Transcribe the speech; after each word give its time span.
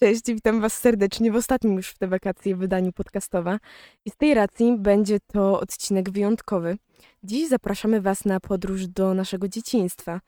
Cześć, 0.00 0.22
witam 0.26 0.60
Was 0.60 0.78
serdecznie 0.78 1.32
w 1.32 1.36
ostatnim 1.36 1.76
już 1.76 1.88
w 1.88 1.98
te 1.98 2.08
wakacje 2.08 2.56
wydaniu 2.56 2.92
podcastowa. 2.92 3.58
I 4.04 4.10
z 4.10 4.16
tej 4.16 4.34
racji 4.34 4.76
będzie 4.78 5.18
to 5.20 5.60
odcinek 5.60 6.10
wyjątkowy. 6.10 6.76
Dziś 7.24 7.48
zapraszamy 7.48 8.00
Was 8.00 8.24
na 8.24 8.40
podróż 8.40 8.86
do 8.86 9.14
naszego 9.14 9.48
dzieciństwa. 9.48 10.20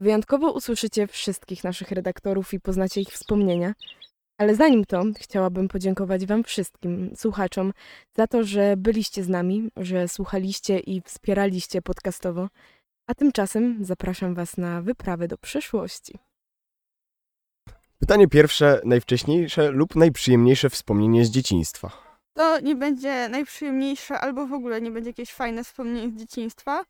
Wyjątkowo 0.00 0.52
usłyszycie 0.52 1.06
wszystkich 1.06 1.64
naszych 1.64 1.90
redaktorów 1.90 2.54
i 2.54 2.60
poznacie 2.60 3.00
ich 3.00 3.08
wspomnienia. 3.08 3.74
Ale 4.38 4.54
zanim 4.54 4.84
to, 4.84 5.02
chciałabym 5.18 5.68
podziękować 5.68 6.26
Wam 6.26 6.44
wszystkim, 6.44 7.12
słuchaczom, 7.16 7.72
za 8.16 8.26
to, 8.26 8.44
że 8.44 8.76
byliście 8.76 9.22
z 9.22 9.28
nami, 9.28 9.70
że 9.76 10.08
słuchaliście 10.08 10.78
i 10.78 11.00
wspieraliście 11.00 11.82
podcastowo. 11.82 12.48
A 13.10 13.14
tymczasem 13.14 13.84
zapraszam 13.84 14.34
Was 14.34 14.56
na 14.56 14.82
wyprawę 14.82 15.28
do 15.28 15.38
przyszłości. 15.38 16.18
Pytanie 17.98 18.28
pierwsze, 18.28 18.80
najwcześniejsze 18.84 19.70
lub 19.70 19.96
najprzyjemniejsze 19.96 20.70
wspomnienie 20.70 21.24
z 21.24 21.30
dzieciństwa. 21.30 21.90
To 22.34 22.60
nie 22.60 22.74
będzie 22.74 23.28
najprzyjemniejsze, 23.28 24.18
albo 24.18 24.46
w 24.46 24.52
ogóle 24.52 24.80
nie 24.80 24.90
będzie 24.90 25.10
jakieś 25.10 25.32
fajne 25.32 25.64
wspomnienie 25.64 26.12
z 26.12 26.20
dzieciństwa, 26.20 26.84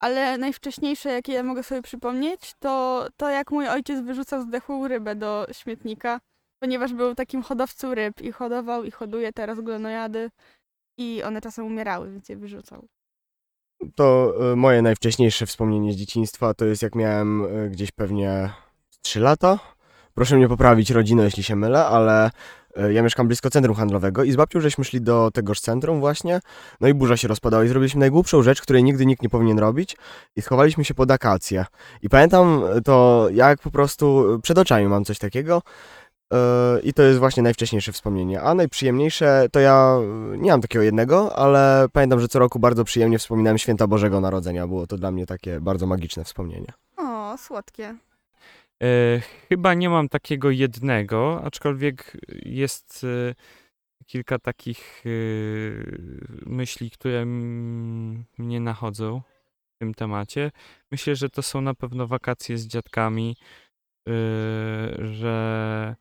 ale 0.00 0.38
najwcześniejsze, 0.38 1.12
jakie 1.12 1.32
ja 1.32 1.42
mogę 1.42 1.62
sobie 1.62 1.82
przypomnieć, 1.82 2.54
to 2.58 3.06
to, 3.16 3.28
jak 3.30 3.50
mój 3.50 3.68
ojciec 3.68 4.00
wyrzucał 4.00 4.42
zdechłą 4.42 4.88
rybę 4.88 5.14
do 5.14 5.46
śmietnika, 5.52 6.20
ponieważ 6.58 6.92
był 6.92 7.14
takim 7.14 7.42
hodowcą 7.42 7.94
ryb 7.94 8.20
i 8.20 8.32
hodował 8.32 8.84
i 8.84 8.90
hoduje 8.90 9.32
teraz 9.32 9.60
glonojady 9.60 10.30
i 10.98 11.22
one 11.22 11.40
czasem 11.40 11.66
umierały, 11.66 12.10
więc 12.10 12.28
je 12.28 12.36
wyrzucał. 12.36 12.88
To 13.94 14.34
e, 14.52 14.56
moje 14.56 14.82
najwcześniejsze 14.82 15.46
wspomnienie 15.46 15.92
z 15.92 15.96
dzieciństwa 15.96 16.54
to 16.54 16.64
jest 16.64 16.82
jak 16.82 16.94
miałem 16.94 17.44
e, 17.44 17.70
gdzieś 17.70 17.92
pewnie 17.92 18.50
3 19.02 19.20
lata. 19.20 19.58
Proszę 20.14 20.36
mnie 20.36 20.48
poprawić 20.48 20.90
rodzinę, 20.90 21.24
jeśli 21.24 21.42
się 21.42 21.56
mylę, 21.56 21.86
ale 21.86 22.30
e, 22.76 22.92
ja 22.92 23.02
mieszkam 23.02 23.26
blisko 23.26 23.50
centrum 23.50 23.76
handlowego 23.76 24.24
i 24.24 24.32
z 24.32 24.36
babcią 24.36 24.60
żeśmy 24.60 24.84
szli 24.84 25.00
do 25.00 25.30
tegoż 25.34 25.60
centrum 25.60 26.00
właśnie, 26.00 26.40
no 26.80 26.88
i 26.88 26.94
burza 26.94 27.16
się 27.16 27.28
rozpadała 27.28 27.64
i 27.64 27.68
zrobiliśmy 27.68 28.00
najgłupszą 28.00 28.42
rzecz, 28.42 28.62
której 28.62 28.84
nigdy 28.84 29.06
nikt 29.06 29.22
nie 29.22 29.28
powinien 29.28 29.58
robić 29.58 29.96
i 30.36 30.42
schowaliśmy 30.42 30.84
się 30.84 30.94
pod 30.94 31.10
akację. 31.10 31.64
I 32.02 32.08
pamiętam 32.08 32.62
to 32.84 33.28
jak 33.32 33.60
po 33.60 33.70
prostu 33.70 34.24
przed 34.42 34.58
oczami 34.58 34.86
mam 34.86 35.04
coś 35.04 35.18
takiego 35.18 35.62
i 36.82 36.92
to 36.92 37.02
jest 37.02 37.18
właśnie 37.18 37.42
najwcześniejsze 37.42 37.92
wspomnienie. 37.92 38.40
A 38.40 38.54
najprzyjemniejsze 38.54 39.46
to 39.52 39.60
ja 39.60 39.96
e, 40.34 40.38
nie 40.38 40.50
mam 40.50 40.60
takiego 40.60 40.82
jednego, 40.82 41.36
ale 41.38 41.86
pamiętam, 41.92 42.20
że 42.20 42.28
co 42.28 42.38
roku 42.38 42.58
bardzo 42.58 42.84
przyjemnie 42.84 43.18
wspominałem 43.18 43.58
święta 43.58 43.86
Bożego 43.86 44.20
Narodzenia. 44.20 44.66
Było 44.66 44.86
to 44.86 44.96
dla 44.96 45.10
mnie 45.10 45.26
takie 45.26 45.60
bardzo 45.60 45.86
magiczne 45.86 46.24
wspomnienie. 46.24 46.72
O, 46.96 47.34
słodkie. 47.38 47.94
E, 48.82 49.20
chyba 49.48 49.74
nie 49.74 49.90
mam 49.90 50.08
takiego 50.08 50.50
jednego, 50.50 51.42
aczkolwiek 51.44 52.16
jest 52.44 53.04
e, 53.30 53.34
kilka 54.06 54.38
takich 54.38 55.02
e, 55.06 55.10
myśli, 56.46 56.90
które 56.90 57.18
m- 57.20 58.24
mnie 58.38 58.60
nachodzą 58.60 59.22
w 59.74 59.78
tym 59.78 59.94
temacie. 59.94 60.50
Myślę, 60.90 61.16
że 61.16 61.28
to 61.28 61.42
są 61.42 61.60
na 61.60 61.74
pewno 61.74 62.06
wakacje 62.06 62.58
z 62.58 62.66
dziadkami, 62.66 63.36
e, 64.08 64.12
że 65.06 65.96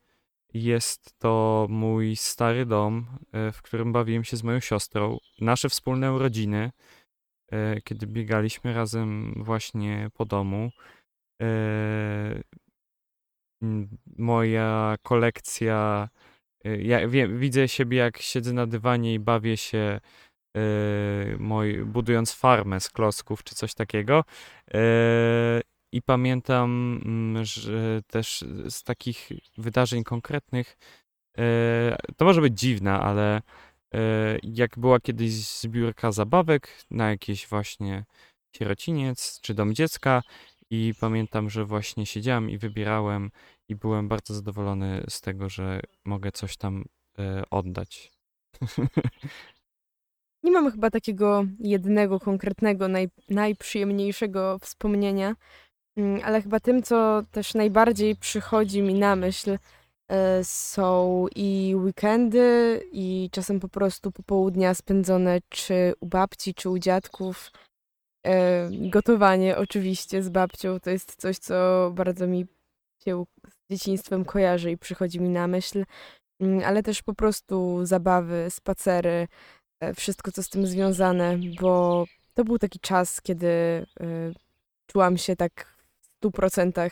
jest 0.55 1.19
to 1.19 1.67
mój 1.69 2.15
stary 2.15 2.65
dom, 2.65 3.05
e, 3.31 3.51
w 3.51 3.61
którym 3.61 3.93
bawiłem 3.93 4.23
się 4.23 4.37
z 4.37 4.43
moją 4.43 4.59
siostrą, 4.59 5.17
nasze 5.41 5.69
wspólne 5.69 6.13
urodziny, 6.13 6.71
e, 7.51 7.81
kiedy 7.81 8.07
biegaliśmy 8.07 8.73
razem 8.73 9.33
właśnie 9.43 10.09
po 10.13 10.25
domu. 10.25 10.69
E, 11.41 12.41
moja 14.17 14.95
kolekcja. 15.03 16.09
Ja 16.63 17.07
wiem, 17.07 17.39
widzę 17.39 17.67
siebie, 17.67 17.97
jak 17.97 18.17
siedzę 18.17 18.53
na 18.53 18.67
dywanie 18.67 19.13
i 19.13 19.19
bawię 19.19 19.57
się, 19.57 19.99
moj, 21.39 21.85
budując 21.85 22.33
farmę 22.33 22.79
z 22.79 22.89
klocków 22.89 23.43
czy 23.43 23.55
coś 23.55 23.73
takiego. 23.73 24.23
I 25.91 26.01
pamiętam, 26.01 27.01
mm, 27.05 27.45
że 27.45 28.01
też 28.07 28.45
z 28.69 28.83
takich 28.83 29.29
wydarzeń 29.57 30.03
konkretnych, 30.03 30.77
y, 31.39 31.41
to 32.17 32.25
może 32.25 32.41
być 32.41 32.59
dziwne, 32.59 32.91
ale 32.91 33.37
y, 33.37 33.99
jak 34.43 34.79
była 34.79 34.99
kiedyś 34.99 35.31
zbiórka 35.31 36.11
zabawek 36.11 36.77
na 36.91 37.09
jakieś 37.09 37.47
właśnie 37.47 38.05
sierociniec 38.55 39.39
czy 39.41 39.53
dom 39.53 39.73
dziecka, 39.73 40.21
i 40.69 40.93
pamiętam, 40.99 41.49
że 41.49 41.65
właśnie 41.65 42.05
siedziałem 42.05 42.49
i 42.49 42.57
wybierałem 42.57 43.31
i 43.69 43.75
byłem 43.75 44.07
bardzo 44.07 44.33
zadowolony 44.33 45.03
z 45.09 45.21
tego, 45.21 45.49
że 45.49 45.79
mogę 46.05 46.31
coś 46.31 46.57
tam 46.57 46.85
e, 47.19 47.43
oddać. 47.49 48.11
Nie 50.43 50.51
mam 50.51 50.71
chyba 50.71 50.89
takiego 50.89 51.45
jednego 51.59 52.19
konkretnego, 52.19 52.87
naj, 52.87 53.09
najprzyjemniejszego 53.29 54.59
wspomnienia, 54.59 55.35
ale 56.23 56.41
chyba 56.41 56.59
tym, 56.59 56.83
co 56.83 57.23
też 57.31 57.53
najbardziej 57.53 58.15
przychodzi 58.15 58.81
mi 58.81 58.93
na 58.93 59.15
myśl, 59.15 59.57
e, 60.11 60.43
są 60.43 61.25
i 61.35 61.75
weekendy, 61.75 62.81
i 62.91 63.29
czasem 63.31 63.59
po 63.59 63.69
prostu 63.69 64.11
popołudnia 64.11 64.73
spędzone 64.73 65.39
czy 65.49 65.93
u 65.99 66.05
babci, 66.05 66.53
czy 66.53 66.69
u 66.69 66.79
dziadków. 66.79 67.51
E, 68.27 68.69
Gotowanie 68.71 69.57
oczywiście 69.57 70.23
z 70.23 70.29
babcią 70.29 70.79
to 70.79 70.89
jest 70.89 71.15
coś, 71.15 71.37
co 71.37 71.91
bardzo 71.95 72.27
mi 72.27 72.45
się 73.05 73.25
z 73.49 73.69
dzieciństwem 73.69 74.25
kojarzy 74.25 74.71
i 74.71 74.77
przychodzi 74.77 75.21
mi 75.21 75.29
na 75.29 75.47
myśl, 75.47 75.83
Mm, 76.39 76.61
ale 76.65 76.83
też 76.83 77.01
po 77.01 77.13
prostu 77.13 77.85
zabawy, 77.85 78.47
spacery, 78.49 79.27
e, 79.79 79.93
wszystko, 79.93 80.31
co 80.31 80.43
z 80.43 80.49
tym 80.49 80.67
związane, 80.67 81.37
bo 81.61 82.05
to 82.33 82.43
był 82.43 82.59
taki 82.59 82.79
czas, 82.79 83.21
kiedy 83.21 83.85
czułam 84.87 85.17
się 85.17 85.35
tak 85.35 85.74
w 86.25 86.27
stu 86.27 86.31
procentach 86.31 86.91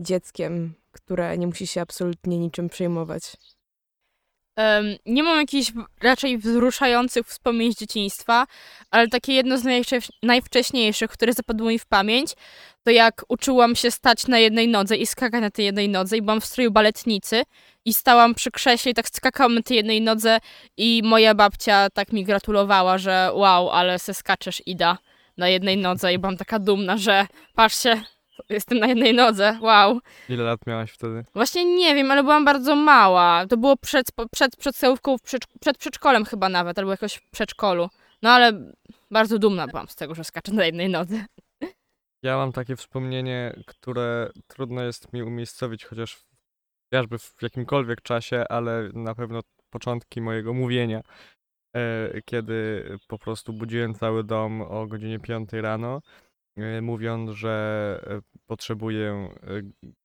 dzieckiem, 0.00 0.74
które 0.90 1.38
nie 1.38 1.46
musi 1.46 1.66
się 1.66 1.80
absolutnie 1.80 2.38
niczym 2.38 2.68
przejmować. 2.68 3.22
Em, 4.56 4.96
nie 5.06 5.22
mam 5.22 5.38
jakichś 5.38 5.72
raczej 6.02 6.38
wzruszających 6.38 7.26
wspomnień 7.26 7.72
z 7.72 7.78
dzieciństwa, 7.78 8.46
ale 8.90 9.08
takie 9.08 9.32
jedno 9.32 9.58
z 9.58 9.64
najwcze- 9.64 10.10
najwcześniejszych, 10.22 11.10
które 11.10 11.32
zapadło 11.32 11.68
mi 11.68 11.78
w 11.78 11.86
pamięć, 11.86 12.32
to 12.84 12.90
jak 12.90 13.24
uczyłam 13.28 13.76
się 13.76 13.90
stać 13.90 14.26
na 14.26 14.38
jednej 14.38 14.68
nodze 14.68 14.96
i 14.96 15.06
skakać 15.06 15.40
na 15.40 15.50
tej 15.50 15.64
jednej 15.64 15.88
nodze 15.88 16.16
i 16.16 16.22
byłam 16.22 16.40
w 16.40 16.46
stroju 16.46 16.70
baletnicy 16.70 17.42
i 17.84 17.94
stałam 17.94 18.34
przy 18.34 18.50
krześle 18.50 18.90
i 18.90 18.94
tak 18.94 19.08
skakałam 19.08 19.54
na 19.54 19.62
tej 19.62 19.76
jednej 19.76 20.00
nodze 20.00 20.38
i 20.76 21.02
moja 21.04 21.34
babcia 21.34 21.90
tak 21.90 22.12
mi 22.12 22.24
gratulowała, 22.24 22.98
że 22.98 23.30
wow, 23.34 23.70
ale 23.70 23.98
se 23.98 24.14
skaczesz 24.14 24.62
Ida 24.66 24.98
na 25.36 25.48
jednej 25.48 25.76
nodze 25.76 26.12
i 26.12 26.18
byłam 26.18 26.36
taka 26.36 26.58
dumna, 26.58 26.96
że 26.96 27.26
patrzcie, 27.54 28.02
jestem 28.48 28.78
na 28.78 28.86
jednej 28.86 29.14
nodze, 29.14 29.58
wow. 29.60 30.00
Ile 30.28 30.44
lat 30.44 30.66
miałaś 30.66 30.90
wtedy? 30.90 31.24
Właśnie 31.34 31.64
nie 31.64 31.94
wiem, 31.94 32.10
ale 32.10 32.22
byłam 32.22 32.44
bardzo 32.44 32.76
mała. 32.76 33.46
To 33.46 33.56
było 33.56 33.76
przed, 33.76 34.06
przed 34.32 34.56
przedsełówką, 34.56 35.18
w 35.18 35.22
przedsz- 35.22 35.58
przed 35.60 35.78
przedszkolem 35.78 36.24
chyba 36.24 36.48
nawet, 36.48 36.78
albo 36.78 36.90
jakoś 36.90 37.14
w 37.14 37.30
przedszkolu. 37.30 37.88
No 38.22 38.30
ale 38.30 38.72
bardzo 39.10 39.38
dumna 39.38 39.66
byłam 39.66 39.88
z 39.88 39.96
tego, 39.96 40.14
że 40.14 40.24
skaczę 40.24 40.52
na 40.52 40.64
jednej 40.64 40.88
nodze. 40.88 41.24
Ja 42.22 42.36
mam 42.36 42.52
takie 42.52 42.76
wspomnienie, 42.76 43.62
które 43.66 44.30
trudno 44.46 44.82
jest 44.82 45.12
mi 45.12 45.22
umiejscowić, 45.22 45.84
chociaż 45.84 46.24
chociażby 46.90 47.18
w 47.18 47.34
jakimkolwiek 47.42 48.02
czasie, 48.02 48.44
ale 48.48 48.90
na 48.94 49.14
pewno 49.14 49.40
początki 49.70 50.20
mojego 50.20 50.54
mówienia, 50.54 51.00
e, 51.76 52.10
kiedy 52.24 52.84
po 53.08 53.18
prostu 53.18 53.52
budziłem 53.52 53.94
cały 53.94 54.24
dom 54.24 54.62
o 54.62 54.86
godzinie 54.86 55.18
5 55.18 55.52
rano, 55.52 56.00
mówiąc, 56.82 57.30
że 57.30 58.04
e, 58.06 58.20
potrzebuję, 58.46 59.28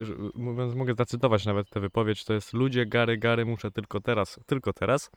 e, 0.02 0.08
mówiąc, 0.36 0.76
mogę 0.76 0.94
zacytować 0.98 1.46
nawet 1.46 1.70
tę 1.70 1.80
wypowiedź, 1.80 2.26
to 2.26 2.34
jest 2.34 2.54
ludzie, 2.54 2.86
gary, 2.86 3.18
gary, 3.18 3.46
muszę 3.46 3.72
tylko 3.72 4.02
teraz, 4.02 4.40
tylko 4.46 4.74
teraz. 4.74 5.12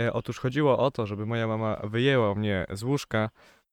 E, 0.00 0.12
Otóż 0.12 0.38
chodziło 0.38 0.78
o 0.78 0.90
to, 0.90 1.06
żeby 1.06 1.26
moja 1.26 1.46
mama 1.46 1.80
wyjęła 1.84 2.34
mnie 2.34 2.66
z 2.70 2.82
łóżka, 2.82 3.30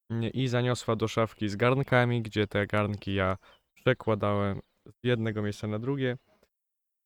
nie, 0.09 0.29
i 0.29 0.47
zaniosła 0.47 0.95
do 0.95 1.07
szafki 1.07 1.49
z 1.49 1.55
garnkami, 1.55 2.21
gdzie 2.21 2.47
te 2.47 2.67
garnki 2.67 3.13
ja 3.13 3.37
przekładałem 3.73 4.61
z 4.87 4.93
jednego 5.03 5.41
miejsca 5.41 5.67
na 5.67 5.79
drugie 5.79 6.17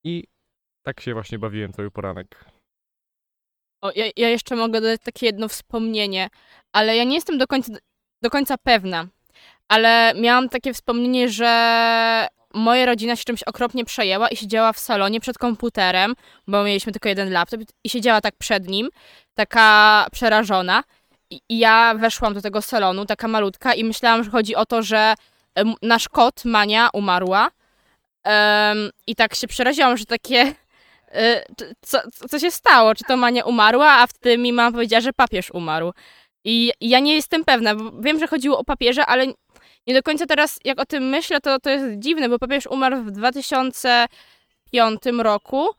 i 0.06 0.28
tak 0.86 1.00
się 1.00 1.14
właśnie 1.14 1.40
bawiłem 1.40 1.74
cały 1.74 1.92
poranek. 1.92 2.46
O, 3.82 3.92
ja, 3.96 4.06
ja 4.18 4.30
jeszcze 4.30 4.56
mogę 4.56 4.82
dodać 4.82 5.02
takie 5.02 5.26
jedno 5.26 5.48
wspomnienie, 5.48 6.30
ale 6.72 6.96
ja 6.96 7.04
nie 7.04 7.16
jestem 7.16 7.38
do 7.38 7.48
końca, 7.48 7.74
do 8.22 8.30
końca 8.30 8.58
pewna. 8.58 9.08
Ale 9.74 10.14
miałam 10.16 10.50
takie 10.50 10.74
wspomnienie, 10.74 11.30
że 11.30 12.28
moja 12.54 12.86
rodzina 12.86 13.16
się 13.16 13.24
czymś 13.24 13.44
okropnie 13.44 13.86
przejęła 13.86 14.28
i 14.28 14.36
siedziała 14.36 14.74
w 14.74 14.80
salonie 14.80 15.20
przed 15.20 15.38
komputerem, 15.38 16.14
bo 16.48 16.64
mieliśmy 16.64 16.92
tylko 16.92 17.10
jeden 17.10 17.32
laptop 17.32 17.62
i 17.84 17.90
siedziała 17.90 18.22
tak 18.22 18.36
przed 18.38 18.68
nim, 18.68 18.90
taka 19.36 20.08
przerażona. 20.12 20.84
I, 21.30 21.42
ja 21.50 21.94
weszłam 21.98 22.34
do 22.34 22.42
tego 22.42 22.62
salonu, 22.62 23.06
taka 23.06 23.28
malutka, 23.28 23.74
i 23.74 23.84
myślałam, 23.84 24.24
że 24.24 24.32
chodzi 24.32 24.56
o 24.56 24.66
to, 24.66 24.84
że 24.84 25.14
nasz 25.82 26.10
kot, 26.10 26.46
Mania, 26.46 26.90
umarła. 26.94 27.52
Em, 28.24 28.90
I 29.08 29.16
tak 29.16 29.36
się 29.36 29.48
przeraziłam, 29.48 29.98
że 29.98 30.06
takie. 30.06 30.54
czy- 31.58 31.74
co, 31.82 31.98
co 32.30 32.40
się 32.40 32.52
stało? 32.52 32.96
Czy 32.96 33.04
to 33.04 33.18
Mania 33.18 33.44
umarła? 33.46 33.92
A 33.92 34.08
wtedy 34.08 34.38
mi 34.38 34.54
mama 34.54 34.72
powiedziała, 34.72 35.02
że 35.02 35.14
papież 35.14 35.52
umarł. 35.52 35.94
I 36.46 36.72
ja 36.82 37.00
nie 37.00 37.16
jestem 37.16 37.46
pewna, 37.46 37.76
bo 37.76 37.92
wiem, 38.02 38.20
że 38.20 38.28
chodziło 38.28 38.58
o 38.60 38.64
papieża, 38.64 39.06
ale 39.06 39.26
nie 39.88 39.94
do 39.94 40.04
końca 40.04 40.26
teraz, 40.26 40.60
jak 40.64 40.82
o 40.82 40.86
tym 40.86 41.04
myślę, 41.04 41.42
to, 41.42 41.60
to 41.60 41.70
jest 41.70 41.86
dziwne, 42.00 42.30
bo 42.30 42.40
papież 42.40 42.68
umarł 42.68 43.04
w 43.04 43.12
2005 43.12 45.02
roku, 45.18 45.70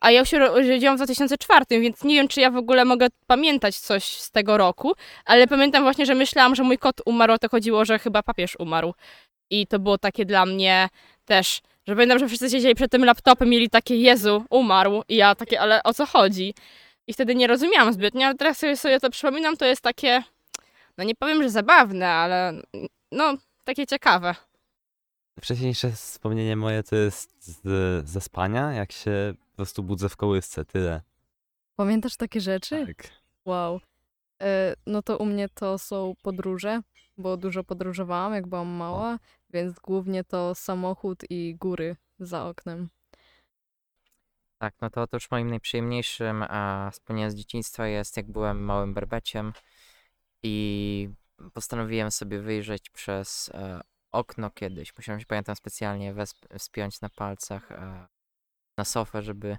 a 0.00 0.10
ja 0.10 0.24
się 0.24 0.50
urodziłam 0.52 0.96
w 0.96 0.98
2004, 0.98 1.64
więc 1.70 2.04
nie 2.04 2.14
wiem, 2.14 2.28
czy 2.28 2.40
ja 2.40 2.50
w 2.50 2.56
ogóle 2.56 2.84
mogę 2.84 3.06
pamiętać 3.26 3.76
coś 3.76 4.04
z 4.04 4.30
tego 4.30 4.56
roku, 4.56 4.92
ale 5.24 5.46
pamiętam 5.46 5.82
właśnie, 5.82 6.06
że 6.06 6.14
myślałam, 6.14 6.54
że 6.54 6.62
mój 6.62 6.78
kot 6.78 7.00
umarł, 7.04 7.32
a 7.32 7.38
to 7.38 7.48
chodziło, 7.48 7.84
że 7.84 7.98
chyba 7.98 8.22
papież 8.22 8.56
umarł. 8.58 8.94
I 9.50 9.66
to 9.66 9.78
było 9.78 9.98
takie 9.98 10.24
dla 10.24 10.46
mnie 10.46 10.88
też, 11.24 11.60
że 11.86 11.94
pamiętam, 11.94 12.18
że 12.18 12.28
wszyscy 12.28 12.50
siedzieli 12.50 12.74
przed 12.74 12.90
tym 12.90 13.04
laptopem, 13.04 13.48
mieli 13.48 13.70
takie, 13.70 13.96
Jezu, 13.96 14.44
umarł. 14.50 15.02
I 15.08 15.16
ja 15.16 15.34
takie, 15.34 15.60
ale 15.60 15.82
o 15.82 15.94
co 15.94 16.06
chodzi? 16.06 16.54
I 17.06 17.12
wtedy 17.12 17.34
nie 17.34 17.46
rozumiałam 17.46 17.92
zbytnio, 17.92 18.26
ale 18.26 18.34
teraz 18.34 18.58
sobie, 18.58 18.76
sobie 18.76 19.00
to 19.00 19.10
przypominam, 19.10 19.56
to 19.56 19.64
jest 19.66 19.82
takie, 19.82 20.22
no 20.98 21.04
nie 21.04 21.14
powiem, 21.14 21.42
że 21.42 21.50
zabawne, 21.50 22.08
ale 22.08 22.52
no, 23.12 23.34
takie 23.68 23.86
ciekawe. 23.86 24.34
Wcześniejsze 25.40 25.90
wspomnienie 25.90 26.56
moje 26.56 26.82
to 26.82 26.96
jest 26.96 27.44
z, 27.44 28.08
ze 28.08 28.20
spania, 28.20 28.72
jak 28.72 28.92
się 28.92 29.34
po 29.50 29.56
prostu 29.56 29.82
budzę 29.82 30.08
w 30.08 30.16
kołysce, 30.16 30.64
tyle. 30.64 31.02
Pamiętasz 31.76 32.16
takie 32.16 32.40
rzeczy? 32.40 32.86
Tak. 32.86 33.08
Wow. 33.44 33.80
E, 34.42 34.74
no 34.86 35.02
to 35.02 35.18
u 35.18 35.24
mnie 35.24 35.48
to 35.48 35.78
są 35.78 36.14
podróże, 36.22 36.80
bo 37.18 37.36
dużo 37.36 37.64
podróżowałam, 37.64 38.34
jak 38.34 38.46
byłam 38.46 38.68
mała, 38.68 39.18
więc 39.50 39.78
głównie 39.78 40.24
to 40.24 40.54
samochód 40.54 41.24
i 41.30 41.56
góry 41.60 41.96
za 42.18 42.46
oknem. 42.46 42.88
Tak, 44.58 44.74
no 44.80 44.90
to 44.90 45.02
otóż 45.02 45.30
moim 45.30 45.50
najprzyjemniejszym 45.50 46.42
e, 46.42 46.90
wspomnieniem 46.92 47.30
z 47.30 47.34
dzieciństwa 47.34 47.86
jest, 47.86 48.16
jak 48.16 48.30
byłem 48.30 48.64
małym 48.64 48.94
berbeciem 48.94 49.52
i 50.42 51.10
postanowiłem 51.52 52.10
sobie 52.10 52.40
wyjrzeć 52.40 52.90
przez 52.90 53.50
e, 53.54 53.80
okno 54.12 54.50
kiedyś. 54.50 54.96
Musiałem 54.96 55.20
się, 55.20 55.26
pamiętam, 55.26 55.56
specjalnie 55.56 56.14
wspiąć 56.58 57.00
na 57.00 57.08
palcach 57.08 57.72
e, 57.72 58.06
na 58.78 58.84
sofę, 58.84 59.22
żeby 59.22 59.56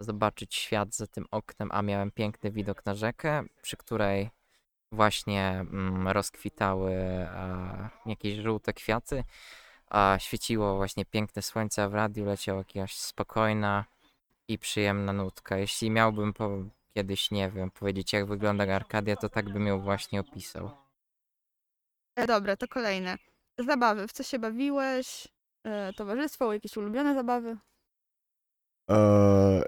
zobaczyć 0.00 0.54
świat 0.54 0.94
za 0.94 1.06
tym 1.06 1.26
oknem, 1.30 1.68
a 1.72 1.82
miałem 1.82 2.10
piękny 2.10 2.50
widok 2.50 2.86
na 2.86 2.94
rzekę, 2.94 3.44
przy 3.62 3.76
której 3.76 4.30
właśnie 4.92 5.50
mm, 5.50 6.08
rozkwitały 6.08 6.92
e, 6.92 7.88
jakieś 8.06 8.38
żółte 8.38 8.72
kwiaty, 8.72 9.24
a 9.90 10.16
świeciło 10.20 10.76
właśnie 10.76 11.04
piękne 11.04 11.42
słońce, 11.42 11.82
a 11.84 11.88
w 11.88 11.94
radiu 11.94 12.24
leciała 12.24 12.64
jakaś 12.74 12.96
spokojna 12.96 13.84
i 14.48 14.58
przyjemna 14.58 15.12
nutka. 15.12 15.58
Jeśli 15.58 15.90
miałbym 15.90 16.32
po, 16.32 16.50
kiedyś, 16.94 17.30
nie 17.30 17.50
wiem, 17.50 17.70
powiedzieć 17.70 18.12
jak 18.12 18.26
wygląda 18.26 18.74
Arkadia, 18.74 19.16
to 19.16 19.28
tak 19.28 19.52
bym 19.52 19.66
ją 19.66 19.80
właśnie 19.80 20.20
opisał. 20.20 20.81
E, 22.16 22.26
dobra, 22.26 22.56
to 22.56 22.68
kolejne. 22.68 23.16
Zabawy. 23.58 24.08
W 24.08 24.12
co 24.12 24.22
się 24.22 24.38
bawiłeś? 24.38 25.28
E, 25.66 25.92
towarzystwo, 25.92 26.52
jakieś 26.52 26.76
ulubione 26.76 27.14
zabawy? 27.14 27.56
E, 28.90 28.96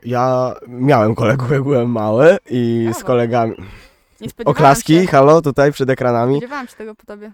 ja 0.02 0.54
miałem 0.68 1.14
kolegów, 1.14 1.50
jak 1.50 1.62
byłem 1.62 1.90
mały 1.90 2.38
i 2.50 2.86
z 2.90 2.92
Brawo. 2.92 3.06
kolegami... 3.06 3.54
Nie 4.20 4.30
spodziewałam 4.30 4.56
Oklaski, 4.56 5.00
się. 5.00 5.06
halo, 5.06 5.42
tutaj 5.42 5.72
przed 5.72 5.90
ekranami. 5.90 6.34
Spodziewałam 6.34 6.68
się 6.68 6.76
tego 6.76 6.94
po 6.94 7.06
tobie. 7.06 7.32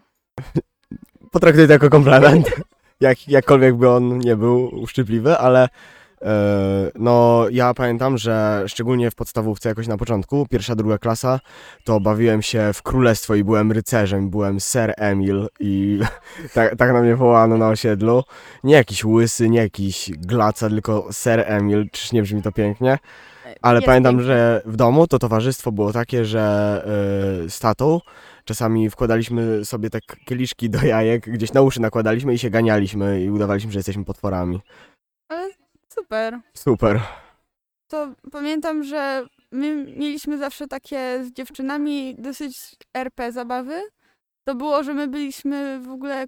potraktuję 1.32 1.66
to 1.66 1.72
jako 1.72 1.90
komplement. 1.90 2.50
Jak, 3.00 3.28
jakkolwiek 3.28 3.76
by 3.76 3.90
on 3.90 4.18
nie 4.18 4.36
był 4.36 4.80
uszczypliwy, 4.80 5.38
ale 5.38 5.68
no 6.94 7.46
ja 7.50 7.74
pamiętam, 7.74 8.18
że 8.18 8.64
szczególnie 8.66 9.10
w 9.10 9.14
podstawówce 9.14 9.68
jakoś 9.68 9.86
na 9.86 9.96
początku, 9.96 10.46
pierwsza, 10.50 10.76
druga 10.76 10.98
klasa, 10.98 11.40
to 11.84 12.00
bawiłem 12.00 12.42
się 12.42 12.70
w 12.74 12.82
królestwo 12.82 13.34
i 13.34 13.44
byłem 13.44 13.72
rycerzem, 13.72 14.30
byłem 14.30 14.60
Sir 14.60 14.94
Emil 14.96 15.46
i 15.60 16.00
tak, 16.54 16.76
tak 16.76 16.92
na 16.92 17.00
mnie 17.02 17.16
wołano 17.16 17.58
na 17.58 17.68
osiedlu. 17.68 18.22
Nie 18.64 18.74
jakiś 18.74 19.04
łysy, 19.04 19.48
nie 19.48 19.58
jakiś 19.58 20.10
glaca, 20.18 20.68
tylko 20.68 21.08
Sir 21.12 21.44
Emil, 21.46 21.90
czyż 21.90 22.12
nie 22.12 22.22
brzmi 22.22 22.42
to 22.42 22.52
pięknie? 22.52 22.98
Ale 23.62 23.78
Jest 23.78 23.86
pamiętam, 23.86 24.14
pięknie. 24.14 24.26
że 24.26 24.62
w 24.66 24.76
domu 24.76 25.06
to 25.06 25.18
towarzystwo 25.18 25.72
było 25.72 25.92
takie, 25.92 26.24
że 26.24 26.84
y, 27.44 27.50
z 27.50 27.58
tatą 27.58 28.00
czasami 28.44 28.90
wkładaliśmy 28.90 29.64
sobie 29.64 29.90
tak 29.90 30.02
kieliszki 30.24 30.70
do 30.70 30.82
jajek, 30.82 31.30
gdzieś 31.30 31.52
na 31.52 31.62
uszy 31.62 31.80
nakładaliśmy 31.80 32.34
i 32.34 32.38
się 32.38 32.50
ganialiśmy 32.50 33.22
i 33.22 33.30
udawaliśmy, 33.30 33.72
że 33.72 33.78
jesteśmy 33.78 34.04
potworami. 34.04 34.60
Ale 35.28 35.50
super. 36.00 36.40
Super. 36.54 37.00
To 37.90 38.08
pamiętam, 38.32 38.84
że 38.84 39.26
my 39.52 39.74
mieliśmy 39.96 40.38
zawsze 40.38 40.66
takie 40.66 41.24
z 41.24 41.32
dziewczynami 41.32 42.14
dosyć 42.18 42.76
RP 42.94 43.32
zabawy. 43.32 43.82
To 44.48 44.54
było, 44.54 44.82
że 44.82 44.94
my 44.94 45.08
byliśmy 45.08 45.80
w 45.80 45.90
ogóle 45.90 46.26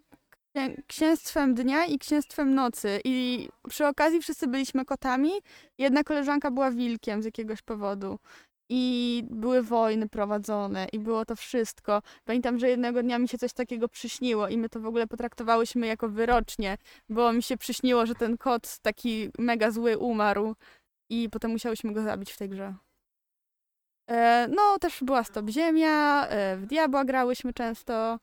księ- 0.55 0.83
księstwem 0.87 1.55
dnia 1.55 1.85
i 1.85 1.99
księstwem 1.99 2.55
nocy. 2.55 3.01
I 3.05 3.49
przy 3.69 3.87
okazji 3.87 4.21
wszyscy 4.21 4.47
byliśmy 4.47 4.85
kotami. 4.85 5.31
Jedna 5.79 6.05
koleżanka 6.05 6.51
była 6.51 6.71
wilkiem 6.71 7.23
z 7.23 7.25
jakiegoś 7.25 7.63
powodu. 7.63 8.19
I 8.75 9.25
były 9.31 9.63
wojny 9.63 10.09
prowadzone, 10.09 10.87
i 10.93 10.99
było 10.99 11.25
to 11.25 11.37
wszystko. 11.37 12.03
Pamiętam, 12.25 12.59
że 12.59 12.69
jednego 12.69 13.03
dnia 13.03 13.19
mi 13.19 13.29
się 13.29 13.39
coś 13.39 13.53
takiego 13.53 13.89
przyśniło, 13.89 14.49
i 14.49 14.59
my 14.59 14.69
to 14.69 14.81
w 14.81 14.87
ogóle 14.87 15.07
potraktowałyśmy 15.07 15.87
jako 15.87 16.09
wyrocznie, 16.09 16.79
bo 17.09 17.33
mi 17.33 17.43
się 17.43 17.57
przyśniło, 17.57 18.07
że 18.07 18.15
ten 18.15 18.39
kot 18.39 18.79
taki 18.79 19.31
mega 19.39 19.71
zły 19.71 19.99
umarł 19.99 20.55
i 21.11 21.29
potem 21.31 21.51
musiałyśmy 21.51 21.93
go 21.93 22.03
zabić 22.03 22.33
w 22.33 22.39
tej 22.39 22.49
grze. 22.49 22.75
E, 24.11 24.49
no, 24.51 24.79
też 24.79 25.05
była 25.05 25.25
Stop 25.25 25.49
Ziemia, 25.51 26.27
e, 26.27 26.57
w 26.57 26.67
Diabła 26.67 27.05
grałyśmy 27.05 27.53
często. 27.53 28.19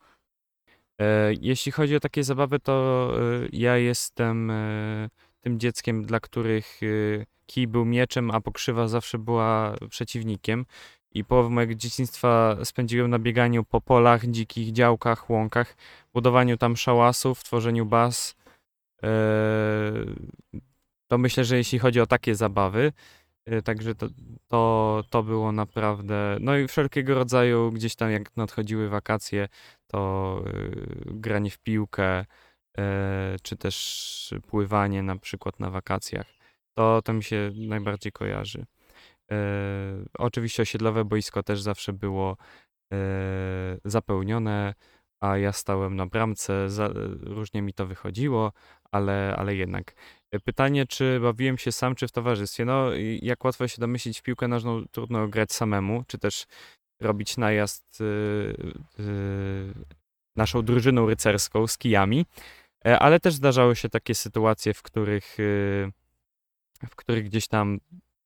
E, 1.01 1.33
Jeśli 1.41 1.71
chodzi 1.71 1.95
o 1.95 1.99
takie 1.99 2.23
zabawy, 2.23 2.59
to 2.59 3.09
e, 3.15 3.47
ja 3.51 3.77
jestem 3.77 4.51
e, 4.51 5.09
tym 5.49 5.59
dzieckiem, 5.59 6.05
dla 6.05 6.19
których 6.19 6.79
e, 6.83 7.25
kij 7.45 7.67
był 7.67 7.85
mieczem, 7.85 8.31
a 8.31 8.41
pokrzywa 8.41 8.87
zawsze 8.87 9.17
była 9.17 9.75
przeciwnikiem. 9.89 10.65
I 11.11 11.23
połowę 11.23 11.49
mojego 11.49 11.75
dzieciństwa 11.75 12.57
spędziłem 12.63 13.09
na 13.11 13.19
bieganiu 13.19 13.63
po 13.63 13.81
polach, 13.81 14.25
dzikich 14.25 14.71
działkach, 14.71 15.29
łąkach, 15.29 15.75
budowaniu 16.13 16.57
tam 16.57 16.77
szałasów, 16.77 17.43
tworzeniu 17.43 17.85
baz. 17.85 18.35
E, 19.03 19.09
To 21.07 21.17
myślę, 21.17 21.45
że 21.45 21.57
jeśli 21.57 21.79
chodzi 21.79 22.01
o 22.01 22.05
takie 22.05 22.35
zabawy, 22.35 22.93
e, 23.45 23.61
także 23.61 23.95
to, 23.95 24.07
to, 24.47 25.03
to 25.09 25.23
było 25.23 25.51
naprawdę. 25.51 26.37
No 26.39 26.57
i 26.57 26.67
wszelkiego 26.67 27.15
rodzaju, 27.15 27.71
gdzieś 27.71 27.95
tam 27.95 28.11
jak 28.11 28.37
nadchodziły 28.37 28.89
wakacje, 28.89 29.47
to 29.87 30.41
y, 30.47 31.01
granie 31.05 31.51
w 31.51 31.57
piłkę, 31.57 32.05
e, 32.05 32.25
czy 33.41 33.57
też 33.57 34.33
pływanie 34.47 35.03
na 35.03 35.15
przykład 35.15 35.59
na 35.59 35.69
wakacjach. 35.69 36.39
To, 36.77 37.01
to 37.01 37.13
mi 37.13 37.23
się 37.23 37.51
najbardziej 37.55 38.11
kojarzy. 38.11 38.65
E, 39.31 39.35
oczywiście 40.17 40.63
osiedlowe 40.63 41.05
boisko 41.05 41.43
też 41.43 41.61
zawsze 41.61 41.93
było 41.93 42.37
e, 42.93 42.97
zapełnione, 43.85 44.73
a 45.23 45.37
ja 45.37 45.53
stałem 45.53 45.95
na 45.95 46.05
bramce. 46.05 46.69
Za, 46.69 46.89
różnie 47.21 47.61
mi 47.61 47.73
to 47.73 47.85
wychodziło, 47.85 48.51
ale, 48.91 49.35
ale 49.37 49.55
jednak. 49.55 49.95
E, 50.31 50.39
Pytanie, 50.39 50.85
czy 50.85 51.19
bawiłem 51.19 51.57
się 51.57 51.71
sam, 51.71 51.95
czy 51.95 52.07
w 52.07 52.11
towarzystwie? 52.11 52.65
No, 52.65 52.89
jak 53.21 53.45
łatwo 53.45 53.67
się 53.67 53.81
domyślić, 53.81 54.19
w 54.19 54.23
piłkę 54.23 54.47
nożną 54.47 54.85
trudno 54.91 55.27
grać 55.27 55.53
samemu, 55.53 56.03
czy 56.07 56.17
też 56.17 56.45
robić 57.01 57.37
najazd 57.37 57.99
naszą 60.35 60.61
drużyną 60.61 61.07
rycerską 61.07 61.67
z 61.67 61.77
kijami, 61.77 62.25
E, 62.25 62.58
ale 62.83 63.19
też 63.19 63.33
zdarzały 63.33 63.75
się 63.75 63.89
takie 63.89 64.15
sytuacje, 64.15 64.73
w 64.73 64.81
których, 64.81 65.39
y, 65.39 65.91
w 66.89 66.95
których 66.95 67.25
gdzieś 67.25 67.47
tam 67.47 67.79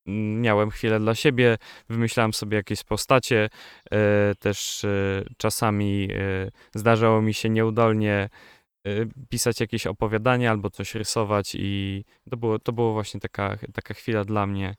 miałem 0.06 0.70
chwilę 0.70 1.00
dla 1.00 1.16
siebie, 1.16 1.58
wymyślałem 1.90 2.34
sobie 2.34 2.58
jakieś 2.58 2.84
postacie, 2.84 3.50
e, 3.92 4.36
też 4.40 4.86
e, 4.86 5.24
czasami 5.38 6.08
e, 6.12 6.52
zdarzało 6.76 7.22
mi 7.22 7.34
się 7.34 7.50
nieudolnie 7.50 8.30
e, 8.84 8.90
pisać 9.30 9.60
jakieś 9.60 9.88
opowiadania 9.88 10.52
albo 10.52 10.70
coś 10.70 10.96
rysować 10.96 11.56
i 11.56 12.04
to 12.30 12.38
było, 12.38 12.60
to 12.60 12.74
było 12.74 12.94
właśnie 12.94 13.20
taka, 13.20 13.58
taka 13.74 13.94
chwila 13.94 14.26
dla 14.26 14.48
mnie 14.48 14.76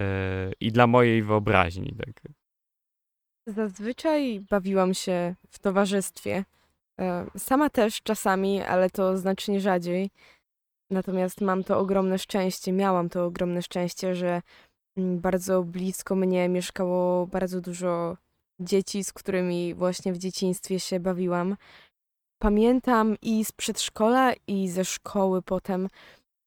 e, 0.00 0.52
i 0.60 0.72
dla 0.72 0.86
mojej 0.86 1.22
wyobraźni. 1.22 1.96
Tak. 1.98 2.32
Zazwyczaj 3.46 4.40
bawiłam 4.50 4.94
się 4.94 5.34
w 5.50 5.58
towarzystwie. 5.58 6.44
E, 7.00 7.26
Sama 7.38 7.70
też 7.70 8.02
czasami, 8.02 8.62
ale 8.62 8.90
to 8.90 9.16
znacznie 9.16 9.60
rzadziej. 9.60 10.10
Natomiast 10.90 11.40
mam 11.40 11.64
to 11.64 11.78
ogromne 11.78 12.18
szczęście, 12.18 12.72
miałam 12.72 13.08
to 13.08 13.24
ogromne 13.24 13.62
szczęście, 13.62 14.14
że 14.14 14.42
mm, 14.96 15.20
bardzo 15.20 15.62
blisko 15.62 16.14
mnie 16.14 16.48
mieszkało 16.48 17.26
bardzo 17.26 17.60
dużo 17.60 18.16
dzieci, 18.60 19.04
z 19.04 19.12
którymi 19.12 19.74
właśnie 19.74 20.12
w 20.12 20.18
dzieciństwie 20.18 20.80
się 20.80 21.00
bawiłam. 21.00 21.56
Pamiętam 22.42 23.16
i 23.22 23.44
z 23.44 23.52
przedszkola, 23.52 24.32
i 24.46 24.68
ze 24.68 24.84
szkoły 24.84 25.42
potem 25.42 25.88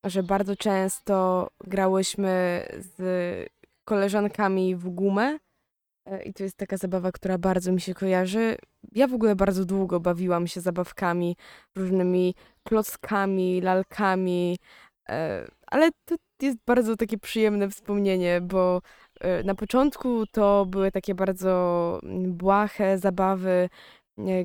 że 0.03 0.23
bardzo 0.23 0.55
często 0.55 1.47
grałyśmy 1.63 2.65
z 2.77 2.99
koleżankami 3.85 4.75
w 4.75 4.89
gumę. 4.89 5.39
E, 6.05 6.23
I 6.23 6.33
to 6.33 6.43
jest 6.43 6.57
taka 6.57 6.77
zabawa, 6.77 7.11
która 7.11 7.37
bardzo 7.37 7.71
mi 7.71 7.81
się 7.81 7.93
kojarzy. 7.93 8.57
Ja 8.91 9.07
w 9.07 9.13
ogóle 9.13 9.35
bardzo 9.35 9.65
długo 9.65 9.99
bawiłam 9.99 10.47
się 10.47 10.61
zabawkami, 10.61 11.37
różnymi 11.75 12.35
klockami, 12.63 13.61
lalkami, 13.61 14.57
e, 15.09 15.47
ale 15.67 15.89
to 16.05 16.15
jest 16.41 16.57
bardzo 16.67 16.95
takie 16.95 17.17
przyjemne 17.17 17.69
wspomnienie, 17.69 18.41
bo 18.41 18.81
e, 19.21 19.43
na 19.43 19.55
początku 19.55 20.25
to 20.31 20.65
były 20.65 20.91
takie 20.91 21.15
bardzo 21.15 21.99
mm, 22.03 22.33
błahe 22.33 22.97
zabawy, 22.97 23.69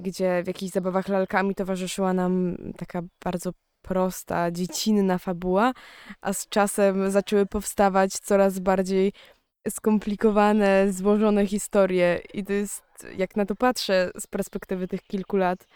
gdzie 0.00 0.42
w 0.42 0.46
jakichś 0.46 0.72
zabawach 0.72 1.08
lalkami 1.08 1.54
towarzyszyła 1.54 2.12
nam 2.12 2.56
taka 2.76 3.02
bardzo 3.24 3.52
prosta, 3.82 4.50
dziecinna 4.50 5.18
fabuła, 5.18 5.72
a 6.20 6.32
z 6.32 6.48
czasem 6.48 7.10
zaczęły 7.10 7.46
powstawać 7.46 8.12
coraz 8.12 8.58
bardziej 8.58 9.12
skomplikowane, 9.68 10.92
złożone 10.92 11.46
historie 11.46 12.20
i 12.34 12.44
to 12.44 12.52
jest, 12.52 13.06
jak 13.16 13.36
na 13.36 13.46
to 13.46 13.54
patrzę 13.54 14.10
z 14.20 14.26
perspektywy 14.26 14.88
tych 14.88 15.02
kilku 15.02 15.36
lat, 15.36 15.66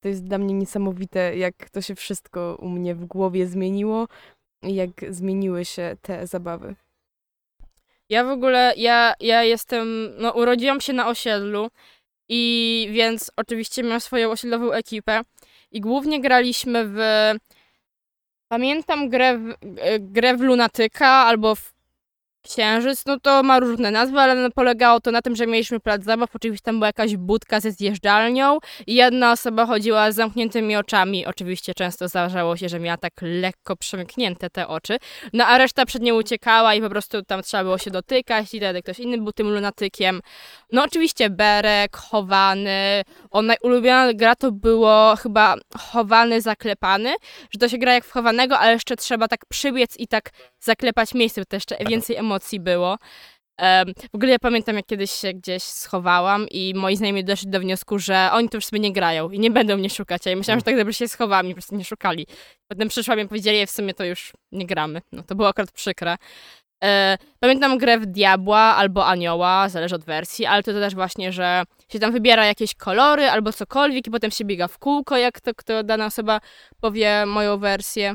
to 0.00 0.08
jest 0.08 0.24
dla 0.24 0.38
mnie 0.38 0.54
niesamowite, 0.54 1.36
jak 1.36 1.70
to 1.70 1.82
się 1.82 1.94
wszystko 1.94 2.56
u 2.60 2.68
mnie 2.68 2.94
w 2.94 3.04
głowie 3.04 3.46
zmieniło 3.46 4.08
i 4.62 4.74
jak 4.74 4.90
zmieniły 5.08 5.64
się 5.64 5.96
te 6.02 6.26
zabawy. 6.26 6.74
Ja 8.08 8.24
w 8.24 8.28
ogóle, 8.28 8.74
ja, 8.76 9.14
ja 9.20 9.42
jestem, 9.42 10.12
no 10.18 10.30
urodziłam 10.32 10.80
się 10.80 10.92
na 10.92 11.08
osiedlu 11.08 11.68
i 12.28 12.88
więc 12.92 13.30
oczywiście 13.36 13.82
miałam 13.82 14.00
swoją 14.00 14.30
osiedlową 14.30 14.72
ekipę 14.72 15.20
i 15.70 15.80
głównie 15.80 16.20
graliśmy 16.20 16.84
w, 16.88 16.98
pamiętam 18.48 19.08
grę 19.08 19.38
w, 19.38 19.54
e, 19.78 20.00
grę 20.00 20.36
w 20.36 20.40
Lunatyka 20.40 21.08
albo 21.08 21.54
w 21.54 21.72
Księżyc, 22.42 23.06
no 23.06 23.20
to 23.20 23.42
ma 23.42 23.60
różne 23.60 23.90
nazwy, 23.90 24.18
ale 24.18 24.50
polegało 24.50 25.00
to 25.00 25.10
na 25.10 25.22
tym, 25.22 25.36
że 25.36 25.46
mieliśmy 25.46 25.80
plac 25.80 26.04
zabaw, 26.04 26.36
oczywiście 26.36 26.64
tam 26.64 26.74
była 26.74 26.86
jakaś 26.86 27.16
budka 27.16 27.60
ze 27.60 27.72
zjeżdżalnią 27.72 28.58
i 28.86 28.94
jedna 28.94 29.32
osoba 29.32 29.66
chodziła 29.66 30.12
z 30.12 30.14
zamkniętymi 30.14 30.76
oczami. 30.76 31.26
Oczywiście 31.26 31.74
często 31.74 32.08
zdarzało 32.08 32.56
się, 32.56 32.68
że 32.68 32.80
miała 32.80 32.96
tak 32.96 33.12
lekko 33.22 33.76
przemknięte 33.76 34.50
te 34.50 34.68
oczy, 34.68 34.96
no 35.32 35.46
a 35.46 35.58
reszta 35.58 35.86
przed 35.86 36.02
nią 36.02 36.14
uciekała 36.14 36.74
i 36.74 36.80
po 36.80 36.90
prostu 36.90 37.22
tam 37.22 37.42
trzeba 37.42 37.62
było 37.62 37.78
się 37.78 37.90
dotykać 37.90 38.54
i 38.54 38.58
wtedy 38.58 38.82
ktoś 38.82 38.98
inny 38.98 39.18
był 39.18 39.32
tym 39.32 39.50
lunatykiem. 39.50 40.20
No 40.72 40.84
oczywiście 40.84 41.30
Berek, 41.30 41.96
Chowany, 41.96 43.02
o 43.30 43.42
najulubiona 43.42 44.12
gra 44.14 44.36
to 44.36 44.52
było 44.52 45.16
chyba 45.16 45.56
Chowany, 45.78 46.40
Zaklepany, 46.40 47.14
że 47.50 47.58
to 47.58 47.68
się 47.68 47.78
gra 47.78 47.94
jak 47.94 48.04
w 48.04 48.10
chowanego, 48.10 48.58
ale 48.58 48.72
jeszcze 48.72 48.96
trzeba 48.96 49.28
tak 49.28 49.46
przybiec 49.48 49.96
i 49.96 50.08
tak 50.08 50.30
zaklepać 50.60 51.14
miejsce, 51.14 51.40
bo 51.40 51.44
to 51.44 51.56
jeszcze 51.56 51.76
więcej 51.88 52.16
emocji 52.16 52.31
było. 52.60 52.98
Em, 53.58 53.92
w 54.12 54.14
ogóle 54.14 54.32
ja 54.32 54.38
pamiętam, 54.38 54.76
jak 54.76 54.86
kiedyś 54.86 55.10
się 55.10 55.32
gdzieś 55.32 55.62
schowałam 55.62 56.46
i 56.50 56.72
moi 56.76 56.96
znajomi 56.96 57.24
doszli 57.24 57.50
do 57.50 57.60
wniosku, 57.60 57.98
że 57.98 58.30
oni 58.32 58.48
to 58.48 58.56
już 58.56 58.64
sobie 58.64 58.80
nie 58.80 58.92
grają 58.92 59.30
i 59.30 59.38
nie 59.38 59.50
będą 59.50 59.76
mnie 59.76 59.90
szukać. 59.90 60.26
Ja 60.26 60.36
myślałam, 60.36 60.60
że 60.60 60.64
tak 60.64 60.76
dobrze 60.76 60.94
się 60.94 61.08
schowałam 61.08 61.46
i 61.46 61.48
po 61.48 61.54
prostu 61.54 61.76
nie 61.76 61.84
szukali. 61.84 62.26
Potem 62.68 62.88
przyszłam 62.88 63.20
i 63.20 63.28
powiedzieli, 63.28 63.58
że 63.58 63.66
w 63.66 63.70
sumie 63.70 63.94
to 63.94 64.04
już 64.04 64.32
nie 64.52 64.66
gramy. 64.66 65.00
No 65.12 65.22
to 65.22 65.34
było 65.34 65.48
akurat 65.48 65.72
przykre. 65.72 66.16
E, 66.84 67.18
pamiętam 67.40 67.78
grę 67.78 67.98
w 67.98 68.06
Diabła 68.06 68.58
albo 68.58 69.06
Anioła, 69.06 69.68
zależy 69.68 69.94
od 69.94 70.04
wersji, 70.04 70.46
ale 70.46 70.62
to 70.62 70.72
też 70.72 70.94
właśnie, 70.94 71.32
że 71.32 71.62
się 71.92 71.98
tam 71.98 72.12
wybiera 72.12 72.46
jakieś 72.46 72.74
kolory 72.74 73.30
albo 73.30 73.52
cokolwiek 73.52 74.06
i 74.06 74.10
potem 74.10 74.30
się 74.30 74.44
biega 74.44 74.68
w 74.68 74.78
kółko, 74.78 75.16
jak 75.16 75.40
to 75.40 75.54
kto 75.54 75.82
dana 75.82 76.06
osoba 76.06 76.40
powie 76.80 77.26
moją 77.26 77.58
wersję. 77.58 78.14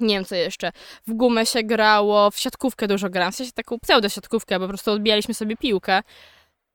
Nie 0.00 0.14
wiem 0.14 0.24
co 0.24 0.34
jeszcze. 0.34 0.72
W 1.06 1.12
gumę 1.12 1.46
się 1.46 1.62
grało, 1.62 2.30
w 2.30 2.38
siatkówkę 2.38 2.88
dużo 2.88 3.10
grałam, 3.10 3.32
w 3.32 3.36
sensie 3.36 3.52
taką 3.52 3.76
pseudo-siatkówkę, 3.78 4.58
bo 4.58 4.60
po 4.60 4.68
prostu 4.68 4.90
odbijaliśmy 4.90 5.34
sobie 5.34 5.56
piłkę. 5.56 6.02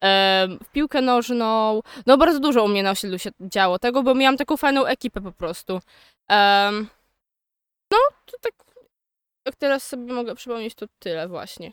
Em, 0.01 0.60
w 0.63 0.72
piłkę 0.72 1.01
nożną. 1.01 1.82
No 2.06 2.18
bardzo 2.18 2.40
dużo 2.40 2.63
u 2.63 2.68
mnie 2.68 2.84
na 2.84 2.92
osiedlu 2.92 3.20
się 3.20 3.30
działo 3.40 3.80
tego, 3.80 4.04
bo 4.04 4.16
miałam 4.16 4.38
taką 4.38 4.58
fajną 4.58 4.86
ekipę 4.86 5.22
po 5.22 5.32
prostu. 5.32 5.80
Em, 6.28 6.88
no, 7.92 7.98
to 8.25 8.38
tak 8.42 8.54
jak 9.46 9.56
teraz 9.56 9.88
sobie 9.88 10.13
mogę 10.13 10.36
przypomnieć, 10.36 10.75
to 10.75 10.86
tyle 11.00 11.28
właśnie. 11.28 11.72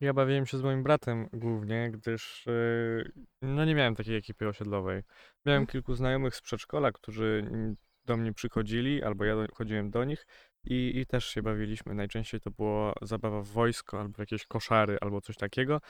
Ja 0.00 0.12
bawiłem 0.12 0.46
się 0.46 0.58
z 0.58 0.62
moim 0.62 0.82
bratem 0.82 1.28
głównie, 1.32 1.90
gdyż 1.90 2.46
yy, 2.46 3.12
no 3.42 3.64
nie 3.64 3.74
miałem 3.74 3.96
takiej 3.96 4.16
ekipy 4.16 4.48
osiedlowej. 4.48 5.02
Miałem 5.46 5.66
kilku 5.66 5.94
znajomych 5.94 6.36
z 6.36 6.40
przedszkola, 6.40 6.92
którzy 6.92 7.50
do 8.04 8.16
mnie 8.16 8.32
przychodzili, 8.32 9.02
albo 9.02 9.24
ja 9.24 9.36
do, 9.36 9.46
chodziłem 9.54 9.90
do 9.90 10.04
nich 10.04 10.26
i, 10.66 10.98
i 10.98 11.06
też 11.06 11.26
się 11.26 11.42
bawiliśmy. 11.42 11.94
Najczęściej 11.94 12.40
to 12.40 12.50
była 12.50 12.92
zabawa 13.02 13.42
w 13.42 13.48
wojsko, 13.48 14.00
albo 14.00 14.22
jakieś 14.22 14.46
koszary, 14.46 14.98
albo 15.00 15.20
coś 15.20 15.36
takiego. 15.36 15.80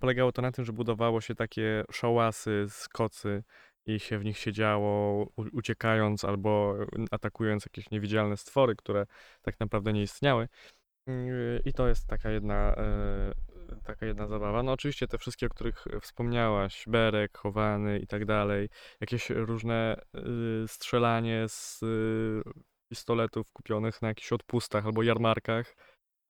Polegało 0.00 0.32
to 0.32 0.42
na 0.42 0.52
tym, 0.52 0.64
że 0.64 0.72
budowało 0.72 1.20
się 1.20 1.34
takie 1.34 1.84
szałasy 1.90 2.66
z 2.68 2.88
kocy 2.88 3.42
i 3.86 4.00
się 4.00 4.18
w 4.18 4.24
nich 4.24 4.38
siedziało, 4.38 5.26
uciekając 5.52 6.24
albo 6.24 6.76
atakując 7.10 7.66
jakieś 7.66 7.90
niewidzialne 7.90 8.36
stwory, 8.36 8.76
które 8.76 9.06
tak 9.42 9.60
naprawdę 9.60 9.92
nie 9.92 10.02
istniały. 10.02 10.48
Yy, 11.06 11.62
I 11.64 11.72
to 11.72 11.88
jest 11.88 12.06
taka 12.06 12.30
jedna, 12.30 12.74
e, 12.76 13.34
taka 13.84 14.06
jedna 14.06 14.26
zabawa. 14.26 14.62
No 14.62 14.72
oczywiście 14.72 15.08
te 15.08 15.18
wszystkie, 15.18 15.46
o 15.46 15.48
których 15.48 15.84
wspomniałaś, 16.00 16.84
berek, 16.86 17.38
chowany 17.38 17.98
i 17.98 18.06
tak 18.06 18.24
dalej, 18.24 18.68
jakieś 19.00 19.30
różne 19.30 20.00
y, 20.64 20.68
strzelanie 20.68 21.44
z 21.48 21.80
pistoletów 22.94 23.46
kupionych 23.52 24.02
na 24.02 24.08
jakichś 24.08 24.32
odpustach 24.32 24.86
albo 24.86 25.02
jarmarkach, 25.02 25.76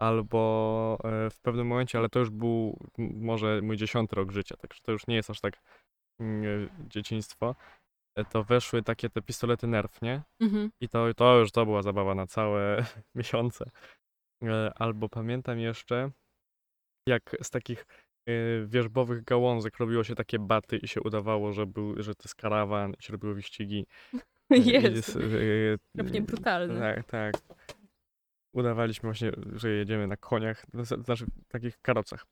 albo 0.01 0.99
e, 1.05 1.31
w 1.31 1.41
pewnym 1.41 1.67
momencie, 1.67 1.99
ale 1.99 2.09
to 2.09 2.19
już 2.19 2.31
był 2.31 2.79
może 2.99 3.61
mój 3.63 3.77
dziesiąty 3.77 4.17
rok 4.17 4.33
życia, 4.33 4.57
także 4.57 4.81
to 4.83 4.93
już 4.93 5.07
nie 5.07 5.17
jest 5.17 5.31
aż 5.31 5.41
tak 5.41 5.55
mm, 6.21 6.69
dzieciństwo. 6.89 7.55
e, 8.19 8.25
To 8.25 8.45
weszły 8.45 8.83
takie 8.83 9.11
te 9.11 9.23
pistolety 9.23 9.67
Nerf, 9.67 10.03
nie? 10.03 10.23
Mhm. 10.41 10.71
I 10.81 10.89
to, 10.89 11.15
to 11.15 11.39
już 11.39 11.53
to 11.53 11.65
była 11.67 11.83
zabawa 11.83 12.15
na 12.15 12.27
całe 12.27 12.85
miesiące. 13.19 13.71
E, 14.43 14.73
Albo 14.77 15.09
pamiętam 15.09 15.59
jeszcze, 15.59 16.11
jak 17.09 17.37
z 17.43 17.51
takich 17.51 17.87
e, 18.29 18.33
wierzbowych 18.67 19.25
gałązek 19.25 19.79
robiło 19.79 20.05
się 20.05 20.15
takie 20.15 20.39
baty 20.39 20.77
i 20.77 20.89
się 20.89 21.01
udawało, 21.01 21.53
że, 21.53 21.67
był, 21.67 22.03
że 22.03 22.15
to 22.15 22.23
jest 22.25 22.35
karawan 22.35 22.95
i 22.99 23.03
się 23.03 23.13
robiło 23.13 23.35
wyścigi. 23.35 23.87
E, 24.51 24.57
i 24.57 24.67
Jezu. 24.67 25.13
z- 25.13 25.17
e, 25.17 26.01
Okropnie 26.01 26.23
brutalne. 26.23 26.81
Tak, 26.95 27.07
tak. 27.07 27.35
Udawaliśmy 28.55 29.07
właśnie, 29.07 29.33
że 29.53 29.71
jedziemy 29.71 30.07
na 30.07 30.17
koniach, 30.17 30.67
znaczy 31.05 31.27
w 31.27 31.49
takich 31.49 31.79
karocach. 31.83 32.25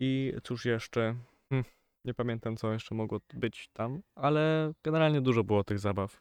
I 0.00 0.32
cóż 0.42 0.64
jeszcze, 0.64 1.14
hm, 1.52 1.64
nie 2.04 2.14
pamiętam 2.14 2.56
co 2.56 2.72
jeszcze 2.72 2.94
mogło 2.94 3.20
być 3.34 3.68
tam, 3.72 4.02
ale 4.16 4.72
generalnie 4.84 5.20
dużo 5.20 5.44
było 5.44 5.64
tych 5.64 5.78
zabaw. 5.78 6.20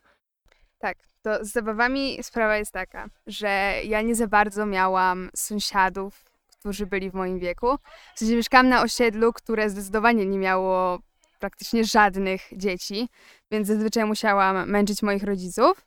Tak, 0.78 0.98
to 1.22 1.46
z 1.46 1.52
zabawami 1.52 2.24
sprawa 2.24 2.58
jest 2.58 2.72
taka, 2.72 3.10
że 3.28 3.48
ja 3.86 4.02
nie 4.02 4.16
za 4.16 4.28
bardzo 4.28 4.66
miałam 4.66 5.30
sąsiadów, 5.36 6.24
którzy 6.60 6.86
byli 6.86 7.12
w 7.12 7.14
moim 7.14 7.40
wieku. 7.40 7.78
W 8.16 8.20
sensie 8.20 8.36
mieszkałam 8.36 8.70
na 8.70 8.82
osiedlu, 8.82 9.34
które 9.34 9.70
zdecydowanie 9.70 10.26
nie 10.26 10.38
miało 10.38 11.00
praktycznie 11.40 11.86
żadnych 11.86 12.42
dzieci, 12.52 13.10
więc 13.52 13.68
zazwyczaj 13.68 14.06
musiałam 14.06 14.70
męczyć 14.70 15.02
moich 15.04 15.24
rodziców 15.24 15.86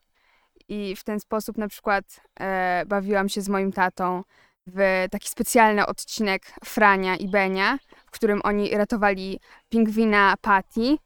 i 0.69 0.97
w 0.97 1.05
ten 1.05 1.21
sposób 1.21 1.59
na 1.59 1.69
przykład 1.69 2.05
e, 2.41 2.83
bawiłam 2.87 3.29
się 3.29 3.41
z 3.41 3.49
moim 3.49 3.73
tatą 3.73 4.23
w 4.67 5.07
taki 5.11 5.29
specjalny 5.29 5.87
odcinek 5.87 6.43
Frania 6.65 7.17
i 7.17 7.29
Benia, 7.29 7.79
w 8.07 8.11
którym 8.11 8.41
oni 8.45 8.77
ratowali 8.77 9.41
pingwina 9.69 10.35
Patty 10.41 10.97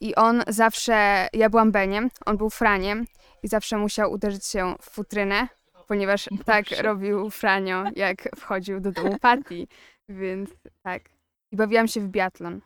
i 0.00 0.14
on 0.14 0.42
zawsze, 0.48 1.28
ja 1.32 1.50
byłam 1.50 1.72
Beniem, 1.72 2.10
on 2.26 2.36
był 2.36 2.50
Franiem 2.50 3.06
i 3.42 3.48
zawsze 3.48 3.78
musiał 3.78 4.12
uderzyć 4.12 4.46
się 4.46 4.74
w 4.80 4.90
futrynę, 4.90 5.48
ponieważ 5.86 6.28
tak 6.44 6.66
robił 6.82 7.30
Franio, 7.30 7.84
jak 7.96 8.28
wchodził 8.36 8.80
do 8.80 8.92
domu 8.92 9.18
Patty, 9.18 9.66
więc 10.08 10.50
tak. 10.82 11.02
I 11.52 11.56
bawiłam 11.56 11.88
się 11.88 12.00
w 12.00 12.08
biatlon. 12.08 12.60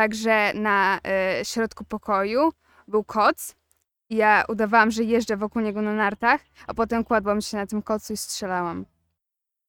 Także 0.00 0.52
na 0.54 1.00
e, 1.04 1.44
środku 1.44 1.84
pokoju 1.84 2.52
był 2.88 3.04
koc 3.04 3.54
ja 4.10 4.44
udawałam, 4.48 4.90
że 4.90 5.02
jeżdżę 5.02 5.36
wokół 5.36 5.62
niego 5.62 5.82
na 5.82 5.94
nartach, 5.94 6.40
a 6.66 6.74
potem 6.74 7.04
kładłam 7.04 7.40
się 7.40 7.56
na 7.56 7.66
tym 7.66 7.82
kocu 7.82 8.12
i 8.12 8.16
strzelałam. 8.16 8.86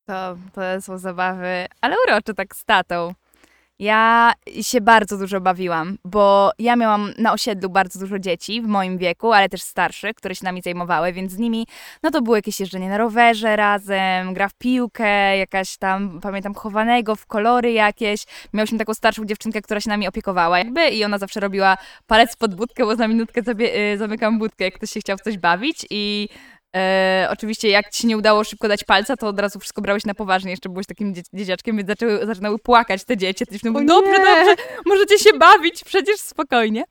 To, 0.05 0.37
to 0.53 0.81
są 0.81 0.97
zabawy, 0.97 1.65
ale 1.81 1.95
urocze 2.07 2.33
tak 2.33 2.55
z 2.55 2.65
tatą. 2.65 3.13
Ja 3.81 4.33
się 4.61 4.81
bardzo 4.81 5.17
dużo 5.17 5.41
bawiłam, 5.41 5.97
bo 6.05 6.51
ja 6.59 6.75
miałam 6.75 7.13
na 7.17 7.33
osiedlu 7.33 7.69
bardzo 7.69 7.99
dużo 7.99 8.19
dzieci 8.19 8.61
w 8.61 8.67
moim 8.67 8.97
wieku, 8.97 9.33
ale 9.33 9.49
też 9.49 9.61
starszych, 9.61 10.15
które 10.15 10.35
się 10.35 10.45
nami 10.45 10.61
zajmowały, 10.61 11.13
więc 11.13 11.31
z 11.31 11.37
nimi, 11.37 11.67
no 12.03 12.11
to 12.11 12.21
było 12.21 12.35
jakieś 12.35 12.59
jeżdżenie 12.59 12.89
na 12.89 12.97
rowerze 12.97 13.55
razem, 13.55 14.33
gra 14.33 14.49
w 14.49 14.53
piłkę, 14.53 15.37
jakaś 15.37 15.77
tam, 15.77 16.19
pamiętam, 16.21 16.53
chowanego 16.53 17.15
w 17.15 17.25
kolory 17.25 17.71
jakieś. 17.71 18.23
Miałyśmy 18.53 18.77
taką 18.77 18.93
starszą 18.93 19.25
dziewczynkę, 19.25 19.61
która 19.61 19.81
się 19.81 19.89
nami 19.89 20.07
opiekowała 20.07 20.57
jakby 20.57 20.89
i 20.89 21.03
ona 21.05 21.17
zawsze 21.17 21.39
robiła 21.39 21.77
palec 22.07 22.35
pod 22.35 22.55
budkę, 22.55 22.85
bo 22.85 22.95
za 22.95 23.07
minutkę 23.07 23.43
sobie 23.43 23.93
y, 23.93 23.97
zamykam 23.97 24.39
budkę, 24.39 24.65
jak 24.65 24.73
ktoś 24.73 24.91
się 24.91 24.99
chciał 24.99 25.17
w 25.17 25.21
coś 25.21 25.37
bawić 25.37 25.85
i 25.89 26.29
E, 26.75 27.27
oczywiście 27.31 27.69
jak 27.69 27.89
ci 27.89 28.01
się 28.01 28.07
nie 28.07 28.17
udało 28.17 28.43
szybko 28.43 28.67
dać 28.67 28.83
palca, 28.83 29.17
to 29.17 29.27
od 29.27 29.39
razu 29.39 29.59
wszystko 29.59 29.81
brałeś 29.81 30.05
na 30.05 30.13
poważnie, 30.13 30.51
jeszcze 30.51 30.69
byłeś 30.69 30.87
takim 30.87 31.13
dzie- 31.13 31.21
dzieciaczkiem, 31.33 31.77
więc 31.77 31.87
zaczęły, 31.89 32.25
zaczynały 32.25 32.59
płakać 32.59 33.03
te 33.03 33.17
dzieci. 33.17 33.45
Ty 33.45 33.71
mówisz, 33.71 33.87
dobrze, 33.87 34.11
nie! 34.11 34.17
dobrze, 34.17 34.55
możecie 34.85 35.19
się 35.19 35.33
bawić, 35.33 35.83
przecież 35.83 36.15
spokojnie. 36.19 36.83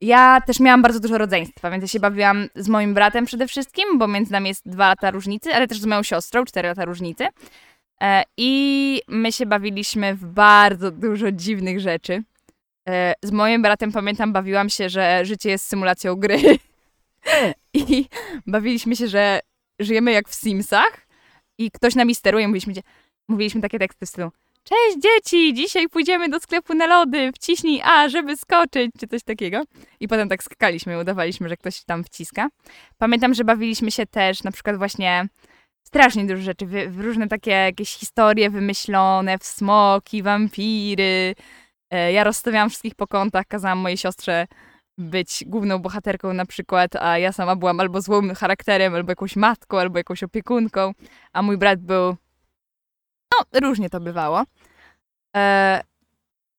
Ja 0.00 0.40
też 0.46 0.60
miałam 0.60 0.82
bardzo 0.82 1.00
dużo 1.00 1.18
rodzeństwa, 1.18 1.70
więc 1.70 1.82
ja 1.82 1.88
się 1.88 2.00
bawiłam 2.00 2.48
z 2.54 2.68
moim 2.68 2.94
bratem 2.94 3.26
przede 3.26 3.48
wszystkim, 3.48 3.98
bo 3.98 4.08
między 4.08 4.32
nami 4.32 4.48
jest 4.48 4.68
dwa 4.68 4.88
lata 4.88 5.10
różnicy, 5.10 5.54
ale 5.54 5.68
też 5.68 5.78
z 5.80 5.86
moją 5.86 6.02
siostrą, 6.02 6.44
cztery 6.44 6.68
lata 6.68 6.84
różnicy. 6.84 7.26
E, 8.02 8.22
I 8.36 9.00
my 9.08 9.32
się 9.32 9.46
bawiliśmy 9.46 10.14
w 10.14 10.24
bardzo 10.24 10.90
dużo 10.90 11.32
dziwnych 11.32 11.80
rzeczy. 11.80 12.22
E, 12.88 13.14
Z 13.22 13.30
moim 13.30 13.62
bratem 13.62 13.92
pamiętam, 13.92 14.32
bawiłam 14.32 14.68
się, 14.70 14.88
że 14.88 15.24
życie 15.24 15.50
jest 15.50 15.66
symulacją 15.66 16.14
gry. 16.16 16.38
I 17.74 18.06
bawiliśmy 18.46 18.96
się, 18.96 19.08
że 19.08 19.40
żyjemy 19.78 20.12
jak 20.12 20.28
w 20.28 20.34
Simsach 20.34 21.06
i 21.58 21.70
ktoś 21.70 21.94
nami 21.94 22.14
steruje. 22.14 22.48
Mówiliśmy, 22.48 22.74
mówiliśmy 23.28 23.60
takie 23.60 23.78
teksty 23.78 24.06
w 24.06 24.08
stylu 24.08 24.30
Cześć 24.68 24.98
dzieci, 25.02 25.54
dzisiaj 25.54 25.88
pójdziemy 25.88 26.28
do 26.28 26.40
sklepu 26.40 26.74
na 26.74 26.86
lody, 26.86 27.32
wciśnij 27.32 27.82
A, 27.84 28.08
żeby 28.08 28.36
skoczyć, 28.36 28.90
czy 29.00 29.06
coś 29.06 29.22
takiego. 29.22 29.62
I 30.00 30.08
potem 30.08 30.28
tak 30.28 30.42
skakaliśmy, 30.42 31.00
udawaliśmy, 31.00 31.48
że 31.48 31.56
ktoś 31.56 31.84
tam 31.84 32.04
wciska. 32.04 32.48
Pamiętam, 32.98 33.34
że 33.34 33.44
bawiliśmy 33.44 33.90
się 33.90 34.06
też 34.06 34.42
na 34.42 34.52
przykład 34.52 34.76
właśnie 34.76 35.28
strasznie 35.82 36.26
dużo 36.26 36.42
rzeczy, 36.42 36.66
w, 36.66 36.96
w 36.96 37.00
różne 37.00 37.28
takie 37.28 37.50
jakieś 37.50 37.94
historie 37.94 38.50
wymyślone, 38.50 39.38
w 39.38 39.44
smoki, 39.44 40.22
wampiry. 40.22 41.34
E, 41.90 42.12
Ja 42.12 42.24
rozstawiałam 42.24 42.70
wszystkich 42.70 42.94
po 42.94 43.06
kątach, 43.06 43.46
kazałam 43.48 43.78
mojej 43.78 43.96
siostrze 43.96 44.46
być 44.98 45.44
główną 45.46 45.78
bohaterką 45.78 46.32
na 46.32 46.46
przykład, 46.46 46.96
a 46.96 47.18
ja 47.18 47.32
sama 47.32 47.56
byłam 47.56 47.80
albo 47.80 48.00
złym 48.00 48.34
charakterem, 48.34 48.94
albo 48.94 49.12
jakąś 49.12 49.36
matką, 49.36 49.78
albo 49.78 49.98
jakąś 49.98 50.22
opiekunką, 50.22 50.92
a 51.32 51.42
mój 51.42 51.56
brat 51.56 51.80
był... 51.80 52.16
No, 53.32 53.60
różnie 53.60 53.90
to 53.90 54.00
bywało. 54.00 54.44
E, 55.36 55.82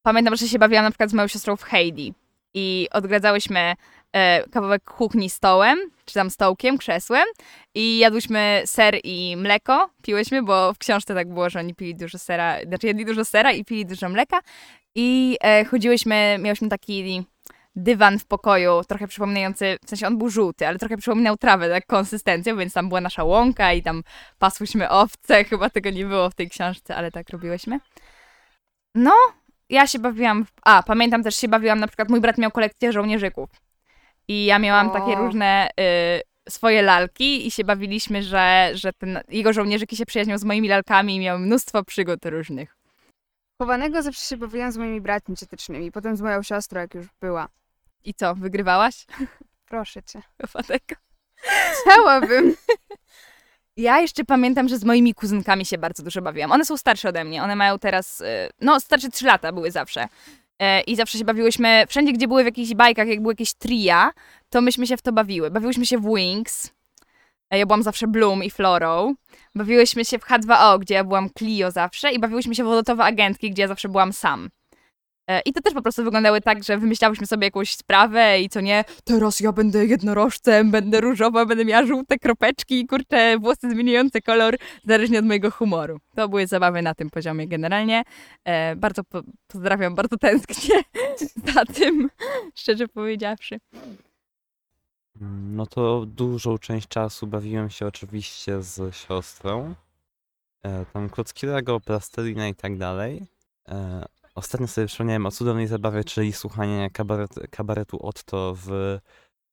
pamiętam, 0.01 0.35
że 0.35 0.47
się 0.47 0.59
bawiłam 0.59 0.83
na 0.83 0.91
przykład 0.91 1.09
z 1.09 1.13
moją 1.13 1.27
siostrą 1.27 1.55
w 1.55 1.63
Heidi 1.63 2.13
i 2.53 2.87
odgradzałyśmy 2.91 3.75
e, 4.13 4.49
kawałek 4.49 4.83
kuchni 4.83 5.29
stołem, 5.29 5.79
czy 6.05 6.13
tam 6.13 6.29
stołkiem, 6.29 6.77
krzesłem 6.77 7.25
i 7.75 7.97
jadłyśmy 7.97 8.61
ser 8.65 8.99
i 9.03 9.37
mleko, 9.37 9.89
piłyśmy, 10.01 10.43
bo 10.43 10.73
w 10.73 10.77
książce 10.77 11.15
tak 11.15 11.33
było, 11.33 11.49
że 11.49 11.59
oni 11.59 11.75
pili 11.75 11.95
dużo 11.95 12.17
sera, 12.17 12.57
znaczy 12.67 12.87
jedli 12.87 13.05
dużo 13.05 13.25
sera 13.25 13.51
i 13.51 13.65
pili 13.65 13.85
dużo 13.85 14.09
mleka 14.09 14.39
i 14.95 15.37
e, 15.41 15.65
chodziłyśmy, 15.65 16.37
miałyśmy 16.39 16.69
taki 16.69 17.03
dywan 17.77 18.19
w 18.19 18.25
pokoju, 18.25 18.83
trochę 18.87 19.07
przypominający, 19.07 19.77
w 19.85 19.89
sensie 19.89 20.07
on 20.07 20.17
był 20.17 20.29
żółty, 20.29 20.67
ale 20.67 20.77
trochę 20.77 20.97
przypominał 20.97 21.37
trawę, 21.37 21.69
tak 21.69 21.85
konsystencją, 21.85 22.57
więc 22.57 22.73
tam 22.73 22.87
była 22.87 23.01
nasza 23.01 23.23
łąka 23.23 23.73
i 23.73 23.83
tam 23.83 24.03
pasłyśmy 24.39 24.89
owce, 24.89 25.43
chyba 25.49 25.69
tego 25.69 25.89
nie 25.89 26.05
było 26.05 26.29
w 26.29 26.35
tej 26.35 26.49
książce, 26.49 26.95
ale 26.95 27.11
tak 27.11 27.29
robiłyśmy. 27.29 27.79
No, 28.95 29.13
ja 29.69 29.87
się 29.87 29.99
bawiłam, 29.99 30.45
w... 30.45 30.51
a 30.63 30.83
pamiętam 30.83 31.23
też 31.23 31.35
się 31.35 31.47
bawiłam, 31.47 31.79
na 31.79 31.87
przykład 31.87 32.09
mój 32.09 32.21
brat 32.21 32.37
miał 32.37 32.51
kolekcję 32.51 32.91
żołnierzyków 32.91 33.49
i 34.27 34.45
ja 34.45 34.59
miałam 34.59 34.89
O. 34.89 34.93
takie 34.93 35.15
różne 35.15 35.69
y, 35.79 36.51
swoje 36.51 36.81
lalki 36.81 37.47
i 37.47 37.51
się 37.51 37.63
bawiliśmy, 37.63 38.23
że, 38.23 38.69
że 38.73 38.93
ten, 38.93 39.19
jego 39.29 39.53
żołnierzyki 39.53 39.95
się 39.95 40.05
przyjaźnią 40.05 40.37
z 40.37 40.43
moimi 40.43 40.67
lalkami 40.67 41.15
i 41.15 41.19
miały 41.19 41.39
mnóstwo 41.39 41.83
przygód 41.83 42.25
różnych. 42.25 42.77
Chowanego 43.61 44.01
zawsze 44.01 44.29
się 44.29 44.37
bawiłam 44.37 44.71
z 44.71 44.77
moimi 44.77 45.01
braćmi 45.01 45.37
ciotecznymi, 45.37 45.91
potem 45.91 46.15
z 46.15 46.21
moją 46.21 46.43
siostrą, 46.43 46.81
jak 46.81 46.95
już 46.95 47.07
była. 47.21 47.47
I 48.07 48.13
co, 48.13 48.35
wygrywałaś? 48.35 49.05
Proszę 49.65 50.03
cię. 50.03 50.21
Fateko. 50.47 50.95
Chciałabym. 51.81 52.55
Ja 53.77 53.99
jeszcze 53.99 54.23
pamiętam, 54.25 54.67
że 54.67 54.77
z 54.77 54.83
moimi 54.83 55.13
kuzynkami 55.13 55.65
się 55.65 55.77
bardzo 55.77 56.03
dużo 56.03 56.21
bawiłam. 56.21 56.51
One 56.51 56.65
są 56.65 56.77
starsze 56.77 57.09
ode 57.09 57.23
mnie. 57.23 57.43
One 57.43 57.55
mają 57.55 57.79
teraz, 57.79 58.21
y, 58.21 58.25
no 58.61 58.79
starsze 58.79 59.09
3 59.09 59.25
lata 59.25 59.51
były 59.51 59.71
zawsze. 59.71 60.07
E, 60.59 60.81
I 60.81 60.95
zawsze 60.95 61.17
się 61.17 61.25
bawiłyśmy, 61.25 61.85
wszędzie 61.87 62.13
gdzie 62.13 62.27
były 62.27 62.43
w 62.43 62.45
jakichś 62.45 62.73
bajkach, 62.73 63.07
jak 63.07 63.21
były 63.21 63.31
jakieś 63.33 63.53
tria, 63.53 64.11
to 64.49 64.61
myśmy 64.61 64.87
się 64.87 64.97
w 64.97 65.01
to 65.01 65.11
bawiły. 65.11 65.51
Bawiłyśmy 65.51 65.85
się 65.85 65.97
w 65.97 66.15
Wings. 66.15 66.69
E, 67.49 67.59
Ja 67.59 67.65
byłam 67.65 67.83
zawsze 67.83 68.07
Bloom 68.07 68.43
i 68.43 68.49
Florą. 68.49 69.15
Bawiłyśmy 69.55 70.05
się 70.05 70.19
w 70.19 70.25
H2O, 70.25 70.79
gdzie 70.79 70.93
ja 70.95 71.03
byłam 71.03 71.29
Clio 71.37 71.71
zawsze. 71.71 72.11
I 72.11 72.19
bawiłyśmy 72.19 72.55
się 72.55 72.63
w 72.63 72.67
Wodotowe 72.67 73.03
Agentki, 73.03 73.51
gdzie 73.51 73.61
ja 73.61 73.67
zawsze 73.67 73.89
byłam 73.89 74.13
Sam. 74.13 74.49
E, 75.27 75.41
I 75.45 75.53
to 75.53 75.61
też 75.61 75.73
po 75.73 75.81
prostu 75.81 76.03
wyglądały 76.03 76.41
tak, 76.41 76.63
że 76.63 76.77
wymyślałyśmy 76.77 77.27
sobie 77.27 77.47
jakąś 77.47 77.75
sprawę 77.75 78.41
i 78.41 78.49
co 78.49 78.61
nie, 78.61 78.83
teraz 79.03 79.39
ja 79.39 79.51
będę 79.51 79.85
jednorożcem, 79.85 80.71
będę 80.71 81.01
różowa, 81.01 81.45
będę 81.45 81.65
miała 81.65 81.85
żółte 81.85 82.19
kropeczki 82.19 82.79
i 82.79 82.87
kurczę, 82.87 83.39
włosy 83.39 83.69
zmieniające 83.71 84.21
kolor, 84.21 84.55
zależnie 84.83 85.19
od 85.19 85.25
mojego 85.25 85.51
humoru. 85.51 85.99
To 86.15 86.29
były 86.29 86.47
zabawy 86.47 86.81
na 86.81 86.95
tym 86.95 87.09
poziomie 87.09 87.47
generalnie. 87.47 88.03
E, 88.45 88.75
bardzo 88.75 89.03
po 89.03 89.21
pozdrawiam, 89.47 89.95
bardzo 89.95 90.17
tęsknię 90.17 90.75
za 91.53 91.65
tym, 91.65 92.09
szczerze 92.55 92.87
powiedziawszy. 92.87 93.59
No 95.41 95.65
to 95.65 96.05
dużą 96.05 96.57
część 96.57 96.87
czasu 96.87 97.27
bawiłem 97.27 97.69
się 97.69 97.85
oczywiście 97.85 98.61
z 98.61 98.95
siostrą. 98.95 99.75
E, 100.63 100.85
tam 100.85 101.09
klocki 101.09 101.45
Lego, 101.45 101.79
plastelina 101.79 102.47
i 102.47 102.55
tak 102.55 102.77
dalej. 102.77 103.21
E, 103.67 104.05
ostatnio 104.37 104.67
sobie 104.67 104.87
przypomniałem 104.87 105.25
o 105.25 105.31
cudownej 105.31 105.67
zabawie, 105.67 106.03
czyli 106.03 106.33
słuchanie 106.33 106.89
kabaret, 106.89 107.35
kabaretu 107.51 108.05
Otto 108.05 108.55
w, 108.55 108.97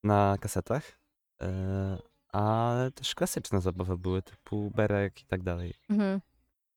na 0.05 0.37
kasetach. 0.41 0.99
E, 1.43 1.99
ale 2.29 2.91
też 2.91 3.15
klasyczne 3.15 3.61
zabawy 3.61 3.99
były, 3.99 4.23
typu 4.23 4.71
Berek 4.75 5.23
i 5.23 5.27
tak 5.27 5.43
dalej. 5.43 5.75
Mhm. 5.91 6.21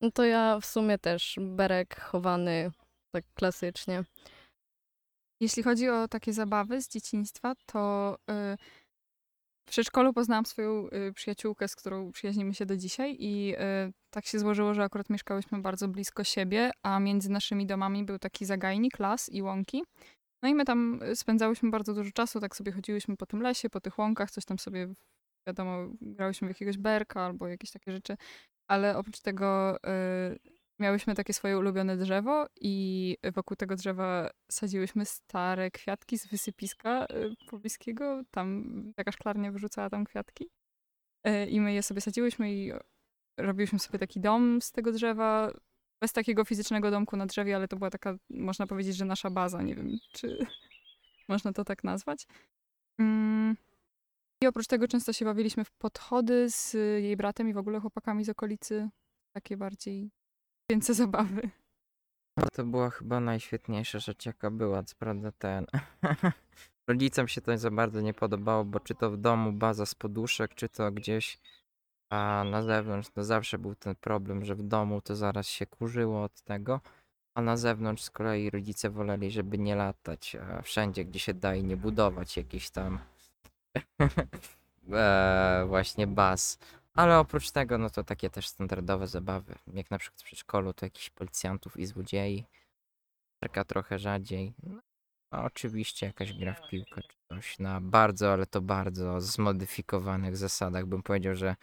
No 0.02 0.12
to 0.12 0.24
ja 0.24 0.60
w 0.60 0.66
sumie 0.66 0.98
też 0.98 1.40
berek 1.42 2.02
chowany 2.02 2.72
tak 3.12 3.26
klasycznie. 3.34 4.04
Jeśli 5.40 5.64
chodzi 5.64 5.90
o 5.90 6.08
takie 6.08 6.34
zabawy 6.34 6.82
z 6.82 6.88
dzieciństwa, 6.88 7.54
to 7.66 8.16
y, 8.32 8.58
w 9.68 9.70
przedszkolu 9.70 10.14
poznałam 10.14 10.46
swoją 10.46 10.88
y, 10.88 11.14
przyjaciółkę, 11.14 11.68
z 11.68 11.76
którą 11.76 12.12
przyjaźnimy 12.12 12.54
się 12.54 12.66
do 12.66 12.78
dzisiaj 12.78 13.18
i 13.20 13.56
y, 13.56 13.94
tak 14.10 14.26
się 14.26 14.40
złożyło, 14.40 14.74
że 14.74 14.84
akurat 14.84 15.10
mieszkałyśmy 15.10 15.62
bardzo 15.62 15.88
blisko 15.88 16.24
siebie, 16.24 16.72
a 16.84 17.00
między 17.00 17.32
naszymi 17.32 17.66
domami 17.66 18.04
był 18.04 18.20
taki 18.20 18.46
zagajnik, 18.46 19.00
las 19.00 19.30
i 19.30 19.42
łąki. 19.42 19.84
No 20.44 20.50
i 20.50 20.56
my 20.56 20.66
tam 20.66 21.04
y, 21.04 21.16
spędzałyśmy 21.16 21.70
bardzo 21.70 21.94
dużo 21.94 22.12
czasu, 22.12 22.40
tak 22.40 22.56
sobie 22.56 22.72
chodziłyśmy 22.72 23.18
po 23.18 23.26
tym 23.26 23.42
lesie, 23.42 23.70
po 23.70 23.82
tych 23.82 23.98
łąkach, 23.98 24.32
coś 24.32 24.46
tam 24.46 24.60
sobie, 24.60 24.94
wiadomo, 25.48 25.88
grałyśmy 26.02 26.48
w 26.48 26.52
jakiegoś 26.52 26.78
berka 26.78 27.22
albo 27.22 27.48
jakieś 27.48 27.72
takie 27.72 27.92
rzeczy, 27.92 28.18
ale 28.68 28.98
oprócz 28.98 29.20
tego 29.20 29.78
miałyśmy 30.80 31.16
takie 31.16 31.34
swoje 31.34 31.58
ulubione 31.58 31.98
drzewo 31.98 32.48
i 32.62 33.18
wokół 33.34 33.58
tego 33.58 33.76
drzewa 33.76 34.30
sadziłyśmy 34.52 35.06
stare 35.06 35.72
kwiatki 35.72 36.18
z 36.18 36.28
wysypiska 36.28 37.06
y, 37.06 37.36
pobliskiego. 37.50 38.24
Tam 38.32 38.64
taka 38.96 39.12
szklarnia 39.12 39.52
wyrzucała 39.52 39.90
tam 39.90 40.06
kwiatki. 40.06 40.50
Y, 41.28 41.46
I 41.46 41.62
my 41.62 41.74
je 41.74 41.84
sobie 41.84 42.02
sadziłyśmy 42.02 42.54
i 42.54 42.72
robiłyśmy 43.38 43.80
sobie 43.80 44.00
taki 44.00 44.20
dom 44.20 44.62
z 44.62 44.72
tego 44.72 44.92
drzewa. 44.92 45.52
Bez 46.02 46.14
takiego 46.14 46.46
fizycznego 46.46 46.92
domku 46.92 47.18
na 47.18 47.26
drzewie, 47.26 47.56
ale 47.56 47.68
to 47.68 47.78
była 47.78 47.90
taka, 47.90 48.18
można 48.30 48.68
powiedzieć, 48.68 48.96
że 48.96 49.06
nasza 49.06 49.30
baza. 49.30 49.62
Nie 49.62 49.76
wiem, 49.76 49.90
czy 50.12 50.38
można 51.30 51.54
to 51.54 51.64
tak 51.64 51.84
nazwać. 51.84 52.28
Mm. 53.00 53.58
I 54.44 54.48
oprócz 54.48 54.68
tego 54.68 54.88
często 54.88 55.14
się 55.14 55.26
bawiliśmy 55.26 55.66
w 55.66 55.72
podchody 55.72 56.50
z 56.50 56.74
jej 57.04 57.18
bratem 57.18 57.50
i 57.50 57.54
w 57.54 57.58
ogóle 57.58 57.80
chłopakami 57.80 58.26
z 58.26 58.30
okolicy. 58.30 58.90
Takie 59.34 59.58
bardziej 59.58 60.12
więcej 60.72 60.96
zabawy. 60.96 61.50
To 62.54 62.66
była 62.66 62.90
chyba 62.90 63.20
najświetniejsza 63.20 64.00
rzecz, 64.00 64.26
jaka 64.26 64.52
była, 64.52 64.84
co 64.84 64.96
prawda 64.96 65.32
ten. 65.32 65.66
Rodzicom 66.88 67.28
się 67.28 67.42
to 67.42 67.58
za 67.58 67.72
bardzo 67.72 68.02
nie 68.02 68.14
podobało, 68.14 68.66
bo 68.66 68.80
czy 68.80 68.96
to 68.96 69.12
w 69.12 69.18
domu 69.18 69.52
baza 69.52 69.86
z 69.86 69.96
poduszek, 69.96 70.56
czy 70.56 70.70
to 70.70 70.92
gdzieś 70.92 71.40
a 72.10 72.44
na 72.52 72.62
zewnątrz, 72.62 73.10
to 73.10 73.24
zawsze 73.24 73.58
był 73.58 73.76
ten 73.76 73.96
problem, 73.96 74.46
że 74.46 74.56
w 74.56 74.64
domu 74.64 75.02
to 75.02 75.16
zaraz 75.16 75.48
się 75.48 75.66
kurzyło 75.66 76.24
od 76.24 76.42
tego, 76.42 76.82
a 77.36 77.42
na 77.42 77.58
zewnątrz 77.58 78.04
z 78.04 78.10
kolei 78.10 78.50
rodzice 78.50 78.90
woleli, 78.90 79.32
żeby 79.32 79.58
nie 79.58 79.76
latać, 79.76 80.38
wszędzie, 80.64 81.06
gdzie 81.06 81.20
się 81.20 81.34
da 81.34 81.56
i 81.56 81.64
nie 81.64 81.78
budować 81.78 82.38
jakiś 82.38 82.70
tam 82.70 83.00
e, 84.94 85.66
właśnie 85.68 86.08
baz. 86.08 86.60
Ale 86.98 87.20
oprócz 87.20 87.52
tego, 87.52 87.78
no 87.78 87.90
to 87.90 88.04
takie 88.04 88.30
też 88.30 88.48
standardowe 88.48 89.08
zabawy, 89.08 89.56
jak 89.74 89.92
na 89.92 89.98
przykład 89.98 90.22
w 90.22 90.26
przedszkolu, 90.26 90.74
to 90.74 90.86
jakichś 90.86 91.10
policjantów 91.10 91.78
i 91.78 91.86
złodziei. 91.86 92.46
Taka 93.40 93.64
trochę 93.64 94.00
rzadziej. 94.00 94.54
No, 94.64 94.80
a 95.32 95.44
oczywiście 95.44 96.06
jakaś 96.06 96.34
gra 96.34 96.54
w 96.54 96.70
piłkę 96.70 97.02
czy 97.02 97.18
coś 97.30 97.60
na 97.60 97.82
bardzo, 97.82 98.34
ale 98.34 98.46
to 98.46 98.62
bardzo 98.62 99.22
zmodyfikowanych 99.22 100.38
zasadach. 100.38 100.86
Bym 100.86 101.04
powiedział, 101.04 101.36
że 101.36 101.56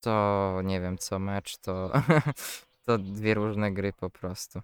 to, 0.00 0.60
nie 0.64 0.80
wiem, 0.80 0.98
co 0.98 1.18
mecz, 1.18 1.58
to, 1.58 1.92
to 2.86 2.98
dwie 2.98 3.34
różne 3.34 3.72
gry 3.72 3.92
po 3.92 4.10
prostu. 4.10 4.60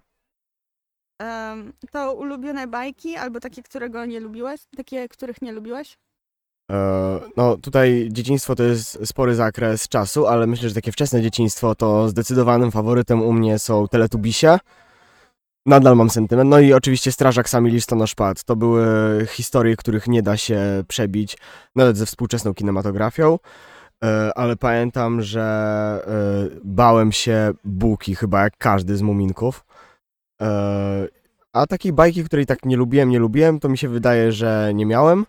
To 1.91 2.13
ulubione 2.13 2.67
bajki 2.67 3.15
albo 3.15 3.39
takie, 3.39 3.63
którego 3.63 4.05
nie 4.05 4.19
lubiłeś? 4.19 4.61
Takie, 4.77 5.09
których 5.09 5.41
nie 5.41 5.51
lubiłeś? 5.51 5.97
E, 6.69 7.19
No 7.37 7.57
tutaj 7.57 8.09
dzieciństwo 8.11 8.55
to 8.55 8.63
jest 8.63 9.07
spory 9.07 9.35
zakres 9.35 9.87
czasu, 9.87 10.27
ale 10.27 10.47
myślę, 10.47 10.69
że 10.69 10.75
takie 10.75 10.91
wczesne 10.91 11.21
dzieciństwo 11.21 11.75
to 11.75 12.09
zdecydowanym 12.09 12.71
faworytem 12.71 13.21
u 13.21 13.33
mnie 13.33 13.59
są 13.59 13.87
Teletubisie. 13.87 14.59
Nadal 15.65 15.95
mam 15.95 16.09
sentyment. 16.09 16.49
No 16.49 16.59
i 16.59 16.73
oczywiście 16.73 17.11
Strażak 17.11 17.49
Sami 17.49 17.71
Listonosz-Pat. 17.71 18.43
To 18.43 18.55
były 18.55 18.85
historie, 19.25 19.75
których 19.75 20.07
nie 20.07 20.21
da 20.21 20.37
się 20.37 20.83
przebić 20.87 21.37
nawet 21.75 21.97
ze 21.97 22.05
współczesną 22.05 22.53
kinematografią. 22.53 23.39
E, 24.03 24.31
Ale 24.37 24.55
pamiętam, 24.55 25.21
że 25.21 25.41
e, 26.53 26.59
bałem 26.63 27.11
się 27.11 27.51
Buki 27.63 28.15
chyba 28.15 28.43
jak 28.43 28.57
każdy 28.57 28.97
z 28.97 29.01
Muminków. 29.01 29.65
A 31.53 31.67
takiej 31.67 31.93
bajki, 31.93 32.23
której 32.23 32.45
tak 32.45 32.65
nie 32.65 32.77
lubiłem, 32.77 33.09
nie 33.09 33.19
lubiłem, 33.19 33.59
to 33.59 33.69
mi 33.69 33.77
się 33.77 33.89
wydaje, 33.89 34.31
że 34.31 34.71
nie 34.73 34.85
miałem 34.85 35.25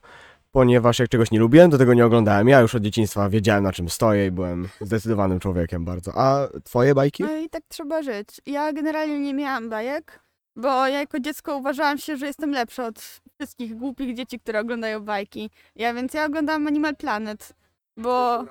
ponieważ 0.52 0.98
jak 0.98 1.08
czegoś 1.08 1.30
nie 1.30 1.38
lubiłem, 1.38 1.70
to 1.70 1.78
tego 1.78 1.94
nie 1.94 2.06
oglądałem. 2.06 2.48
Ja 2.48 2.60
już 2.60 2.74
od 2.74 2.82
dzieciństwa 2.82 3.28
wiedziałem 3.28 3.64
na 3.64 3.72
czym 3.72 3.88
stoję 3.88 4.26
i 4.26 4.30
byłem 4.30 4.68
zdecydowanym 4.80 5.40
człowiekiem 5.40 5.84
bardzo. 5.84 6.12
A 6.14 6.48
twoje 6.64 6.94
bajki? 6.94 7.22
No 7.22 7.36
i 7.36 7.48
tak 7.48 7.62
trzeba 7.68 8.02
żyć. 8.02 8.28
Ja 8.46 8.72
generalnie 8.72 9.20
nie 9.20 9.34
miałam 9.34 9.70
bajek, 9.70 10.20
bo 10.56 10.68
ja 10.68 10.98
jako 11.00 11.20
dziecko 11.20 11.56
uważałam 11.56 11.98
się, 11.98 12.16
że 12.16 12.26
jestem 12.26 12.50
lepsza 12.50 12.86
od 12.86 12.98
wszystkich 13.34 13.76
głupich 13.76 14.14
dzieci, 14.16 14.40
które 14.40 14.60
oglądają 14.60 15.00
bajki. 15.00 15.50
Ja 15.76 15.94
więc 15.94 16.14
ja 16.14 16.24
oglądałam 16.26 16.66
Animal 16.66 16.96
Planet, 16.96 17.52
bo 17.96 18.44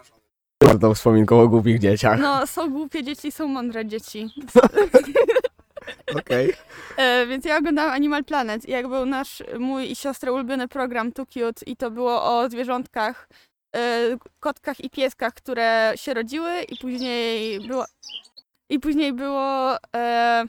Bardzo 0.63 0.93
wspominką 0.93 1.41
o 1.41 1.47
głupich 1.47 1.79
dzieciach. 1.79 2.19
no 2.19 2.47
są 2.47 2.69
głupie 2.69 3.03
dzieci, 3.03 3.31
są 3.31 3.47
mądre 3.47 3.85
dzieci. 3.85 4.29
Okej. 6.19 6.53
E, 6.97 7.25
więc 7.27 7.45
ja 7.45 7.57
oglądałam 7.57 7.91
Animal 7.91 8.23
Planet 8.23 8.65
i 8.65 8.71
jak 8.71 8.87
był 8.87 9.05
nasz, 9.05 9.43
mój 9.59 9.91
i 9.91 9.95
siostry 9.95 10.31
ulubiony 10.31 10.67
program 10.67 11.11
Too 11.11 11.25
Cute 11.25 11.65
i 11.65 11.75
to 11.75 11.91
było 11.91 12.23
o 12.23 12.49
zwierzątkach, 12.49 13.29
e, 13.75 14.17
kotkach 14.39 14.79
i 14.79 14.89
pieskach, 14.89 15.33
które 15.33 15.93
się 15.95 16.13
rodziły 16.13 16.61
i 16.61 16.77
później 16.77 17.59
było, 17.67 17.85
i 18.69 18.79
później 18.79 19.13
było, 19.13 19.77
e, 19.95 20.45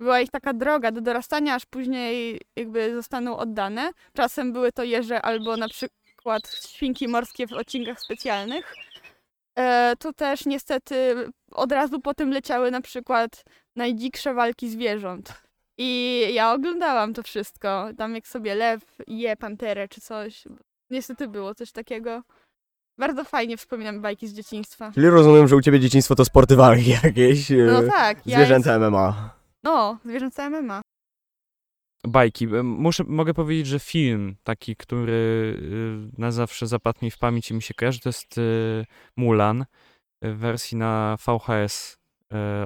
była 0.00 0.20
ich 0.20 0.30
taka 0.30 0.52
droga 0.52 0.90
do 0.90 1.00
dorastania, 1.00 1.54
aż 1.54 1.66
później 1.66 2.40
jakby 2.56 2.94
zostaną 2.94 3.36
oddane. 3.36 3.90
Czasem 4.12 4.52
były 4.52 4.72
to 4.72 4.84
jeże 4.84 5.22
albo 5.22 5.56
na 5.56 5.68
przykład 5.68 6.54
świnki 6.68 7.08
morskie 7.08 7.46
w 7.46 7.52
odcinkach 7.52 8.00
specjalnych. 8.00 8.74
E, 9.58 9.94
to 9.98 10.12
też 10.12 10.46
niestety 10.46 11.14
od 11.52 11.72
razu 11.72 12.00
potem 12.00 12.30
leciały 12.30 12.70
na 12.70 12.80
przykład 12.80 13.44
najdziksze 13.76 14.34
walki 14.34 14.70
zwierząt. 14.70 15.42
I 15.78 16.20
ja 16.32 16.52
oglądałam 16.52 17.14
to 17.14 17.22
wszystko. 17.22 17.88
Tam 17.98 18.14
jak 18.14 18.26
sobie 18.28 18.54
lew 18.54 18.82
je 19.06 19.36
panterę 19.36 19.88
czy 19.88 20.00
coś. 20.00 20.44
Niestety 20.90 21.28
było 21.28 21.54
coś 21.54 21.72
takiego. 21.72 22.22
Bardzo 22.98 23.24
fajnie 23.24 23.56
wspominam 23.56 24.00
bajki 24.00 24.28
z 24.28 24.32
dzieciństwa. 24.34 24.90
Czyli 24.94 25.06
rozumiem, 25.10 25.48
że 25.48 25.56
u 25.56 25.60
ciebie 25.60 25.80
dzieciństwo 25.80 26.14
to 26.14 26.24
sporty 26.24 26.56
walki 26.56 26.90
jakieś. 27.04 27.50
e, 27.50 27.56
No 27.56 27.82
tak. 27.82 28.26
Ja 28.26 28.36
Zwierzęta 28.36 28.78
MMA. 28.78 29.34
No, 29.64 29.98
zwierzęce 30.04 30.50
MMA. 30.50 30.80
Bajki. 32.06 32.44
E, 32.44 32.62
Muszę, 32.62 33.04
mogę 33.06 33.34
powiedzieć, 33.34 33.66
że 33.66 33.78
film 33.78 34.36
taki, 34.44 34.76
który 34.76 35.12
y, 36.12 36.20
na 36.20 36.30
zawsze 36.30 36.66
zapadł 36.66 36.98
mi 37.02 37.10
w 37.10 37.18
pamięć 37.18 37.50
i 37.50 37.54
mi 37.54 37.62
się 37.62 37.74
kojarzy, 37.74 38.00
to 38.00 38.08
jest 38.08 38.40
Mulan 39.16 39.64
w 40.22 40.36
wersji 40.38 40.76
na 40.76 41.16
VHS 41.26 41.99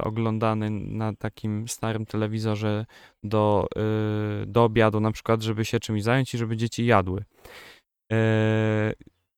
oglądany 0.03 0.70
na 0.70 1.12
takim 1.12 1.68
starym 1.68 2.07
telewizorze 2.07 2.87
do, 3.22 3.66
y, 4.42 4.46
do 4.46 4.64
obiadu 4.64 5.00
na 5.00 5.12
przykład, 5.12 5.42
żeby 5.42 5.64
się 5.64 5.81
czymś 5.81 6.03
zająć 6.03 6.35
i 6.35 6.38
żeby 6.38 6.57
dzieci 6.57 6.87
jadły. 6.87 7.24
E, 8.12 8.92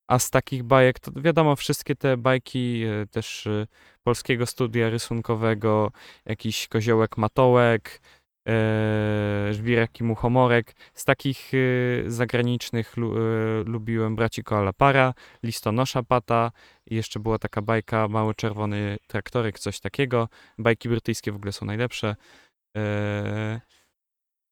A 0.08 0.18
z 0.18 0.30
takich 0.30 0.62
bajek, 0.62 1.00
to 1.00 1.10
wiadomo, 1.16 1.56
wszystkie 1.56 1.96
te 1.96 2.16
bajki 2.16 2.82
e, 2.84 3.06
też 3.06 3.46
e, 3.46 3.66
polskiego 4.02 4.46
studia 4.46 4.90
rysunkowego, 4.90 5.92
jakiś 6.26 6.68
koziołek 6.68 7.16
matołek, 7.16 8.00
e, 8.46 9.48
żwirek 9.54 10.00
i 10.00 10.04
muchomorek. 10.04 10.74
Z 10.94 11.04
takich 11.04 11.52
e, 11.54 12.10
zagranicznych 12.10 12.96
lu, 12.96 13.18
e, 13.18 13.20
lubiłem 13.64 14.16
Braci 14.16 14.42
Koalapara, 14.44 15.14
Listonosza 15.42 16.02
Pata 16.02 16.52
jeszcze 16.86 17.20
była 17.20 17.38
taka 17.38 17.62
bajka 17.62 18.08
Mały 18.08 18.34
Czerwony 18.34 18.96
Traktorek, 19.06 19.58
coś 19.58 19.80
takiego. 19.80 20.28
Bajki 20.58 20.88
brytyjskie 20.88 21.32
w 21.32 21.36
ogóle 21.36 21.52
są 21.52 21.66
najlepsze. 21.66 22.16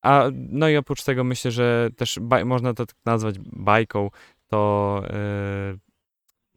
A 0.03 0.25
no 0.33 0.69
i 0.69 0.77
oprócz 0.77 1.03
tego 1.05 1.25
myślę, 1.25 1.51
że 1.51 1.91
też 1.97 2.19
baj, 2.21 2.45
można 2.45 2.75
to 2.75 2.87
tak 2.87 2.97
nazwać 3.05 3.39
bajką, 3.39 4.11
to, 4.49 5.03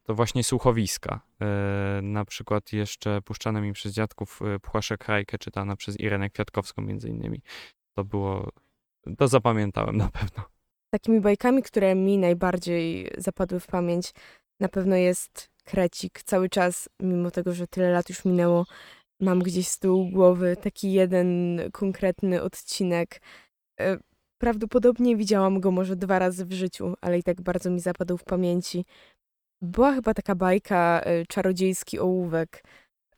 to 0.08 0.16
właśnie 0.16 0.44
słuchowiska. 0.44 1.22
E, 1.42 2.00
na 2.04 2.26
przykład 2.26 2.74
jeszcze 2.74 3.22
puszczane 3.22 3.62
mi 3.62 3.74
przez 3.74 3.94
dziadków 3.94 4.40
e, 4.42 4.60
Płaszek 4.60 5.00
Krajkę, 5.00 5.38
czytana 5.38 5.76
przez 5.76 6.00
Irenę 6.00 6.30
Kwiatkowską 6.30 6.82
między 6.82 7.10
innymi. 7.10 7.42
To 7.96 8.04
było, 8.04 8.52
to 9.18 9.28
zapamiętałem 9.28 9.98
na 9.98 10.10
pewno. 10.10 10.44
Takimi 10.90 11.22
bajkami, 11.22 11.64
które 11.64 11.96
mi 11.96 12.18
najbardziej 12.18 13.12
zapadły 13.18 13.60
w 13.60 13.68
pamięć, 13.68 14.14
na 14.60 14.68
pewno 14.68 14.96
jest 14.96 15.50
Krecik. 15.64 16.24
Cały 16.24 16.50
czas, 16.50 16.90
mimo 17.00 17.32
tego, 17.32 17.54
że 17.54 17.68
tyle 17.68 17.92
lat 17.92 18.10
już 18.10 18.26
minęło, 18.26 18.66
mam 19.20 19.40
gdzieś 19.40 19.68
z 19.68 19.80
tyłu 19.80 20.12
głowy 20.12 20.58
taki 20.62 20.92
jeden 20.92 21.60
konkretny 21.72 22.42
odcinek. 22.42 23.22
E, 23.80 23.98
Prawdopodobnie 24.38 25.16
widziałam 25.16 25.60
go 25.60 25.72
może 25.72 25.96
dwa 25.96 26.20
razy 26.20 26.46
w 26.46 26.54
życiu, 26.54 26.94
ale 27.02 27.20
i 27.20 27.24
tak 27.24 27.42
bardzo 27.42 27.70
mi 27.70 27.80
zapadł 27.80 28.18
w 28.18 28.24
pamięci. 28.24 28.86
Była 29.62 29.94
chyba 29.94 30.14
taka 30.14 30.36
bajka 30.36 31.02
e, 31.04 31.26
Czarodziejski 31.26 32.00
ołówek. 32.00 32.64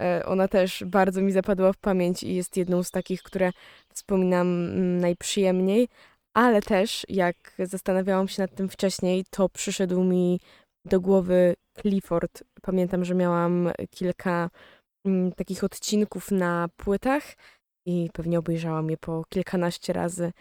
E, 0.02 0.26
Ona 0.26 0.48
też 0.48 0.84
bardzo 0.88 1.22
mi 1.22 1.32
zapadła 1.32 1.74
w 1.74 1.78
pamięć 1.78 2.24
i 2.24 2.36
jest 2.36 2.58
jedną 2.58 2.84
z 2.84 2.92
takich, 2.92 3.24
które 3.24 3.52
wspominam 3.94 4.48
mm, 4.48 4.98
najprzyjemniej, 4.98 5.88
ale 6.34 6.62
też 6.62 7.06
jak 7.10 7.36
zastanawiałam 7.60 8.28
się 8.28 8.42
nad 8.42 8.56
tym 8.56 8.70
wcześniej, 8.70 9.26
to 9.30 9.50
przyszedł 9.50 10.04
mi 10.04 10.40
do 10.86 11.02
głowy 11.02 11.56
Clifford. 11.82 12.44
Pamiętam, 12.62 13.06
że 13.06 13.16
miałam 13.16 13.72
kilka 13.90 14.50
mm, 15.06 15.32
takich 15.32 15.64
odcinków 15.64 16.32
na 16.32 16.68
płytach 16.78 17.24
i 17.86 18.10
pewnie 18.14 18.40
obejrzałam 18.40 18.90
je 18.90 18.98
po 18.98 19.24
kilkanaście 19.30 19.94
razy 19.94 20.32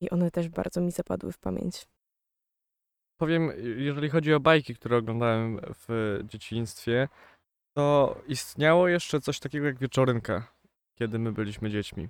i 0.00 0.10
one 0.10 0.30
też 0.30 0.48
bardzo 0.48 0.80
mi 0.80 0.90
zapadły 0.90 1.32
w 1.32 1.38
pamięć. 1.38 1.86
Powiem, 3.16 3.52
jeżeli 3.76 4.08
chodzi 4.08 4.34
o 4.34 4.40
bajki, 4.40 4.74
które 4.74 4.96
oglądałem 4.96 5.60
w 5.88 6.18
dzieciństwie, 6.24 7.08
to 7.72 8.16
istniało 8.28 8.88
jeszcze 8.88 9.20
coś 9.20 9.40
takiego 9.40 9.66
jak 9.66 9.78
wieczorynka, 9.78 10.52
kiedy 10.94 11.18
my 11.18 11.32
byliśmy 11.32 11.70
dziećmi. 11.70 12.08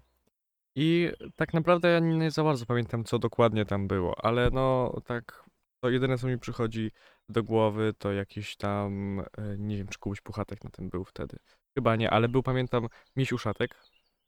I 0.75 1.13
tak 1.37 1.55
naprawdę 1.55 1.89
ja 1.89 1.99
nie 1.99 2.31
za 2.31 2.45
bardzo 2.45 2.67
pamiętam, 2.67 3.05
co 3.05 3.19
dokładnie 3.19 3.65
tam 3.65 3.89
było, 3.89 4.25
ale 4.25 4.51
no 4.51 4.95
tak, 5.05 5.45
to 5.81 5.91
jedyne, 5.91 6.19
co 6.19 6.27
mi 6.27 6.39
przychodzi 6.39 6.91
do 7.29 7.43
głowy, 7.43 7.95
to 7.99 8.13
jakiś 8.13 8.57
tam, 8.57 9.21
e, 9.21 9.25
nie 9.59 9.77
wiem, 9.77 9.89
czy 9.89 9.99
Kubuś 9.99 10.21
Puchatek 10.21 10.65
na 10.65 10.71
tym 10.71 10.89
był 10.89 11.05
wtedy. 11.05 11.39
Chyba 11.75 11.97
nie, 11.97 12.11
ale 12.11 12.29
był, 12.29 12.43
pamiętam, 12.43 12.89
Miś 13.17 13.33
Uszatek, 13.33 13.77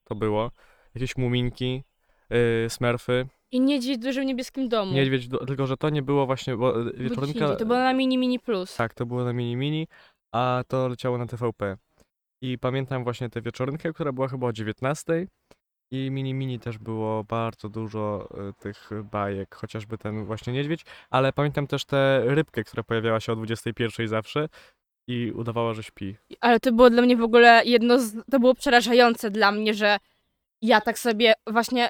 to 0.04 0.14
było, 0.14 0.50
jakieś 0.94 1.16
muminki, 1.16 1.84
yy, 2.30 2.66
smerfy, 2.68 3.26
I 3.52 3.60
niedźwiedź 3.60 3.98
w 3.98 4.02
dużym 4.02 4.26
niebieskim 4.26 4.68
domu. 4.68 4.92
niedźwiedź, 4.92 5.28
do- 5.28 5.46
tylko 5.46 5.66
że 5.66 5.76
to 5.76 5.90
nie 5.90 6.02
było 6.02 6.26
właśnie, 6.26 6.56
bo 6.56 6.80
e, 6.80 6.84
gdzieś 6.84 7.18
indziej, 7.28 7.56
To 7.58 7.66
było 7.66 7.78
na 7.78 7.92
Mini 7.92 8.18
Mini 8.18 8.38
Plus. 8.40 8.76
Tak, 8.76 8.94
to 8.94 9.06
było 9.06 9.24
na 9.24 9.32
Mini 9.32 9.56
Mini, 9.56 9.86
a 10.32 10.62
to 10.68 10.88
leciało 10.88 11.18
na 11.18 11.26
TVP. 11.26 11.76
I 12.42 12.58
pamiętam 12.58 13.04
właśnie 13.04 13.28
tę 13.30 13.42
wieczorynkę, 13.42 13.92
która 13.92 14.12
była 14.12 14.28
chyba 14.28 14.46
o 14.46 14.52
19. 14.52 15.26
I 15.90 16.10
Mini 16.10 16.34
Mini 16.34 16.58
też 16.58 16.78
było 16.78 17.24
bardzo 17.24 17.68
dużo 17.68 18.28
e, 18.48 18.52
tych 18.52 18.90
bajek, 19.12 19.54
chociażby 19.54 19.98
ten 19.98 20.24
właśnie 20.24 20.52
niedźwiedź, 20.52 20.84
ale 21.10 21.32
pamiętam 21.32 21.66
też 21.66 21.84
tę 21.84 22.22
rybkę, 22.24 22.64
która 22.64 22.82
pojawiała 22.82 23.20
się 23.20 23.32
o 23.32 23.36
21 23.36 24.08
zawsze 24.08 24.48
i 25.08 25.32
udawała, 25.32 25.74
że 25.74 25.82
śpi. 25.82 26.16
Ale 26.40 26.60
to 26.60 26.72
było 26.72 26.90
dla 26.90 27.02
mnie 27.02 27.16
w 27.16 27.22
ogóle 27.22 27.62
jedno 27.64 27.98
z... 27.98 28.16
To 28.30 28.40
było 28.40 28.54
przerażające 28.54 29.30
dla 29.30 29.52
mnie, 29.52 29.74
że 29.74 29.98
ja 30.62 30.80
tak 30.80 30.98
sobie 30.98 31.32
właśnie 31.46 31.88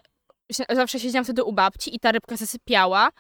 zawsze 0.71 1.01
siedziałam 1.01 1.25
wtedy 1.25 1.45
u 1.45 1.53
babci 1.53 1.97
i 1.97 2.01
ta 2.01 2.13
rybka 2.13 2.37
zasypiała 2.37 3.11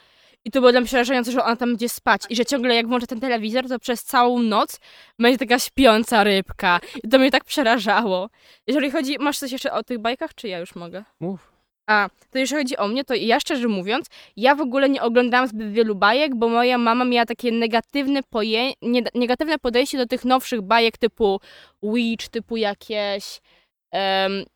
i 0.45 0.51
to 0.51 0.61
było 0.61 0.73
dla 0.73 0.81
mnie 0.81 0.87
przerażające, 0.87 1.33
że 1.33 1.45
ona 1.45 1.57
tam 1.57 1.69
będzie 1.69 1.89
spać 1.89 2.23
i 2.31 2.37
że 2.37 2.45
ciągle 2.47 2.75
jak 2.75 2.89
włączę 2.89 3.07
ten 3.07 3.21
telewizor, 3.21 3.69
to 3.69 3.79
przez 3.79 4.05
całą 4.05 4.43
noc 4.43 4.81
będzie 5.19 5.39
taka 5.39 5.59
śpiąca 5.59 6.25
rybka 6.25 6.81
i 7.05 7.09
to 7.09 7.19
mnie 7.19 7.31
tak 7.31 7.45
przerażało. 7.45 8.29
Jeżeli 8.67 8.91
chodzi... 8.91 9.17
Masz 9.19 9.39
coś 9.39 9.53
jeszcze 9.53 9.73
o 9.73 9.83
tych 9.83 9.99
bajkach, 9.99 10.35
czy 10.35 10.49
ja 10.49 10.59
już 10.59 10.75
mogę? 10.75 11.05
Mów. 11.21 11.53
A, 11.87 12.09
to 12.31 12.39
jeżeli 12.39 12.63
chodzi 12.63 12.77
o 12.77 12.89
mnie, 12.89 13.05
to 13.05 13.15
ja 13.15 13.41
szczerze 13.41 13.69
mówiąc, 13.69 14.07
ja 14.37 14.55
w 14.55 14.61
ogóle 14.61 14.89
nie 14.89 15.03
oglądałam 15.03 15.49
zbyt 15.49 15.73
wielu 15.73 15.95
bajek, 15.95 16.35
bo 16.35 16.49
moja 16.49 16.79
mama 16.79 17.05
miała 17.05 17.27
takie 17.27 17.53
negatywne, 17.53 18.21
poje... 18.31 18.73
nie- 18.83 19.03
negatywne 19.15 19.59
podejście 19.59 19.99
do 19.99 20.07
tych 20.07 20.25
nowszych 20.25 20.63
bajek 20.63 20.99
typu 20.99 21.41
Witch, 21.83 22.29
typu 22.29 22.57
jakieś, 22.57 23.41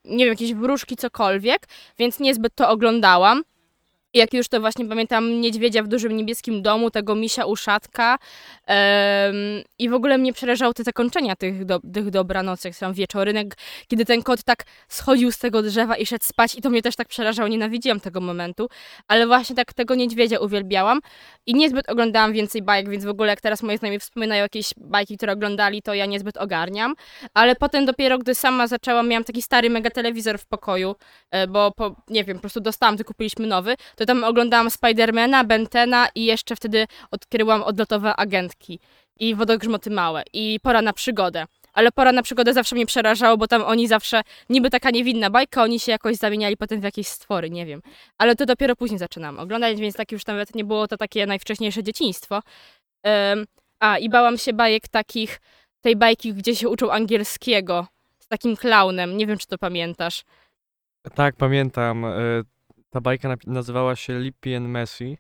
nie 0.05 0.25
wiem, 0.25 0.29
jakieś 0.29 0.55
wróżki, 0.55 0.97
cokolwiek, 0.97 1.69
więc 1.99 2.21
niezbyt 2.21 2.55
to 2.55 2.69
oglądałam. 2.69 3.43
Jak 4.15 4.35
już 4.35 4.49
to 4.49 4.61
właśnie 4.61 4.89
pamiętam 4.89 5.41
niedźwiedzia 5.41 5.83
w 5.83 5.89
dużym 5.89 6.17
niebieskim 6.17 6.63
domu, 6.63 6.91
tego 6.91 7.15
misia 7.15 7.45
uszatka 7.47 8.19
i 9.79 9.89
w 9.89 9.95
ogóle 9.95 10.19
mnie 10.19 10.33
przerażały 10.33 10.75
te 10.75 10.83
zakończenia 10.83 11.37
tych, 11.37 11.65
do, 11.65 11.81
tych 11.95 12.11
dobranocek, 12.11 12.77
tam 12.77 12.93
wieczorynek, 12.95 13.55
kiedy 13.89 14.05
ten 14.05 14.23
kot 14.23 14.43
tak 14.43 14.65
schodził 14.89 15.33
z 15.33 15.39
tego 15.39 15.63
drzewa 15.63 15.97
i 15.97 16.07
szedł 16.07 16.25
spać 16.25 16.55
i 16.55 16.63
to 16.63 16.71
mnie 16.71 16.83
też 16.83 16.97
tak 16.97 17.09
przerażało, 17.09 17.49
nienawidziłam 17.49 18.01
tego 18.01 18.21
momentu, 18.21 18.69
ale 19.09 19.27
właśnie 19.27 19.57
tak 19.57 19.73
tego 19.73 19.95
niedźwiedzia 19.95 20.39
uwielbiałam 20.39 21.01
i 21.47 21.55
niezbyt 21.55 21.89
oglądałam 21.89 22.33
więcej 22.33 22.63
bajek, 22.63 22.91
więc 22.91 23.05
w 23.05 23.09
ogóle 23.09 23.29
jak 23.29 23.41
teraz 23.41 23.63
moi 23.63 23.79
znajomi 23.79 23.99
wspominają 23.99 24.43
jakieś 24.43 24.71
bajki, 24.77 25.17
które 25.17 25.33
oglądali, 25.33 25.83
to 25.83 25.95
ja 25.95 26.07
niezbyt 26.07 26.37
ogarniam, 26.37 26.95
ale 27.35 27.57
potem 27.57 27.87
dopiero, 27.87 28.19
gdy 28.19 28.35
sama 28.35 28.67
zaczęłam, 28.67 29.09
miałam 29.09 29.25
taki 29.25 29.43
stary 29.43 29.71
mega 29.71 29.91
telewizor 29.91 30.39
w 30.39 30.47
pokoju, 30.47 30.95
e, 31.31 31.47
bo 31.47 31.71
po, 31.71 31.97
nie 32.09 32.25
wiem, 32.25 32.37
po 32.37 32.41
prostu 32.41 32.61
dostałam, 32.61 32.97
to 32.97 33.05
kupiliśmy 33.05 33.47
nowy, 33.47 33.75
to 33.97 34.02
tam 34.07 34.25
oglądałam 34.25 34.71
Spidermana, 34.71 35.45
Bentena 35.45 36.09
i 36.15 36.25
jeszcze 36.25 36.57
wtedy 36.57 36.87
odkryłam 37.11 37.63
odlotowe 37.63 38.17
agentki 38.17 38.81
i 39.21 39.35
wodogrzmoty 39.35 39.91
małe 39.91 40.23
i 40.33 40.61
pora 40.63 40.83
na 40.83 40.93
przygodę. 40.93 41.45
Ale 41.73 41.93
pora 41.93 42.13
na 42.13 42.23
przygodę 42.23 42.55
zawsze 42.55 42.75
mnie 42.75 42.87
przerażało, 42.87 43.37
bo 43.37 43.47
tam 43.47 43.63
oni 43.63 43.89
zawsze, 43.89 44.23
niby 44.49 44.71
taka 44.71 44.91
niewinna 44.91 45.31
bajka, 45.31 45.63
oni 45.63 45.81
się 45.81 45.93
jakoś 45.93 46.17
zamieniali 46.17 46.57
potem 46.57 46.81
w 46.81 46.85
jakieś 46.85 47.07
stwory, 47.07 47.51
nie 47.51 47.67
wiem. 47.67 47.83
Ale 48.19 48.37
to 48.37 48.47
dopiero 48.47 48.77
później 48.77 48.99
zaczynam 48.99 49.39
oglądać, 49.39 49.81
więc 49.81 49.97
tak 49.97 50.13
już 50.13 50.27
nawet 50.27 50.55
nie 50.55 50.65
było 50.65 50.89
to 50.89 50.97
takie 50.97 51.27
najwcześniejsze 51.27 51.83
dzieciństwo. 51.83 52.41
Em, 53.03 53.45
a, 53.81 53.99
i 53.99 54.09
bałam 54.09 54.39
się 54.39 54.53
bajek 54.53 54.89
takich, 54.89 55.41
tej 55.81 55.97
bajki, 55.97 56.35
gdzie 56.35 56.57
się 56.57 56.69
uczą 56.69 56.91
angielskiego, 56.91 57.87
z 58.19 58.29
takim 58.29 58.57
klaunem, 58.57 59.17
nie 59.17 59.27
wiem, 59.27 59.39
czy 59.39 59.47
to 59.47 59.59
pamiętasz. 59.59 60.25
Tak, 61.15 61.37
pamiętam. 61.37 62.05
Ta 62.93 63.01
bajka 63.01 63.35
nazywała 63.47 63.97
się 63.97 64.21
Lippy 64.21 64.57
and 64.57 64.69
Messi, 64.69 65.19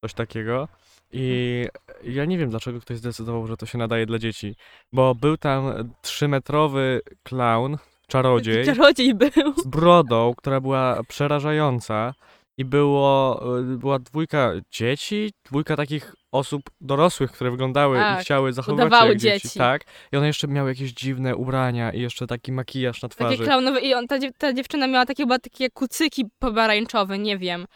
coś 0.00 0.14
takiego. 0.14 0.68
I 1.12 1.66
ja 2.04 2.24
nie 2.24 2.38
wiem, 2.38 2.50
dlaczego 2.50 2.80
ktoś 2.80 2.98
zdecydował, 2.98 3.46
że 3.46 3.56
to 3.56 3.66
się 3.66 3.78
nadaje 3.78 4.06
dla 4.06 4.18
dzieci. 4.18 4.56
Bo 4.92 5.14
był 5.14 5.36
tam 5.36 5.92
trzymetrowy 6.02 7.00
clown, 7.22 7.76
czarodziej, 8.06 8.64
Czarodziej 8.64 9.14
był. 9.14 9.54
z 9.56 9.66
brodą, 9.66 10.34
która 10.36 10.60
była 10.60 11.02
przerażająca. 11.08 12.14
I 12.58 12.64
było, 12.64 13.42
e, 13.58 13.62
była 13.62 13.98
dwójka 13.98 14.52
dzieci, 14.70 15.32
dwójka 15.44 15.76
takich 15.76 16.14
osób 16.32 16.62
dorosłych, 16.80 17.32
które 17.32 17.50
wyglądały 17.50 17.96
Tak, 17.96 18.18
i 18.20 18.24
chciały 18.24 18.52
zachowywać 18.52 19.00
się 19.02 19.08
jak 19.08 19.16
dzieci. 19.18 19.42
dzieci. 19.42 19.58
Tak. 19.58 19.82
I 20.12 20.16
one 20.16 20.26
jeszcze 20.26 20.48
miały 20.48 20.68
jakieś 20.68 20.92
dziwne 20.92 21.36
ubrania 21.36 21.92
i 21.92 22.00
jeszcze 22.00 22.26
taki 22.26 22.52
makijaż 22.52 23.02
na 23.02 23.08
twarzy. 23.08 23.34
Takie 23.36 23.44
klaunowe 23.44 23.80
i 23.80 23.94
on, 23.94 24.06
ta, 24.08 24.16
ta 24.38 24.52
dziewczyna 24.52 24.86
miała 24.86 25.06
takie 25.06 25.22
chyba 25.22 25.38
takie 25.38 25.70
kucyki 25.70 26.24
pomarańczowe, 26.38 27.18
nie 27.18 27.38
wiem. 27.38 27.66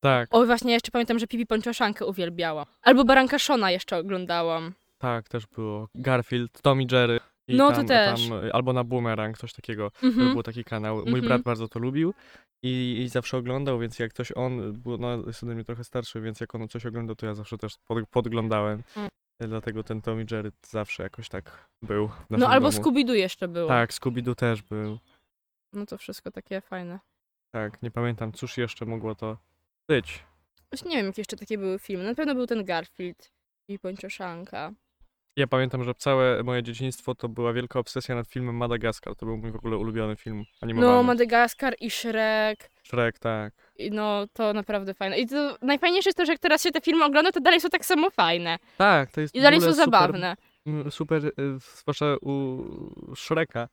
Tak, 0.00 0.28
O, 0.34 0.46
właśnie 0.46 0.72
jeszcze 0.72 0.90
pamiętam, 0.90 1.18
że 1.18 1.26
Pipi 1.26 1.46
Pończoszankę 1.46 2.06
uwielbiała. 2.06 2.66
Albo 2.82 3.04
Baranka 3.04 3.38
Szona 3.38 3.70
jeszcze 3.70 3.96
oglądałam. 3.96 4.74
tak, 4.98 5.28
też 5.28 5.46
było. 5.46 5.88
Garfield, 5.94 6.62
Tom 6.62 6.82
i 6.82 6.86
Jerry. 6.92 7.20
I 7.50 7.56
No, 7.56 7.70
to 7.70 7.76
tam, 7.76 7.86
też. 7.86 8.28
Tam, 8.28 8.44
y, 8.44 8.52
albo 8.52 8.72
na 8.72 8.84
Boomerang, 8.84 9.38
coś 9.38 9.52
takiego. 9.52 9.90
To 9.90 10.06
Mhm. 10.06 10.32
był 10.32 10.42
taki 10.42 10.64
kanał. 10.64 10.96
Mój 10.96 11.04
Mhm. 11.06 11.24
brat 11.26 11.42
bardzo 11.42 11.68
to 11.68 11.78
lubił 11.78 12.14
i, 12.62 12.96
i 13.04 13.08
zawsze 13.08 13.36
oglądał, 13.36 13.78
więc 13.78 13.98
jak 13.98 14.10
ktoś 14.10 14.32
on, 14.32 14.72
był, 14.72 14.98
no, 14.98 15.26
jest 15.26 15.42
ode 15.44 15.54
mnie 15.54 15.64
trochę 15.64 15.84
starszy, 15.84 16.20
więc 16.20 16.40
jak 16.40 16.54
on 16.54 16.68
coś 16.68 16.86
oglądał, 16.86 17.16
to 17.16 17.26
ja 17.26 17.34
zawsze 17.34 17.58
też 17.58 17.74
pod, 17.86 18.08
podglądałem. 18.08 18.82
Mm. 18.96 19.08
Y, 19.42 19.48
Dlatego 19.48 19.82
ten 19.84 20.02
Tom 20.02 20.20
i 20.20 20.26
Jerry 20.30 20.52
zawsze 20.66 21.02
jakoś 21.02 21.28
tak 21.28 21.68
był 21.82 22.08
w 22.08 22.12
No 22.30 22.48
albo 22.48 22.70
domu. 22.70 22.82
Scooby-Doo 22.82 23.12
jeszcze 23.12 23.48
było. 23.48 23.68
Tak, 23.68 23.90
Scooby-Doo 23.92 24.34
też 24.34 24.62
był. 24.62 24.98
No 25.72 25.86
to 25.86 25.98
wszystko 25.98 26.30
takie 26.30 26.60
fajne. 26.60 26.98
Tak, 27.54 27.82
nie 27.82 27.90
pamiętam, 27.90 28.32
cóż 28.32 28.58
jeszcze 28.58 28.86
mogło 28.86 29.14
to 29.14 29.36
być. 29.88 30.24
Już 30.72 30.84
nie 30.84 30.96
wiem, 30.96 31.06
jakie 31.06 31.20
jeszcze 31.20 31.36
takie 31.36 31.58
były 31.58 31.78
filmy. 31.78 32.04
Na 32.04 32.14
pewno 32.14 32.34
był 32.34 32.46
ten 32.46 32.64
Garfield 32.64 33.32
i 33.68 33.78
Pończoszanka. 33.78 34.72
Ja 35.36 35.46
pamiętam, 35.46 35.84
że 35.84 35.94
całe 35.94 36.42
moje 36.42 36.62
dzieciństwo 36.62 37.14
to 37.14 37.28
była 37.28 37.52
wielka 37.52 37.78
obsesja 37.78 38.14
nad 38.14 38.28
filmem 38.28 38.56
Madagaskar. 38.56 39.16
To 39.16 39.26
był 39.26 39.36
mój 39.36 39.50
w 39.52 39.56
ogóle 39.56 39.76
ulubiony 39.76 40.16
film 40.16 40.44
animowany. 40.60 40.92
No, 40.92 41.02
Madagaskar 41.02 41.74
i 41.80 41.90
Shrek. 41.90 42.70
Shrek, 42.82 43.18
tak. 43.18 43.54
I 43.76 43.90
no, 43.90 44.26
to 44.32 44.52
naprawdę 44.52 44.94
fajne. 44.94 45.18
I 45.18 45.26
to 45.26 45.56
najfajniejsze 45.62 46.08
jest 46.08 46.18
to, 46.18 46.26
że 46.26 46.32
jak 46.32 46.40
teraz 46.40 46.62
się 46.62 46.70
te 46.70 46.80
filmy 46.80 47.04
ogląda, 47.04 47.32
to 47.32 47.40
dalej 47.40 47.60
są 47.60 47.68
tak 47.68 47.84
samo 47.84 48.10
fajne. 48.10 48.58
Tak, 48.78 49.10
to 49.12 49.20
jest 49.20 49.34
I 49.34 49.40
dalej 49.40 49.60
są 49.60 49.66
super- 49.70 49.84
zabawne. 49.84 50.36
Super, 50.90 51.24
y, 51.26 51.32
zwłaszcza 51.58 52.16
u 52.20 52.62
Shreka, 53.16 53.68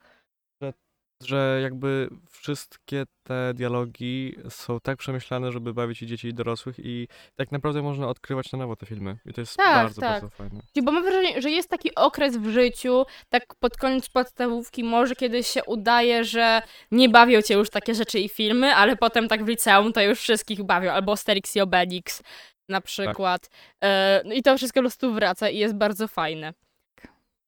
że, 1.24 1.60
jakby 1.64 2.10
wszystkie 2.30 3.04
te 3.24 3.54
dialogi 3.54 4.36
są 4.50 4.80
tak 4.80 4.98
przemyślane, 4.98 5.52
żeby 5.52 5.74
bawić 5.74 6.02
i 6.02 6.08
dzieci 6.08 6.28
i 6.28 6.34
dorosłych 6.34 6.76
i 6.80 7.08
tak 7.36 7.52
naprawdę 7.52 7.82
można 7.82 8.08
odkrywać 8.08 8.52
na 8.52 8.58
nowo 8.58 8.76
te 8.76 8.86
filmy. 8.86 9.18
I 9.26 9.34
to 9.34 9.42
jest 9.42 9.58
Tak, 9.58 9.76
bardzo, 9.76 10.02
tak. 10.02 10.12
bardzo 10.12 10.30
fajne. 10.30 10.62
Bo 10.84 10.92
mam 10.92 11.04
wrażenie, 11.04 11.42
że 11.42 11.50
jest 11.50 11.70
taki 11.70 11.96
okres 11.96 12.38
w 12.38 12.50
życiu, 12.50 13.06
tak 13.30 13.56
pod 13.60 13.78
koniec 13.78 14.10
podstawówki 14.10 14.84
może 14.84 15.16
kiedy 15.16 15.44
się 15.44 15.64
udaje, 15.64 16.24
że 16.24 16.62
nie 16.92 17.10
bawią 17.10 17.42
cię 17.42 17.54
już 17.54 17.70
takie 17.70 17.96
rzeczy 17.96 18.20
i 18.20 18.30
filmy, 18.30 18.76
ale 18.76 18.96
potem 18.96 19.28
tak 19.28 19.46
w 19.46 19.48
liceum 19.48 19.94
to 19.94 20.02
już 20.02 20.20
wszystkich 20.20 20.64
bawią, 20.64 20.92
albo 20.92 21.12
Asterix 21.12 21.56
i 21.56 21.62
Obelix 21.62 22.24
na 22.70 22.82
przykład. 22.82 23.50
E, 23.84 24.22
no 24.26 24.34
I 24.34 24.44
to 24.44 24.58
wszystko 24.58 24.78
po 24.78 24.82
prostu 24.82 25.14
wraca 25.14 25.50
i 25.50 25.58
jest 25.58 25.76
bardzo 25.76 26.08
fajne. 26.08 26.54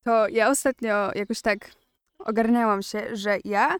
To 0.03 0.27
ja 0.27 0.49
ostatnio 0.49 1.11
jakoś 1.15 1.41
tak 1.41 1.71
ogarniałam 2.19 2.81
się, 2.81 3.15
że 3.15 3.37
ja, 3.45 3.75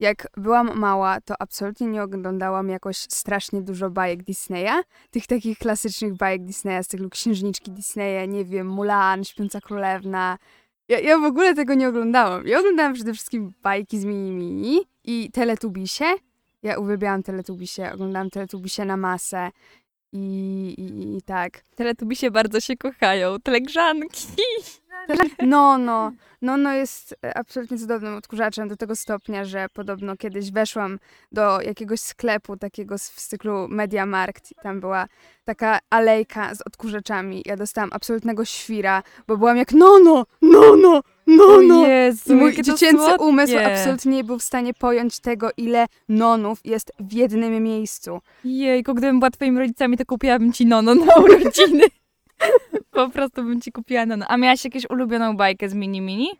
jak 0.00 0.26
byłam 0.36 0.78
mała, 0.78 1.20
to 1.20 1.34
absolutnie 1.38 1.86
nie 1.86 2.02
oglądałam 2.02 2.68
jakoś 2.68 2.96
strasznie 2.96 3.62
dużo 3.62 3.90
bajek 3.90 4.22
Disneya. 4.22 4.82
Tych 5.10 5.26
takich 5.26 5.58
klasycznych 5.58 6.16
bajek 6.16 6.44
Disneya, 6.44 6.84
z 6.84 6.88
tych 6.88 7.08
księżniczki 7.08 7.70
Disneya, 7.70 8.28
nie 8.28 8.44
wiem, 8.44 8.66
Mulan, 8.66 9.24
Śpiąca 9.24 9.60
Królewna. 9.60 10.38
Ja, 10.88 11.00
ja 11.00 11.18
w 11.18 11.24
ogóle 11.24 11.54
tego 11.54 11.74
nie 11.74 11.88
oglądałam. 11.88 12.46
Ja 12.46 12.58
oglądałam 12.58 12.94
przede 12.94 13.14
wszystkim 13.14 13.52
bajki 13.62 13.98
z 13.98 14.04
Mini 14.04 14.30
Mini 14.30 14.80
i 15.04 15.30
Teletubisie. 15.32 16.04
Ja 16.62 16.78
uwielbiałam 16.78 17.22
Teletubisie, 17.22 17.90
oglądałam 17.94 18.30
Teletubisie 18.30 18.84
na 18.84 18.96
masę. 18.96 19.50
I, 20.12 20.74
i, 20.78 21.16
i 21.16 21.22
tak. 21.22 21.62
Teletubisie 21.76 22.30
bardzo 22.30 22.60
się 22.60 22.76
kochają, 22.76 23.40
telegrzanki. 23.40 24.26
No, 25.46 25.78
no. 25.78 26.12
No, 26.42 26.56
no 26.56 26.72
jest 26.72 27.14
e, 27.24 27.36
absolutnie 27.38 27.78
cudownym 27.78 28.14
odkurzaczem 28.14 28.68
do 28.68 28.76
tego 28.76 28.96
stopnia, 28.96 29.44
że 29.44 29.66
podobno 29.74 30.16
kiedyś 30.16 30.50
weszłam 30.50 30.98
do 31.32 31.60
jakiegoś 31.60 32.00
sklepu 32.00 32.56
takiego 32.56 32.98
w 32.98 33.20
cyklu 33.20 33.68
Mediamarkt 33.68 34.52
i 34.52 34.54
tam 34.62 34.80
była 34.80 35.06
taka 35.44 35.78
alejka 35.90 36.54
z 36.54 36.60
odkurzaczami. 36.60 37.42
Ja 37.46 37.56
dostałam 37.56 37.90
absolutnego 37.92 38.44
świra, 38.44 39.02
bo 39.28 39.36
byłam 39.36 39.56
jak 39.56 39.72
no, 39.72 39.98
no, 39.98 40.26
no, 40.42 40.76
no, 40.76 41.02
no, 41.26 41.60
no. 41.68 41.86
Jezu, 41.86 42.32
I 42.32 42.36
mój 42.36 42.62
dziecięcy 42.62 43.16
umysł 43.18 43.58
absolutnie 43.58 44.12
nie 44.12 44.24
był 44.24 44.38
w 44.38 44.42
stanie 44.42 44.74
pojąć 44.74 45.20
tego, 45.20 45.50
ile 45.56 45.86
nonów 46.08 46.58
jest 46.64 46.92
w 47.00 47.12
jednym 47.12 47.62
miejscu. 47.62 48.20
Jejku, 48.44 48.94
gdybym 48.94 49.18
była 49.20 49.30
twoimi 49.30 49.58
rodzicami, 49.58 49.96
to 49.96 50.04
kupiłabym 50.06 50.52
ci 50.52 50.66
nono 50.66 50.94
na 50.94 51.14
urodziny. 51.14 51.84
Po 53.06 53.12
prostu 53.12 53.44
bym 53.44 53.60
ci 53.60 53.72
kupiła 53.72 54.06
nono. 54.06 54.26
A 54.28 54.36
miałaś 54.36 54.64
jakąś 54.64 54.90
ulubioną 54.90 55.36
bajkę 55.36 55.68
z 55.68 55.74
Mini 55.74 56.00
Mini? 56.00 56.30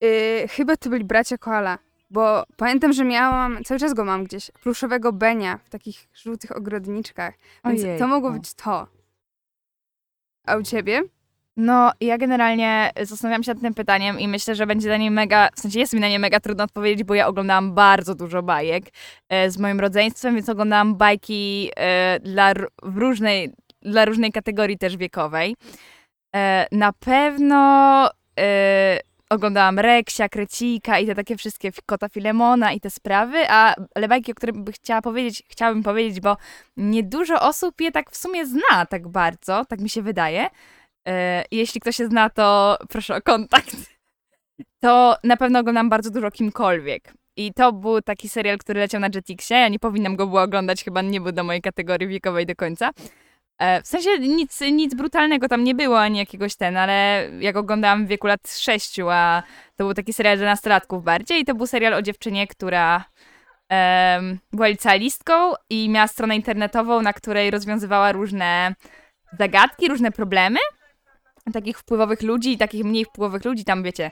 Yy, 0.00 0.48
chyba 0.48 0.76
to 0.76 0.90
byli 0.90 1.04
bracia 1.04 1.38
Koala, 1.38 1.78
bo 2.10 2.44
pamiętam, 2.56 2.92
że 2.92 3.04
miałam, 3.04 3.64
cały 3.64 3.80
czas 3.80 3.94
go 3.94 4.04
mam 4.04 4.24
gdzieś, 4.24 4.50
pluszowego 4.62 5.12
Benia 5.12 5.58
w 5.64 5.70
takich 5.70 6.08
żółtych 6.14 6.56
ogrodniczkach, 6.56 7.34
więc 7.64 8.00
to 8.00 8.06
mogło 8.06 8.30
być 8.30 8.54
to. 8.54 8.86
A 10.46 10.56
u 10.56 10.62
ciebie? 10.62 11.02
No, 11.60 11.92
ja 12.00 12.18
generalnie 12.18 12.90
zastanawiam 13.02 13.42
się 13.42 13.54
nad 13.54 13.62
tym 13.62 13.74
pytaniem 13.74 14.20
i 14.20 14.28
myślę, 14.28 14.54
że 14.54 14.66
będzie 14.66 14.88
na 14.88 14.96
nie 14.96 15.10
mega, 15.10 15.48
w 15.56 15.60
sensie 15.60 15.78
jest 15.78 15.94
mi 15.94 16.00
na 16.00 16.08
nie 16.08 16.18
mega 16.18 16.40
trudno 16.40 16.64
odpowiedzieć, 16.64 17.04
bo 17.04 17.14
ja 17.14 17.26
oglądałam 17.26 17.74
bardzo 17.74 18.14
dużo 18.14 18.42
bajek 18.42 18.84
e, 19.28 19.50
z 19.50 19.58
moim 19.58 19.80
rodzeństwem, 19.80 20.34
więc 20.34 20.48
oglądałam 20.48 20.94
bajki 20.94 21.70
e, 21.76 22.20
dla, 22.20 22.52
różnej, 22.82 23.52
dla 23.82 24.04
różnej 24.04 24.32
kategorii 24.32 24.78
też 24.78 24.96
wiekowej. 24.96 25.56
E, 26.36 26.66
na 26.72 26.92
pewno 26.92 28.10
e, 28.40 29.00
oglądałam 29.30 29.78
Reksia, 29.78 30.28
Krecika 30.28 30.98
i 30.98 31.06
te 31.06 31.14
takie 31.14 31.36
wszystkie 31.36 31.70
Kota 31.86 32.08
Filemona 32.08 32.72
i 32.72 32.80
te 32.80 32.90
sprawy, 32.90 33.38
a 33.48 33.74
ale 33.94 34.08
bajki, 34.08 34.32
o 34.32 34.34
których 34.34 34.56
bym 34.56 34.72
chciała 34.72 35.02
powiedzieć, 35.02 35.42
chciałabym 35.48 35.82
powiedzieć, 35.82 36.20
bo 36.20 36.36
niedużo 36.76 37.40
osób 37.40 37.80
je 37.80 37.92
tak 37.92 38.10
w 38.10 38.16
sumie 38.16 38.46
zna 38.46 38.86
tak 38.88 39.08
bardzo, 39.08 39.64
tak 39.64 39.80
mi 39.80 39.88
się 39.88 40.02
wydaje. 40.02 40.46
E, 41.08 41.44
Jeśli 41.50 41.80
ktoś 41.80 41.96
się 41.96 42.06
zna, 42.06 42.30
to 42.30 42.78
proszę 42.88 43.16
o 43.16 43.22
kontakt. 43.22 43.76
To 44.82 45.16
na 45.24 45.36
pewno 45.36 45.58
oglądam 45.58 45.88
bardzo 45.88 46.10
dużo 46.10 46.30
kimkolwiek. 46.30 47.12
I 47.36 47.52
to 47.54 47.72
był 47.72 48.02
taki 48.02 48.28
serial, 48.28 48.58
który 48.58 48.80
leciał 48.80 49.00
na 49.00 49.08
Jetixie. 49.14 49.56
Ja 49.56 49.68
nie 49.68 49.78
powinnam 49.78 50.16
go 50.16 50.26
było 50.26 50.42
oglądać, 50.42 50.84
chyba 50.84 51.02
nie 51.02 51.20
był 51.20 51.32
do 51.32 51.44
mojej 51.44 51.62
kategorii 51.62 52.08
wiekowej 52.08 52.46
do 52.46 52.56
końca. 52.56 52.90
E, 53.58 53.82
W 53.82 53.86
sensie 53.86 54.18
nic, 54.18 54.60
nic 54.60 54.94
brutalnego 54.94 55.48
tam 55.48 55.64
nie 55.64 55.74
było, 55.74 56.00
ani 56.00 56.18
jakiegoś 56.18 56.56
ten, 56.56 56.76
ale 56.76 57.28
jak 57.40 57.56
oglądałam 57.56 58.06
w 58.06 58.08
wieku 58.08 58.26
lat 58.26 58.50
sześciu, 58.50 59.08
a 59.10 59.42
to 59.76 59.84
był 59.84 59.94
taki 59.94 60.12
serial 60.12 60.38
dla 60.38 60.46
nastolatków 60.46 61.04
bardziej, 61.04 61.40
i 61.40 61.44
to 61.44 61.54
był 61.54 61.66
serial 61.66 61.94
o 61.94 62.02
dziewczynie, 62.02 62.46
która 62.46 63.04
em, 63.68 64.38
była 64.52 64.66
licealistką 64.66 65.52
i 65.70 65.88
miała 65.88 66.06
stronę 66.08 66.36
internetową, 66.36 67.02
na 67.02 67.12
której 67.12 67.50
rozwiązywała 67.50 68.12
różne 68.12 68.74
zagadki, 69.38 69.88
różne 69.88 70.12
problemy 70.12 70.58
takich 71.52 71.78
wpływowych 71.78 72.22
ludzi 72.22 72.52
i 72.52 72.58
takich 72.58 72.84
mniej 72.84 73.04
wpływowych 73.04 73.44
ludzi, 73.44 73.64
tam 73.64 73.82
wiecie, 73.82 74.10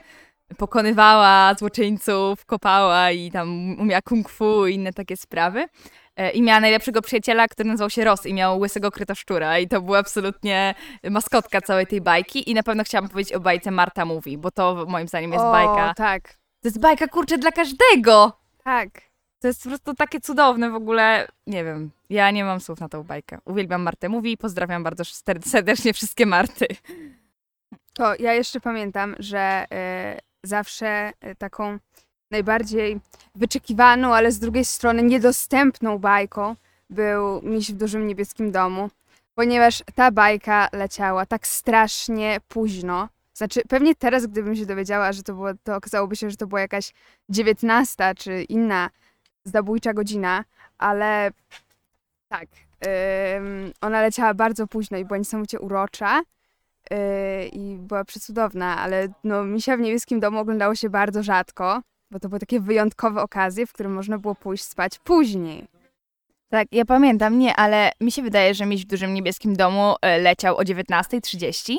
pokonywała 0.57 1.53
złoczyńców, 1.53 2.45
kopała 2.45 3.11
i 3.11 3.31
tam 3.31 3.79
umiała 3.79 4.01
kung 4.01 4.29
fu 4.29 4.67
i 4.67 4.75
inne 4.75 4.93
takie 4.93 5.17
sprawy. 5.17 5.65
E, 6.17 6.29
I 6.31 6.41
miała 6.41 6.59
najlepszego 6.59 7.01
przyjaciela, 7.01 7.47
który 7.47 7.69
nazywał 7.69 7.89
się 7.89 8.03
Ross 8.03 8.25
i 8.25 8.33
miał 8.33 8.59
łysego 8.59 8.91
krytoszczura 8.91 9.59
i 9.59 9.67
to 9.67 9.81
była 9.81 9.97
absolutnie 9.99 10.75
maskotka 11.09 11.61
całej 11.61 11.87
tej 11.87 12.01
bajki 12.01 12.51
i 12.51 12.53
na 12.53 12.63
pewno 12.63 12.83
chciałam 12.83 13.09
powiedzieć 13.09 13.33
o 13.33 13.39
bajce 13.39 13.71
Marta 13.71 14.05
Mówi, 14.05 14.37
bo 14.37 14.51
to 14.51 14.85
moim 14.87 15.07
zdaniem 15.07 15.31
jest 15.31 15.45
o, 15.45 15.51
bajka. 15.51 15.93
tak, 15.93 16.23
To 16.61 16.67
jest 16.67 16.79
bajka, 16.79 17.07
kurczę, 17.07 17.37
dla 17.37 17.51
każdego! 17.51 18.39
tak. 18.63 18.89
To 19.39 19.47
jest 19.47 19.63
po 19.63 19.69
prostu 19.69 19.93
takie 19.93 20.19
cudowne 20.21 20.69
w 20.69 20.75
ogóle. 20.75 21.27
Nie 21.47 21.63
wiem, 21.63 21.91
ja 22.09 22.31
nie 22.31 22.43
mam 22.43 22.59
słów 22.59 22.79
na 22.79 22.89
tą 22.89 23.03
bajkę. 23.03 23.37
Uwielbiam 23.45 23.81
Martę 23.81 24.09
Mówi 24.09 24.31
i 24.31 24.37
pozdrawiam 24.37 24.83
bardzo 24.83 25.03
serdecznie 25.45 25.93
wszystkie 25.93 26.25
Marty. 26.25 26.67
To 27.93 28.15
ja 28.19 28.33
jeszcze 28.33 28.59
pamiętam, 28.59 29.15
że 29.19 29.65
e, 29.71 30.19
zawsze 30.43 31.11
e, 31.21 31.35
taką 31.35 31.79
najbardziej 32.31 32.99
wyczekiwaną, 33.35 34.15
ale 34.15 34.31
z 34.31 34.39
drugiej 34.39 34.65
strony 34.65 35.03
niedostępną 35.03 35.97
bajką 35.97 36.55
był 36.89 37.41
Miś 37.41 37.71
w 37.71 37.75
dużym 37.75 38.07
niebieskim 38.07 38.51
domu, 38.51 38.89
ponieważ 39.35 39.83
ta 39.95 40.11
bajka 40.11 40.69
leciała 40.73 41.25
tak 41.25 41.47
strasznie 41.47 42.39
późno. 42.47 43.09
Znaczy, 43.33 43.61
pewnie 43.69 43.95
teraz, 43.95 44.25
gdybym 44.25 44.55
się 44.55 44.65
dowiedziała, 44.65 45.11
że 45.13 45.23
to 45.23 45.33
było, 45.33 45.49
to 45.63 45.75
okazałoby 45.75 46.15
się, 46.15 46.29
że 46.29 46.37
to 46.37 46.47
była 46.47 46.61
jakaś 46.61 46.93
dziewiętnasta 47.29 48.15
czy 48.15 48.43
inna 48.43 48.89
zabójcza 49.43 49.93
godzina, 49.93 50.43
ale 50.77 51.31
tak, 52.29 52.47
ym, 53.37 53.73
ona 53.81 54.01
leciała 54.01 54.33
bardzo 54.33 54.67
późno 54.67 54.97
i 54.97 55.05
była 55.05 55.17
niesamowicie 55.17 55.59
urocza. 55.59 56.21
Yy, 56.91 56.97
i 57.47 57.75
była 57.75 58.05
przecudowna, 58.05 58.77
ale 58.77 59.07
no, 59.23 59.43
Misia 59.43 59.77
w 59.77 59.79
niebieskim 59.79 60.19
domu 60.19 60.39
oglądało 60.39 60.75
się 60.75 60.89
bardzo 60.89 61.23
rzadko, 61.23 61.81
bo 62.11 62.19
to 62.19 62.29
były 62.29 62.39
takie 62.39 62.59
wyjątkowe 62.59 63.21
okazje, 63.21 63.67
w 63.67 63.73
których 63.73 63.91
można 63.91 64.17
było 64.17 64.35
pójść 64.35 64.63
spać 64.63 64.99
później. 64.99 65.67
Tak, 66.49 66.67
ja 66.71 66.85
pamiętam, 66.85 67.39
nie, 67.39 67.55
ale 67.55 67.91
mi 68.01 68.11
się 68.11 68.21
wydaje, 68.21 68.53
że 68.53 68.65
Miś 68.65 68.85
w 68.85 68.87
dużym 68.87 69.13
niebieskim 69.13 69.55
domu 69.55 69.95
e, 70.01 70.19
leciał 70.19 70.57
o 70.57 70.61
19.30. 70.61 71.77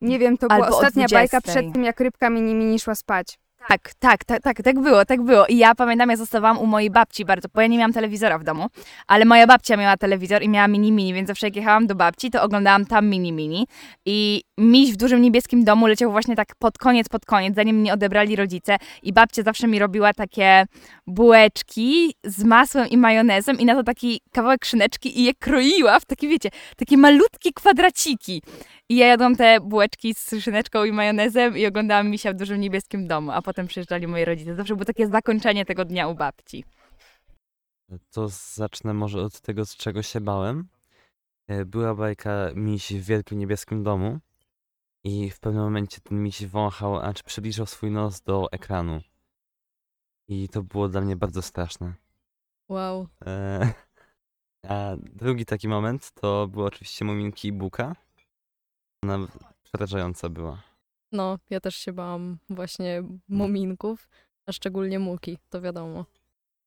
Nie 0.00 0.18
wiem, 0.18 0.38
to 0.38 0.48
była 0.48 0.64
Albo 0.64 0.76
o 0.76 0.78
ostatnia 0.78 1.06
bajka 1.12 1.40
20. 1.40 1.40
przed 1.40 1.72
tym, 1.72 1.84
jak 1.84 2.00
rybka 2.00 2.30
mini 2.30 2.54
mini 2.54 2.78
szła 2.78 2.94
spać. 2.94 3.38
Tak, 3.68 3.94
tak, 3.98 4.24
tak, 4.24 4.42
tak, 4.42 4.62
tak 4.62 4.80
było, 4.80 5.04
tak 5.04 5.22
było. 5.22 5.46
I 5.46 5.56
ja 5.56 5.74
pamiętam, 5.74 6.10
ja 6.10 6.16
zostawałam 6.16 6.58
u 6.58 6.66
mojej 6.66 6.90
babci 6.90 7.24
bardzo, 7.24 7.48
bo 7.54 7.60
ja 7.60 7.66
nie 7.66 7.78
miałam 7.78 7.92
telewizora 7.92 8.38
w 8.38 8.44
domu, 8.44 8.66
ale 9.06 9.24
moja 9.24 9.46
babcia 9.46 9.76
miała 9.76 9.96
telewizor 9.96 10.42
i 10.42 10.48
miała 10.48 10.68
mini 10.68 10.92
mini, 10.92 11.14
więc 11.14 11.28
zawsze 11.28 11.46
jak 11.46 11.56
jechałam 11.56 11.86
do 11.86 11.94
babci, 11.94 12.30
to 12.30 12.42
oglądałam 12.42 12.86
tam 12.86 13.08
mini 13.08 13.32
mini. 13.32 13.66
I 14.04 14.42
miś 14.58 14.92
w 14.92 14.96
dużym 14.96 15.22
niebieskim 15.22 15.64
domu 15.64 15.86
leciał 15.86 16.10
właśnie 16.10 16.36
tak 16.36 16.48
pod 16.58 16.78
koniec, 16.78 17.08
pod 17.08 17.26
koniec, 17.26 17.54
zanim 17.54 17.76
mnie 17.76 17.92
odebrali 17.92 18.36
rodzice. 18.36 18.76
I 19.02 19.12
babcia 19.12 19.42
zawsze 19.42 19.68
mi 19.68 19.78
robiła 19.78 20.12
takie 20.12 20.66
bułeczki 21.06 22.14
z 22.24 22.44
masłem 22.44 22.88
i 22.88 22.96
majonezem 22.96 23.58
i 23.58 23.64
na 23.64 23.74
to 23.74 23.82
taki 23.82 24.20
kawałek 24.32 24.64
szyneczki 24.64 25.20
i 25.20 25.24
je 25.24 25.34
kroiła 25.34 26.00
w 26.00 26.04
takie, 26.04 26.28
wiecie, 26.28 26.48
takie 26.76 26.96
malutkie 26.96 27.52
kwadraciki. 27.52 28.42
I 28.88 28.96
ja 28.96 29.06
jadłam 29.06 29.36
te 29.36 29.60
bułeczki 29.60 30.14
z 30.14 30.30
szyneczką 30.40 30.84
i 30.84 30.92
majonezem 30.92 31.58
i 31.58 31.66
oglądałam 31.66 32.10
misia 32.10 32.32
w 32.32 32.36
dużym 32.36 32.60
niebieskim 32.60 33.06
domu, 33.06 33.30
a 33.30 33.42
potem 33.42 33.66
przyjeżdżali 33.66 34.06
moi 34.06 34.24
rodzice. 34.24 34.54
Zawsze 34.54 34.74
było 34.74 34.84
takie 34.84 35.08
zakończenie 35.08 35.64
tego 35.64 35.84
dnia 35.84 36.08
u 36.08 36.14
babci. 36.14 36.64
To 38.10 38.28
zacznę 38.28 38.94
może 38.94 39.22
od 39.22 39.40
tego, 39.40 39.66
z 39.66 39.76
czego 39.76 40.02
się 40.02 40.20
bałem. 40.20 40.68
E, 41.48 41.64
Była 41.64 41.94
bajka 41.94 42.50
Miś 42.54 42.92
w 42.92 43.04
wielkim 43.04 43.38
niebieskim 43.38 43.82
domu 43.82 44.18
i 45.04 45.30
w 45.30 45.40
pewnym 45.40 45.62
momencie 45.62 46.00
ten 46.00 46.22
miś 46.22 46.46
wąchał, 46.46 46.96
a 46.96 47.14
czy 47.14 47.24
przybliżał 47.24 47.66
swój 47.66 47.90
nos 47.90 48.20
do 48.22 48.52
ekranu. 48.52 49.00
I 50.28 50.48
to 50.48 50.62
było 50.62 50.88
dla 50.88 51.00
mnie 51.00 51.16
bardzo 51.16 51.42
straszne. 51.42 51.94
Wow. 52.68 53.08
E, 53.26 53.72
A 54.68 54.96
drugi 54.96 55.44
taki 55.44 55.68
moment 55.68 56.10
to 56.10 56.48
były 56.48 56.66
oczywiście 56.66 57.04
Muminki 57.04 57.48
i 57.48 57.52
Buka. 57.52 57.96
Ona 59.02 59.18
przerażająca 59.62 60.28
była. 60.28 60.62
No, 61.12 61.38
ja 61.50 61.60
też 61.60 61.76
się 61.76 61.92
bałam 61.92 62.38
właśnie 62.50 63.02
muminków, 63.28 64.08
a 64.46 64.52
szczególnie 64.52 64.98
muki, 64.98 65.38
to 65.50 65.60
wiadomo. 65.60 66.04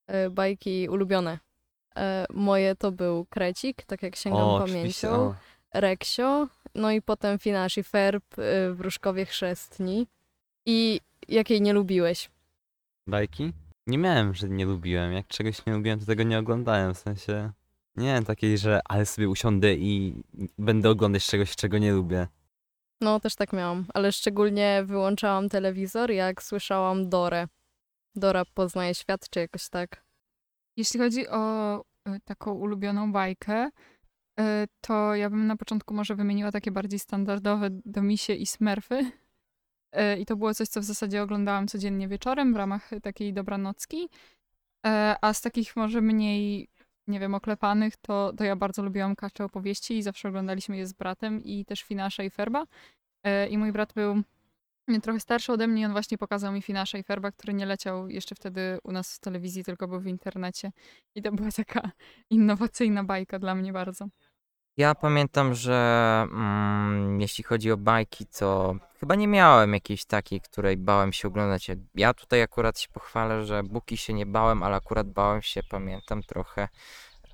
E, 0.08 0.30
bajki 0.30 0.90
ulubione. 0.90 1.40
E, 1.96 2.26
moje 2.34 2.76
to 2.76 2.92
był 2.92 3.26
Krecik, 3.26 3.84
tak 3.84 4.04
jak 4.04 4.16
sięgam 4.16 4.42
O, 4.42 4.56
oczywiście. 4.56 5.08
pamięcią. 5.08 5.26
O. 5.30 5.36
Reksio, 5.74 6.48
no 6.76 6.92
i 6.92 7.02
potem 7.02 7.40
Finasz 7.40 7.78
i 7.78 7.84
Ferb, 7.84 8.24
y, 8.40 8.74
Wróżkowie 8.74 9.26
Chrzestni. 9.26 10.08
I 10.66 11.02
jakiej 11.28 11.62
nie 11.62 11.74
lubiłeś? 11.74 12.30
Bajki? 13.08 13.54
Nie 13.88 13.98
miałem, 13.98 14.34
że 14.34 14.50
nie 14.50 14.66
lubiłem. 14.66 15.14
Jak 15.14 15.28
czegoś 15.28 15.66
nie 15.66 15.74
lubiłem, 15.74 16.00
to 16.00 16.06
tego 16.06 16.24
nie 16.24 16.40
oglądałem. 16.40 16.94
W 16.94 16.98
sensie 16.98 17.52
nie 17.96 18.22
takiej, 18.24 18.58
że 18.58 18.80
ale 18.86 19.06
sobie 19.06 19.30
usiądę 19.30 19.74
i 19.74 20.24
będę 20.58 20.90
oglądać 20.90 21.26
czegoś, 21.26 21.56
czego 21.56 21.78
nie 21.78 21.92
lubię. 21.92 22.28
No, 23.02 23.20
też 23.20 23.36
tak 23.36 23.54
miałam, 23.54 23.86
ale 23.94 24.12
szczególnie 24.12 24.84
wyłączałam 24.86 25.50
telewizor, 25.50 26.12
jak 26.12 26.44
słyszałam 26.44 27.10
Dorę. 27.10 27.48
Dora 28.16 28.44
poznaje 28.54 28.96
świat, 28.96 29.30
czy 29.30 29.40
jakoś 29.40 29.70
tak. 29.70 30.04
Jeśli 30.78 31.00
chodzi 31.00 31.28
o 31.28 31.76
e, 32.06 32.20
taką 32.26 32.54
ulubioną 32.54 33.12
bajkę, 33.12 33.70
e, 34.40 34.68
to 34.82 35.16
ja 35.16 35.30
bym 35.30 35.48
na 35.48 35.56
początku 35.56 35.94
może 35.94 36.16
wymieniła 36.16 36.52
takie 36.52 36.72
bardziej 36.72 37.00
standardowe 37.00 37.70
Domisie 37.86 38.34
i 38.34 38.46
Smurfy. 38.46 39.12
E, 39.92 40.20
I 40.20 40.26
to 40.26 40.36
było 40.36 40.54
coś, 40.54 40.68
co 40.68 40.82
w 40.82 40.84
zasadzie 40.84 41.24
oglądałam 41.24 41.68
codziennie 41.68 42.08
wieczorem 42.08 42.54
w 42.54 42.58
ramach 42.58 42.90
takiej 43.04 43.34
dobranocki. 43.34 44.10
A 45.22 45.34
z 45.34 45.42
takich 45.42 45.76
może 45.76 46.02
mniej, 46.02 46.70
nie 47.10 47.20
wiem, 47.20 47.36
oklepanych, 47.36 47.98
to, 47.98 48.34
to 48.38 48.44
ja 48.44 48.56
bardzo 48.56 48.84
lubiłam 48.84 49.16
Kacze 49.16 49.46
opowieści 49.46 49.98
i 49.98 50.04
zawsze 50.04 50.30
oglądaliśmy 50.30 50.78
je 50.78 50.88
z 50.88 50.94
bratem 50.94 51.44
i 51.44 51.66
też 51.66 51.82
Finasza 51.82 52.24
i 52.24 52.30
Ferba. 52.30 52.66
E, 53.24 53.48
I 53.48 53.58
mój 53.58 53.72
brat 53.72 53.94
był 53.94 54.24
trochę 55.02 55.20
starszy 55.20 55.52
ode 55.52 55.68
mnie 55.68 55.82
i 55.82 55.86
on 55.86 55.92
właśnie 55.92 56.18
pokazał 56.18 56.54
mi 56.54 56.62
Finasza 56.62 56.98
i 56.98 57.04
Ferba, 57.04 57.32
który 57.32 57.54
nie 57.54 57.66
leciał 57.66 58.10
jeszcze 58.10 58.36
wtedy 58.36 58.78
u 58.84 58.92
nas 58.92 59.16
w 59.16 59.20
telewizji, 59.20 59.64
tylko 59.64 59.88
był 59.88 60.00
w 60.00 60.08
internecie. 60.08 60.72
I 61.16 61.22
to 61.22 61.32
była 61.32 61.52
taka 61.52 61.92
innowacyjna 62.30 63.04
bajka 63.04 63.40
dla 63.40 63.56
mnie 63.56 63.74
bardzo. 63.74 64.08
Ja 64.80 64.96
pamiętam, 64.96 65.54
że 65.54 65.78
mm, 66.32 67.22
jeśli 67.22 67.44
chodzi 67.44 67.72
o 67.72 67.78
bajki, 67.78 68.26
to 68.26 68.76
chyba 69.00 69.16
nie 69.16 69.28
miałem 69.28 69.74
jakiejś 69.74 70.06
takiej, 70.06 70.42
której 70.42 70.78
bałem 70.78 71.14
się 71.14 71.28
oglądać. 71.28 71.72
Ja 71.96 72.14
tutaj 72.14 72.42
akurat 72.42 72.80
się 72.80 72.90
pochwalę, 72.90 73.46
że 73.46 73.64
Buki 73.64 73.98
się 73.98 74.14
nie 74.14 74.26
bałem, 74.26 74.64
ale 74.64 74.76
akurat 74.76 75.08
bałem 75.08 75.42
się, 75.42 75.62
pamiętam 75.70 76.24
trochę 76.24 76.68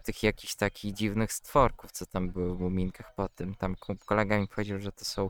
tych 0.03 0.23
jakichś 0.23 0.55
takich 0.55 0.93
dziwnych 0.93 1.34
stworków, 1.34 1.91
co 1.91 2.05
tam 2.05 2.29
były 2.29 2.55
w 2.55 2.60
Muminkach 2.60 3.15
po 3.15 3.29
tym. 3.29 3.55
Tam 3.55 3.75
ko- 3.75 3.95
kolega 4.05 4.39
mi 4.39 4.47
powiedział, 4.47 4.79
że 4.79 4.91
to 4.91 5.05
są 5.05 5.29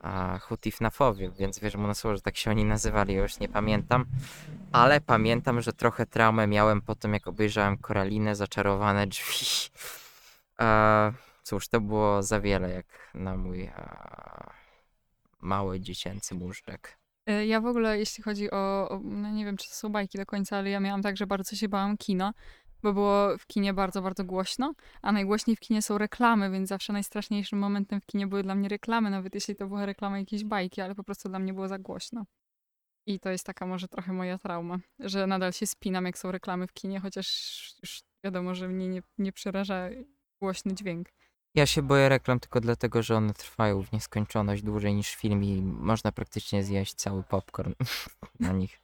a, 0.00 0.38
Hutifnafowie, 0.38 1.30
więc 1.30 1.58
wierzę 1.58 1.78
mu 1.78 1.86
na 1.86 1.94
słowo, 1.94 2.16
że 2.16 2.22
tak 2.22 2.36
się 2.36 2.50
oni 2.50 2.64
nazywali, 2.64 3.14
ja 3.14 3.22
już 3.22 3.38
nie 3.38 3.48
pamiętam. 3.48 4.04
Ale 4.72 5.00
pamiętam, 5.00 5.60
że 5.60 5.72
trochę 5.72 6.06
traumę 6.06 6.46
miałem 6.46 6.82
po 6.82 6.94
tym, 6.94 7.14
jak 7.14 7.26
obejrzałem 7.26 7.78
Koralinę, 7.78 8.34
Zaczarowane 8.34 9.06
Drzwi. 9.06 9.46
E, 10.60 11.12
cóż, 11.44 11.68
to 11.68 11.80
było 11.80 12.22
za 12.22 12.40
wiele 12.40 12.70
jak 12.70 13.10
na 13.14 13.36
mój 13.36 13.62
e, 13.62 14.50
mały 15.40 15.80
dziecięcy 15.80 16.34
móżdżek. 16.34 16.98
E, 17.26 17.46
Ja 17.46 17.60
w 17.60 17.66
ogóle, 17.66 17.98
jeśli 17.98 18.24
chodzi 18.24 18.50
o, 18.50 18.88
o, 18.88 19.00
no 19.04 19.30
nie 19.30 19.44
wiem, 19.44 19.56
czy 19.56 19.68
to 19.68 19.74
są 19.74 19.88
bajki 19.88 20.18
do 20.18 20.26
końca, 20.26 20.56
ale 20.56 20.70
ja 20.70 20.80
miałam 20.80 21.02
tak, 21.02 21.16
że 21.16 21.26
bardzo 21.26 21.56
się 21.56 21.68
bałam 21.68 21.96
kina, 21.96 22.34
bo 22.82 22.92
było 22.92 23.38
w 23.38 23.46
kinie 23.46 23.74
bardzo, 23.74 24.02
bardzo 24.02 24.24
głośno, 24.24 24.74
a 25.02 25.12
najgłośniej 25.12 25.56
w 25.56 25.60
kinie 25.60 25.82
są 25.82 25.98
reklamy, 25.98 26.50
więc 26.50 26.68
zawsze 26.68 26.92
najstraszniejszym 26.92 27.58
momentem 27.58 28.00
w 28.00 28.06
kinie 28.06 28.26
były 28.26 28.42
dla 28.42 28.54
mnie 28.54 28.68
reklamy, 28.68 29.10
nawet 29.10 29.34
jeśli 29.34 29.56
to 29.56 29.66
była 29.66 29.86
reklama 29.86 30.18
jakiejś 30.18 30.44
bajki, 30.44 30.80
ale 30.80 30.94
po 30.94 31.04
prostu 31.04 31.28
dla 31.28 31.38
mnie 31.38 31.54
było 31.54 31.68
za 31.68 31.78
głośno. 31.78 32.24
I 33.06 33.20
to 33.20 33.30
jest 33.30 33.46
taka 33.46 33.66
może 33.66 33.88
trochę 33.88 34.12
moja 34.12 34.38
trauma, 34.38 34.78
że 34.98 35.26
nadal 35.26 35.52
się 35.52 35.66
spinam, 35.66 36.04
jak 36.06 36.18
są 36.18 36.32
reklamy 36.32 36.66
w 36.66 36.72
kinie, 36.72 37.00
chociaż 37.00 37.26
już 37.82 38.02
wiadomo, 38.24 38.54
że 38.54 38.68
mnie 38.68 38.88
nie, 38.88 39.02
nie 39.18 39.32
przeraża 39.32 39.88
głośny 40.40 40.74
dźwięk. 40.74 41.08
Ja 41.54 41.66
się 41.66 41.82
boję 41.82 42.08
reklam 42.08 42.40
tylko 42.40 42.60
dlatego, 42.60 43.02
że 43.02 43.16
one 43.16 43.34
trwają 43.34 43.82
w 43.82 43.92
nieskończoność 43.92 44.62
dłużej 44.62 44.94
niż 44.94 45.14
film 45.14 45.44
i 45.44 45.62
można 45.62 46.12
praktycznie 46.12 46.64
zjeść 46.64 46.94
cały 46.94 47.22
popcorn 47.22 47.72
na 48.40 48.52
nich. 48.52 48.80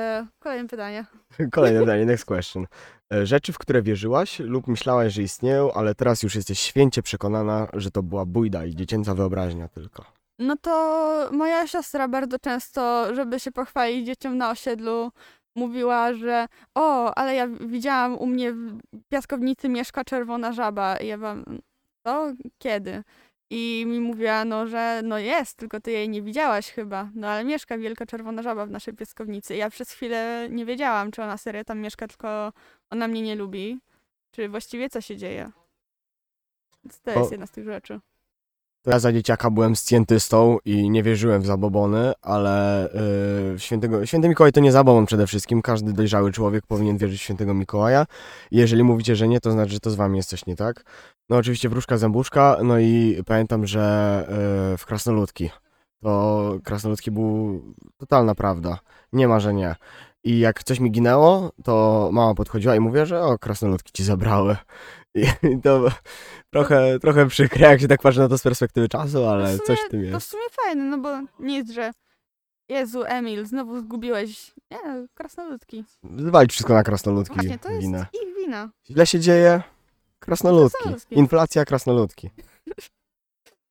E, 0.00 0.26
kolejne 0.38 0.68
pytanie. 0.68 1.06
Kolejne 1.52 1.80
pytanie, 1.80 2.06
next 2.06 2.24
question. 2.24 2.66
E, 3.14 3.26
Rzeczy, 3.26 3.52
w 3.52 3.58
które 3.58 3.82
wierzyłaś 3.82 4.38
lub 4.38 4.66
myślałaś, 4.66 5.12
że 5.12 5.22
istnieją, 5.22 5.72
ale 5.72 5.94
teraz 5.94 6.22
już 6.22 6.34
jesteś 6.34 6.58
święcie 6.58 7.02
przekonana, 7.02 7.68
że 7.72 7.90
to 7.90 8.02
była 8.02 8.26
bójda 8.26 8.64
i 8.64 8.76
dziecięca 8.76 9.14
wyobraźnia 9.14 9.68
tylko. 9.68 10.04
No 10.38 10.56
to 10.56 11.28
moja 11.32 11.66
siostra 11.66 12.08
bardzo 12.08 12.38
często, 12.38 13.14
żeby 13.14 13.40
się 13.40 13.52
pochwalić 13.52 14.06
dzieciom 14.06 14.36
na 14.38 14.50
osiedlu, 14.50 15.12
mówiła, 15.56 16.14
że 16.14 16.46
o, 16.74 17.14
ale 17.14 17.34
ja 17.34 17.48
widziałam 17.48 18.18
u 18.18 18.26
mnie 18.26 18.52
w 18.52 18.80
piaskownicy 19.08 19.68
mieszka 19.68 20.04
czerwona 20.04 20.52
żaba. 20.52 20.96
I 20.96 21.06
ja 21.06 21.18
wam, 21.18 21.44
co? 22.06 22.32
Kiedy? 22.58 23.02
I 23.50 23.84
mi 23.86 24.00
mówiła, 24.00 24.44
no, 24.44 24.66
że 24.66 25.00
no 25.04 25.18
jest, 25.18 25.56
tylko 25.56 25.80
ty 25.80 25.90
jej 25.90 26.08
nie 26.08 26.22
widziałaś 26.22 26.70
chyba. 26.70 27.10
No 27.14 27.28
ale 27.28 27.44
mieszka 27.44 27.78
wielka 27.78 28.06
czerwona 28.06 28.42
żaba 28.42 28.66
w 28.66 28.70
naszej 28.70 28.94
piaskownicy. 28.94 29.54
I 29.54 29.58
ja 29.58 29.70
przez 29.70 29.90
chwilę 29.90 30.48
nie 30.50 30.64
wiedziałam, 30.64 31.10
czy 31.10 31.22
ona 31.22 31.36
serio 31.36 31.64
tam 31.64 31.80
mieszka, 31.80 32.08
tylko 32.08 32.52
ona 32.90 33.08
mnie 33.08 33.22
nie 33.22 33.36
lubi. 33.36 33.80
Czy 34.30 34.48
właściwie 34.48 34.90
co 34.90 35.00
się 35.00 35.16
dzieje. 35.16 35.50
Więc 36.84 37.00
to 37.00 37.10
jest 37.10 37.30
jedna 37.30 37.46
z 37.46 37.50
tych 37.50 37.64
rzeczy. 37.64 38.00
To 38.82 38.90
ja 38.90 38.98
za 38.98 39.12
dzieciaka 39.12 39.50
byłem 39.50 39.76
scjentystą 39.76 40.58
i 40.64 40.90
nie 40.90 41.02
wierzyłem 41.02 41.42
w 41.42 41.46
zabobony, 41.46 42.12
ale 42.22 42.88
yy, 43.52 43.58
świętego, 43.58 44.06
święty 44.06 44.28
Mikołaj 44.28 44.52
to 44.52 44.60
nie 44.60 44.72
zabobon 44.72 45.06
przede 45.06 45.26
wszystkim. 45.26 45.62
Każdy 45.62 45.92
dojrzały 45.92 46.32
człowiek 46.32 46.66
powinien 46.66 46.98
wierzyć 46.98 47.20
w 47.20 47.22
świętego 47.22 47.54
Mikołaja. 47.54 48.06
Jeżeli 48.50 48.82
mówicie, 48.82 49.16
że 49.16 49.28
nie, 49.28 49.40
to 49.40 49.50
znaczy, 49.52 49.72
że 49.72 49.80
to 49.80 49.90
z 49.90 49.94
wami 49.94 50.16
jest 50.16 50.28
coś 50.28 50.46
nie 50.46 50.56
tak. 50.56 50.84
No 51.28 51.36
oczywiście 51.36 51.68
wróżka 51.68 51.98
zębuszka, 51.98 52.56
no 52.62 52.78
i 52.78 53.22
pamiętam, 53.26 53.66
że 53.66 54.26
yy, 54.70 54.78
w 54.78 54.86
Krasnoludki. 54.86 55.50
To 56.02 56.58
Krasnoludki 56.64 57.10
był 57.10 57.62
totalna 57.98 58.34
prawda. 58.34 58.78
Nie 59.12 59.28
ma, 59.28 59.40
że 59.40 59.54
nie. 59.54 59.74
I 60.24 60.38
jak 60.38 60.64
coś 60.64 60.80
mi 60.80 60.90
ginęło, 60.90 61.52
to 61.64 62.08
mama 62.12 62.34
podchodziła 62.34 62.76
i 62.76 62.80
mówiła, 62.80 63.04
że 63.04 63.22
o, 63.22 63.38
krasnoludki 63.38 63.92
ci 63.92 64.04
zabrały. 64.04 64.56
I 65.56 65.60
to 65.62 65.88
trochę, 66.50 66.98
trochę 67.00 67.26
przykre, 67.28 67.68
jak 67.70 67.80
się 67.80 67.88
tak 67.88 68.02
patrzy 68.02 68.20
na 68.20 68.28
to 68.28 68.38
z 68.38 68.42
perspektywy 68.42 68.88
czasu, 68.88 69.24
ale 69.24 69.46
sumie- 69.56 69.66
coś 69.66 69.78
w 69.78 69.88
tym 69.88 70.00
To 70.02 70.08
w 70.08 70.12
jest. 70.12 70.28
sumie 70.28 70.42
fajne, 70.50 70.84
no 70.84 70.98
bo 70.98 71.20
jest, 71.46 71.70
że 71.70 71.90
Jezu, 72.68 73.02
Emil, 73.06 73.46
znowu 73.46 73.80
zgubiłeś. 73.80 74.54
Nie, 74.70 74.78
krasnoludki. 75.14 75.84
Zwalić 76.16 76.52
wszystko 76.52 76.74
na 76.74 76.82
krasnoludki 76.82 77.34
Właśnie, 77.34 77.58
to 77.58 77.70
jest 77.70 77.82
winę. 77.82 78.06
ich 78.12 78.36
wina. 78.36 78.70
Źle 78.90 79.06
się 79.06 79.20
dzieje, 79.20 79.62
krasnoludki. 80.18 80.78
Krasnoludki. 80.78 81.18
Inflacja, 81.18 81.64
krasnoludki. 81.64 82.30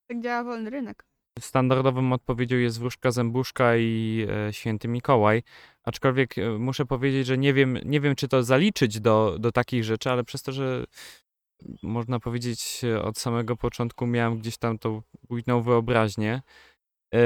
Tak 0.08 0.22
działa 0.22 0.44
wolny 0.44 0.70
rynek. 0.70 1.04
Standardową 1.40 2.14
odpowiedzią 2.14 2.58
jest 2.58 2.80
wróżka 2.80 3.12
zębuszka 3.12 3.78
i 3.78 4.28
e, 4.48 4.54
święty 4.54 4.88
Mikołaj. 4.88 5.44
Aczkolwiek 5.84 6.38
e, 6.38 6.50
muszę 6.50 6.86
powiedzieć, 6.86 7.28
że 7.28 7.38
nie 7.38 7.54
wiem, 7.54 7.78
nie 7.86 8.02
wiem 8.02 8.16
czy 8.16 8.28
to 8.28 8.44
zaliczyć 8.44 9.00
do, 9.00 9.36
do 9.40 9.52
takich 9.52 9.84
rzeczy, 9.84 10.12
ale 10.12 10.24
przez 10.24 10.44
to, 10.44 10.52
że 10.52 10.86
można 11.84 12.20
powiedzieć 12.20 12.82
e, 12.84 13.02
od 13.02 13.18
samego 13.18 13.58
początku 13.58 14.08
miałem 14.08 14.38
gdzieś 14.38 14.58
tam 14.58 14.80
tą 14.80 15.02
bujną 15.30 15.62
wyobraźnię, 15.62 16.42
e, 17.14 17.20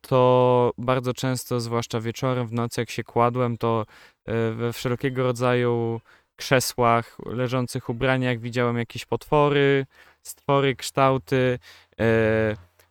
to 0.00 0.72
bardzo 0.78 1.14
często, 1.14 1.60
zwłaszcza 1.60 2.00
wieczorem, 2.00 2.46
w 2.46 2.52
nocy, 2.52 2.80
jak 2.80 2.90
się 2.90 3.04
kładłem, 3.04 3.56
to 3.56 3.86
e, 4.26 4.50
we 4.52 4.72
wszelkiego 4.72 5.22
rodzaju 5.22 6.00
krzesłach, 6.36 7.16
leżących 7.26 7.88
ubraniach 7.88 8.40
widziałem 8.40 8.78
jakieś 8.78 9.04
potwory, 9.04 9.86
stwory, 10.22 10.76
kształty. 10.76 11.58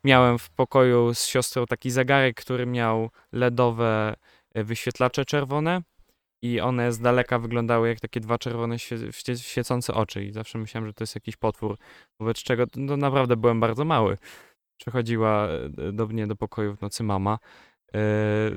Miałem 0.03 0.39
w 0.39 0.49
pokoju 0.49 1.13
z 1.13 1.25
siostrą 1.25 1.65
taki 1.65 1.91
zegarek, 1.91 2.35
który 2.41 2.65
miał 2.65 3.09
LEDowe 3.31 4.15
wyświetlacze 4.55 5.25
czerwone 5.25 5.81
i 6.41 6.59
one 6.59 6.91
z 6.91 6.99
daleka 6.99 7.39
wyglądały 7.39 7.89
jak 7.89 7.99
takie 7.99 8.19
dwa 8.19 8.37
czerwone 8.37 8.79
świe, 8.79 8.97
świe, 9.11 9.37
świecące 9.37 9.93
oczy 9.93 10.25
i 10.25 10.31
zawsze 10.31 10.57
myślałem, 10.57 10.87
że 10.87 10.93
to 10.93 11.03
jest 11.03 11.15
jakiś 11.15 11.37
potwór, 11.37 11.77
wobec 12.19 12.37
czego 12.37 12.65
no, 12.75 12.97
naprawdę 12.97 13.37
byłem 13.37 13.59
bardzo 13.59 13.85
mały. 13.85 14.17
Przychodziła 14.77 15.47
e, 15.47 15.91
do 15.91 16.07
mnie 16.07 16.27
do 16.27 16.35
pokoju 16.35 16.75
w 16.75 16.81
nocy 16.81 17.03
mama. 17.03 17.37
E, 17.95 17.99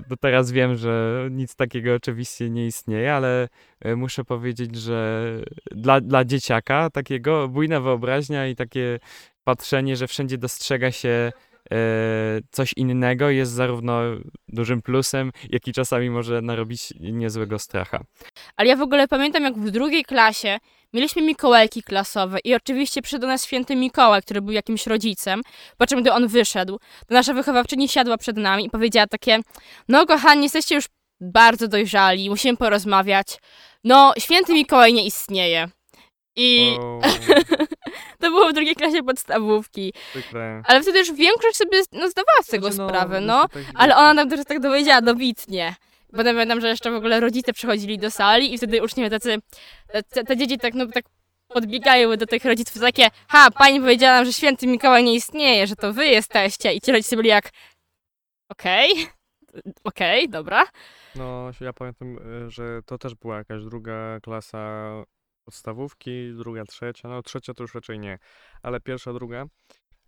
Do 0.09 0.17
teraz 0.17 0.53
wiem, 0.53 0.77
że 0.77 1.29
nic 1.31 1.57
takiego 1.57 1.95
oczywiście 1.95 2.51
nie 2.51 2.67
istnieje, 2.67 3.15
ale 3.15 3.49
e, 3.81 3.97
muszę 3.97 4.25
powiedzieć, 4.25 4.77
że 4.77 5.25
dla, 5.71 6.01
dla 6.01 6.25
dzieciaka 6.25 6.91
takiego 6.91 7.49
bujna 7.49 7.81
wyobraźnia 7.81 8.47
i 8.47 8.57
takie 8.57 8.99
patrzenie, 9.45 9.97
że 9.97 10.07
wszędzie 10.07 10.39
dostrzega 10.39 10.91
się 10.91 11.09
e, 11.09 11.33
coś 12.51 12.73
innego 12.77 13.31
jest 13.31 13.53
zarówno 13.53 14.01
dużym 14.49 14.83
plusem, 14.83 15.33
jak 15.51 15.69
i 15.69 15.73
czasami 15.73 16.11
może 16.11 16.43
narobić 16.43 16.95
niezłego 17.01 17.59
stracha. 17.59 18.05
Ale 18.57 18.69
ja 18.69 18.77
w 18.77 18.83
ogóle 18.83 19.09
pamiętam, 19.09 19.43
jak 19.43 19.59
w 19.59 19.71
drugiej 19.71 20.05
klasie 20.05 20.59
mieliśmy 20.93 21.23
Mikołajki 21.23 21.83
klasowe 21.83 22.39
i 22.45 22.55
oczywiście 22.55 23.03
przyszedł 23.03 23.21
do 23.21 23.27
nas 23.27 23.45
święty 23.45 23.77
Mikołaj, 23.77 24.23
który 24.23 24.43
był 24.43 24.53
jakimś 24.53 24.87
rodzicem. 24.87 25.41
Po 25.79 25.87
czym, 25.87 26.01
gdy 26.01 26.13
on 26.13 26.29
wyszedł, 26.29 26.79
to 27.07 27.15
nasza 27.15 27.35
wychowawczyni 27.35 27.89
siadła 27.89 28.19
przed 28.19 28.37
nami 28.37 28.67
i 28.67 28.71
powiedziała 28.71 29.07
takie, 29.07 29.41
no 29.89 30.07
kochani, 30.07 30.43
jesteście 30.43 30.75
już 30.75 30.85
bardzo 31.21 31.69
dojrzali, 31.69 32.31
musimy 32.31 32.57
porozmawiać. 32.57 33.39
No, 33.85 34.13
święty 34.19 34.53
Mikołaj 34.53 34.93
nie 34.93 35.07
istnieje. 35.07 35.69
I 36.37 36.77
O, 36.81 37.01
to 38.21 38.31
było 38.31 38.49
w 38.49 38.53
drugiej 38.53 38.75
klasie 38.75 39.03
podstawówki. 39.03 39.93
przykre. 40.11 40.63
Ale 40.67 40.83
wtedy 40.83 40.99
już 40.99 41.13
większość 41.13 41.57
sobie 41.57 41.79
no, 41.93 42.11
zdawała 42.11 42.43
z 42.43 42.47
tego 42.47 42.73
Znaczy, 42.73 42.79
no, 42.79 42.89
sprawę, 42.89 43.21
no 43.21 43.27
no. 43.27 43.49
tak 43.49 43.63
Ale 43.75 43.97
ona 43.97 44.15
nam 44.15 44.31
też 44.31 44.41
tak 44.47 44.61
dowiedziała 44.61 45.01
dobitnie. 45.01 45.75
Potem 46.11 46.37
pamiętam, 46.37 46.61
że 46.61 46.69
jeszcze 46.69 46.91
w 46.91 46.95
ogóle 46.95 47.21
rodzice 47.21 47.53
przychodzili 47.53 47.99
do 47.99 48.11
sali 48.11 48.55
i 48.55 48.59
wtedy 48.59 48.83
uczniowie 48.83 49.11
tacy, 49.11 49.39
te, 50.11 50.25
te 50.25 50.37
dzieci 50.37 50.59
tak, 50.59 50.75
no 50.75 50.87
tak 50.87 51.05
podbiegały 51.49 52.17
do 52.17 52.27
tych 52.27 52.45
rodziców 52.45 52.81
takie, 52.83 53.09
ha, 53.29 53.49
pani 53.51 53.81
powiedziała 53.81 54.17
nam, 54.17 54.25
że 54.25 54.33
święty 54.33 54.67
Mikołaj 54.67 55.05
nie 55.05 55.15
istnieje, 55.15 55.67
że 55.67 55.77
to 55.77 55.93
wy 55.93 56.07
jesteście. 56.07 56.73
I 56.73 56.81
ci 56.81 56.93
rodzice 56.93 57.17
byli 57.17 57.29
jak, 57.29 57.51
okej, 58.49 58.91
okej, 59.85 60.29
dobra. 60.29 60.65
No, 61.15 61.51
ja 61.61 61.73
pamiętam, 61.73 62.19
y, 62.47 62.51
że 62.51 62.81
to 62.87 62.99
też 62.99 63.15
była 63.15 63.37
jakaś 63.37 63.63
druga 63.63 64.21
klasa 64.21 64.93
podstawówki, 65.45 66.35
druga, 66.37 66.65
trzecia, 66.65 67.09
no 67.09 67.23
trzecia 67.23 67.55
to 67.55 67.65
już 67.65 67.75
raczej 67.75 67.99
nie, 67.99 68.19
ale 68.63 68.81
pierwsza, 68.81 69.13
druga, 69.13 69.47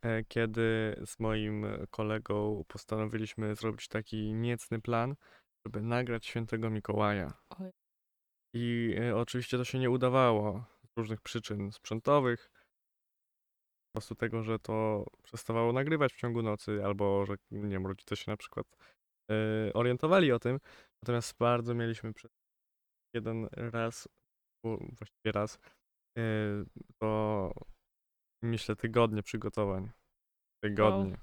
e, 0.03 0.25
kiedy 0.25 0.97
z 1.07 1.19
moim 1.19 1.65
e, 1.65 1.87
kolegą 1.91 2.65
postanowiliśmy 2.69 3.55
zrobić 3.55 3.89
taki 3.89 4.35
niecny 4.35 4.81
plan, 4.81 5.15
żeby 5.67 5.83
nagrać 5.83 6.27
świętego 6.27 6.71
Mikołaja. 6.71 7.33
I 8.55 8.95
e, 9.01 9.17
oczywiście 9.17 9.59
to 9.59 9.65
się 9.65 9.79
nie 9.79 9.91
udawało 9.91 10.65
z 10.85 10.97
różnych 10.97 11.21
przyczyn 11.21 11.73
sprzętowych, 11.73 12.51
po 13.93 13.99
prostu 13.99 14.15
tego, 14.15 14.43
że 14.43 14.59
to 14.59 15.07
przestawało 15.23 15.73
nagrywać 15.73 16.13
w 16.13 16.17
ciągu 16.17 16.43
nocy, 16.43 16.85
albo 16.85 17.27
że, 17.27 17.35
nie 17.51 17.69
wiem, 17.69 17.87
rodzice 17.87 18.17
się 18.17 18.31
na 18.31 18.37
przykład 18.37 18.67
orientowali 19.75 20.33
o 20.33 20.39
tym. 20.39 20.59
Natomiast 21.03 21.37
bardzo 21.39 21.75
mieliśmy 21.75 22.15
przez 22.15 22.31
jeden 23.15 23.49
raz, 23.53 24.09
właściwie 24.99 25.33
raz, 25.33 25.59
e, 26.19 26.23
to 26.99 27.53
myślę 28.43 28.77
tygodnie 28.77 29.23
przygotowań. 29.23 29.91
Tygodnie. 30.63 31.17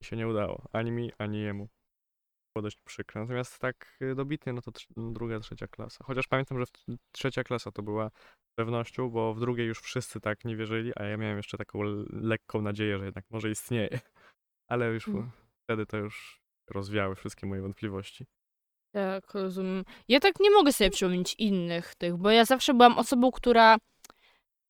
I 0.00 0.04
się 0.04 0.16
nie 0.16 0.28
udało. 0.28 0.62
Ani 0.72 0.90
mi, 0.90 1.12
ani 1.18 1.40
jemu. 1.40 1.68
Było 2.54 2.62
dość 2.62 2.76
przykre. 2.84 3.20
Natomiast 3.20 3.58
tak 3.58 3.98
e, 4.00 4.14
dobitnie, 4.14 4.52
no 4.52 4.62
to 4.62 4.70
trz- 4.70 5.12
druga, 5.12 5.40
trzecia 5.40 5.68
klasa. 5.68 6.04
Chociaż 6.04 6.26
pamiętam, 6.26 6.58
że 6.58 6.66
w, 6.66 6.70
trzecia 7.12 7.44
klasa 7.44 7.72
to 7.72 7.82
była 7.82 8.10
z 8.50 8.54
pewnością, 8.58 9.10
bo 9.10 9.34
w 9.34 9.40
drugiej 9.40 9.66
już 9.66 9.80
wszyscy 9.80 10.20
tak 10.20 10.44
nie 10.44 10.56
wierzyli, 10.56 10.92
a 10.96 11.04
ja 11.04 11.16
miałem 11.16 11.36
jeszcze 11.36 11.58
taką 11.58 11.82
lekką 12.10 12.62
nadzieję, 12.62 12.98
że 12.98 13.04
jednak 13.04 13.24
może 13.30 13.50
istnieje. 13.50 13.88
Ale 14.70 14.92
już 14.94 15.08
Mm. 15.08 15.30
wtedy 15.64 15.86
to 15.86 15.96
już 15.96 16.40
rozwiały 16.70 17.14
wszystkie 17.14 17.46
moje 17.46 17.62
wątpliwości. 17.62 18.26
Tak, 18.94 19.34
rozumiem. 19.34 19.84
Ja 20.08 20.20
tak 20.20 20.40
nie 20.40 20.50
mogę 20.50 20.72
sobie 20.72 20.90
przypomnieć 20.90 21.34
innych 21.38 21.94
tych, 21.94 22.16
bo 22.16 22.30
ja 22.30 22.44
zawsze 22.44 22.74
byłam 22.74 22.98
osobą, 22.98 23.30
która 23.30 23.76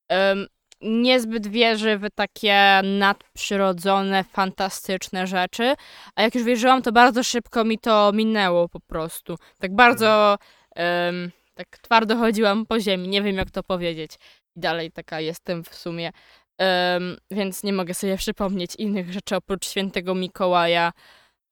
em, 0.09 0.47
niezbyt 0.81 1.47
wierzy 1.47 1.99
w 1.99 2.11
takie 2.15 2.81
nadprzyrodzone, 2.99 4.25
fantastyczne 4.25 5.27
rzeczy, 5.27 5.75
a 6.15 6.23
jak 6.23 6.35
już 6.35 6.45
wierzyłam, 6.45 6.83
to 6.83 6.93
bardzo 6.93 7.25
szybko 7.25 7.65
mi 7.65 7.79
to 7.79 8.13
minęło 8.15 8.69
po 8.69 8.81
prostu. 8.81 9.37
Tak 9.59 9.75
bardzo 9.75 10.39
em, 10.77 11.31
tak 11.55 11.79
twardo 11.79 12.17
chodziłam 12.17 12.67
po 12.67 12.81
ziemi, 12.81 13.09
nie 13.09 13.23
wiem 13.23 13.37
jak 13.37 13.51
to 13.51 13.63
powiedzieć. 13.63 14.13
I 14.57 14.61
dalej 14.61 14.93
taka 14.93 15.21
jestem 15.21 15.65
w 15.65 15.75
sumie. 15.75 16.13
Em, 16.59 17.17
więc 17.31 17.63
nie 17.63 17.73
mogę 17.73 17.95
sobie 17.95 18.17
przypomnieć 18.17 18.77
innych 18.77 19.13
rzeczy 19.13 19.37
oprócz 19.37 19.67
świętego 19.67 20.15
Mikołaja, 20.15 20.93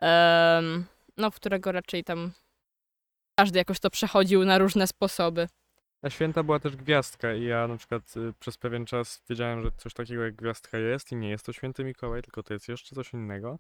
em, 0.01 0.85
no, 1.17 1.31
w 1.31 1.35
którego 1.35 1.73
raczej 1.73 2.05
tam 2.05 2.33
każdy 3.43 3.59
jakoś 3.59 3.81
to 3.81 3.91
przechodził 3.91 4.45
na 4.45 4.59
różne 4.59 4.87
sposoby. 4.87 5.49
Na 6.03 6.11
święta 6.11 6.43
była 6.43 6.61
też 6.61 6.77
gwiazdka 6.77 7.35
i 7.35 7.45
ja 7.45 7.69
na 7.69 7.77
przykład 7.77 8.17
y, 8.17 8.33
przez 8.39 8.59
pewien 8.59 8.87
czas 8.87 9.23
wiedziałem, 9.31 9.63
że 9.63 9.71
coś 9.77 9.95
takiego 9.95 10.23
jak 10.25 10.35
gwiazdka 10.35 10.79
jest 10.79 11.13
i 11.13 11.17
nie 11.17 11.31
jest 11.31 11.47
to 11.47 11.53
święty 11.53 11.85
Mikołaj, 11.85 12.23
tylko 12.23 12.43
to 12.43 12.55
jest 12.55 12.69
jeszcze 12.69 12.95
coś 12.95 13.13
innego, 13.13 13.59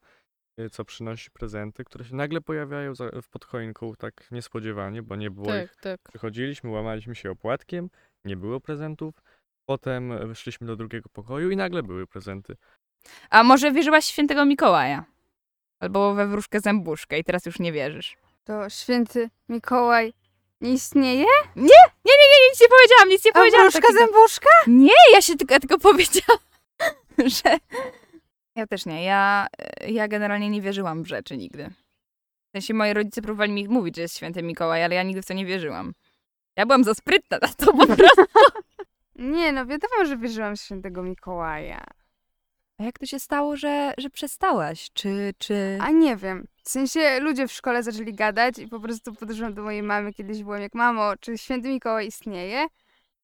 y, 0.60 0.70
co 0.70 0.84
przynosi 0.84 1.30
prezenty, 1.30 1.84
które 1.84 2.04
się 2.04 2.16
nagle 2.16 2.40
pojawiają 2.40 2.94
za, 2.94 3.10
w 3.22 3.28
podchoinką 3.28 3.94
tak 3.94 4.28
niespodziewanie, 4.30 5.02
bo 5.02 5.16
nie 5.16 5.30
było 5.30 5.56
ich. 5.56 5.70
Tak, 5.70 5.80
tak. 5.80 6.00
Przychodziliśmy, 6.08 6.70
łamaliśmy 6.70 7.14
się 7.14 7.30
opłatkiem, 7.30 7.90
nie 8.24 8.36
było 8.36 8.60
prezentów, 8.60 9.14
potem 9.66 10.28
wyszliśmy 10.28 10.66
do 10.66 10.76
drugiego 10.76 11.08
pokoju 11.08 11.50
i 11.50 11.56
nagle 11.56 11.82
były 11.82 12.06
prezenty. 12.06 12.56
A 13.30 13.42
może 13.42 13.72
wierzyłaś 13.72 14.04
w 14.04 14.10
świętego 14.10 14.44
Mikołaja? 14.44 15.04
Albo 15.80 16.14
we 16.14 16.26
wróżkę 16.26 16.60
zębuszkę 16.60 17.18
i 17.18 17.24
teraz 17.24 17.46
już 17.46 17.58
nie 17.58 17.72
wierzysz. 17.72 18.16
To 18.44 18.70
święty 18.70 19.30
Mikołaj 19.48 20.12
nie 20.60 20.72
istnieje? 20.72 21.26
Nie, 21.56 21.62
nie, 22.04 22.12
nie, 22.18 22.28
nie, 22.30 22.48
nic 22.50 22.60
nie 22.60 22.68
powiedziałam, 22.68 23.08
nic 23.08 23.24
nie 23.24 23.32
powiedziałam. 23.32 23.70
wróżka 23.70 23.88
takiego. 23.88 23.98
zębuszka? 24.06 24.48
Nie, 24.66 25.12
ja 25.14 25.22
się 25.22 25.36
tylko, 25.36 25.54
ja 25.54 25.60
tylko 25.60 25.78
powiedziałam, 25.78 26.38
że... 27.18 27.56
Ja 28.56 28.66
też 28.66 28.86
nie, 28.86 29.04
ja, 29.04 29.46
ja 29.88 30.08
generalnie 30.08 30.50
nie 30.50 30.60
wierzyłam 30.62 31.02
w 31.02 31.06
rzeczy 31.06 31.36
nigdy. 31.36 31.70
W 32.48 32.52
sensie 32.52 32.74
moi 32.74 32.92
rodzice 32.92 33.22
próbowali 33.22 33.52
mi 33.52 33.68
mówić, 33.68 33.96
że 33.96 34.02
jest 34.02 34.16
święty 34.16 34.42
Mikołaj, 34.42 34.84
ale 34.84 34.94
ja 34.94 35.02
nigdy 35.02 35.22
w 35.22 35.26
to 35.26 35.34
nie 35.34 35.46
wierzyłam. 35.46 35.92
Ja 36.56 36.66
byłam 36.66 36.84
za 36.84 36.94
sprytna 36.94 37.38
na 37.42 37.48
to 37.48 37.72
po 37.72 37.86
prostu. 37.96 38.24
Nie, 39.16 39.52
no 39.52 39.66
wiadomo, 39.66 40.04
że 40.04 40.16
wierzyłam 40.16 40.56
w 40.56 40.60
świętego 40.60 41.02
Mikołaja. 41.02 41.84
A 42.78 42.84
jak 42.84 42.98
to 42.98 43.06
się 43.06 43.18
stało, 43.20 43.56
że, 43.56 43.92
że 43.98 44.10
przestałaś? 44.10 44.90
Czy, 44.92 45.34
czy... 45.38 45.78
A 45.80 45.90
nie 45.90 46.16
wiem. 46.16 46.46
W 46.64 46.68
sensie 46.70 47.20
ludzie 47.20 47.48
w 47.48 47.52
szkole 47.52 47.82
zaczęli 47.82 48.12
gadać 48.14 48.58
i 48.58 48.68
po 48.68 48.80
prostu 48.80 49.14
podeszłam 49.14 49.54
do 49.54 49.62
mojej 49.62 49.82
mamy, 49.82 50.12
kiedyś 50.12 50.42
byłem 50.42 50.62
jak 50.62 50.74
mamo, 50.74 51.16
czy 51.20 51.38
święty 51.38 51.68
Mikołaj 51.68 52.06
istnieje? 52.06 52.66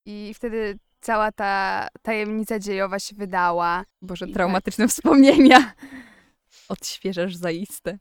I 0.07 0.33
wtedy 0.35 0.79
cała 1.01 1.33
ta 1.33 1.87
tajemnica 2.03 2.59
dziejowa 2.59 2.99
się 2.99 3.17
wydała. 3.17 3.85
Boże, 4.03 4.27
I 4.27 4.33
traumatyczne 4.33 4.89
wspomnienia. 4.99 5.73
Odświeżasz 6.69 7.37
zaiste. 7.37 7.99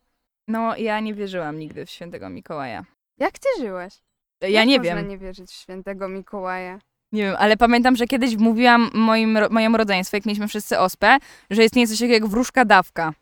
No, 0.47 0.77
ja 0.77 0.99
nie 0.99 1.13
wierzyłam 1.13 1.59
nigdy 1.59 1.85
w 1.85 1.89
świętego 1.89 2.29
Mikołaja. 2.29 2.85
Jak 3.17 3.39
ty 3.39 3.47
żyłeś? 3.59 3.93
Ja 4.41 4.47
Jak 4.49 4.67
nie 4.67 4.77
można 4.77 4.95
wiem. 4.95 5.07
nie 5.07 5.17
wierzyć 5.17 5.49
w 5.49 5.53
świętego 5.53 6.09
Mikołaja? 6.09 6.79
Nie 7.11 7.23
wiem, 7.23 7.35
ale 7.39 7.57
pamiętam, 7.57 7.95
że 7.95 8.07
kiedyś 8.07 8.35
mówiłam 8.35 8.89
moim, 8.93 9.39
mojemu 9.49 9.77
rodzeństwu, 9.77 10.15
jak 10.15 10.25
mieliśmy 10.25 10.47
wszyscy 10.47 10.79
ospę, 10.79 11.17
że 11.49 11.65
istnieje 11.65 11.87
coś 11.87 11.97
takiego 11.97 12.13
jak 12.13 12.27
wróżka 12.27 12.65
dawka. 12.65 13.13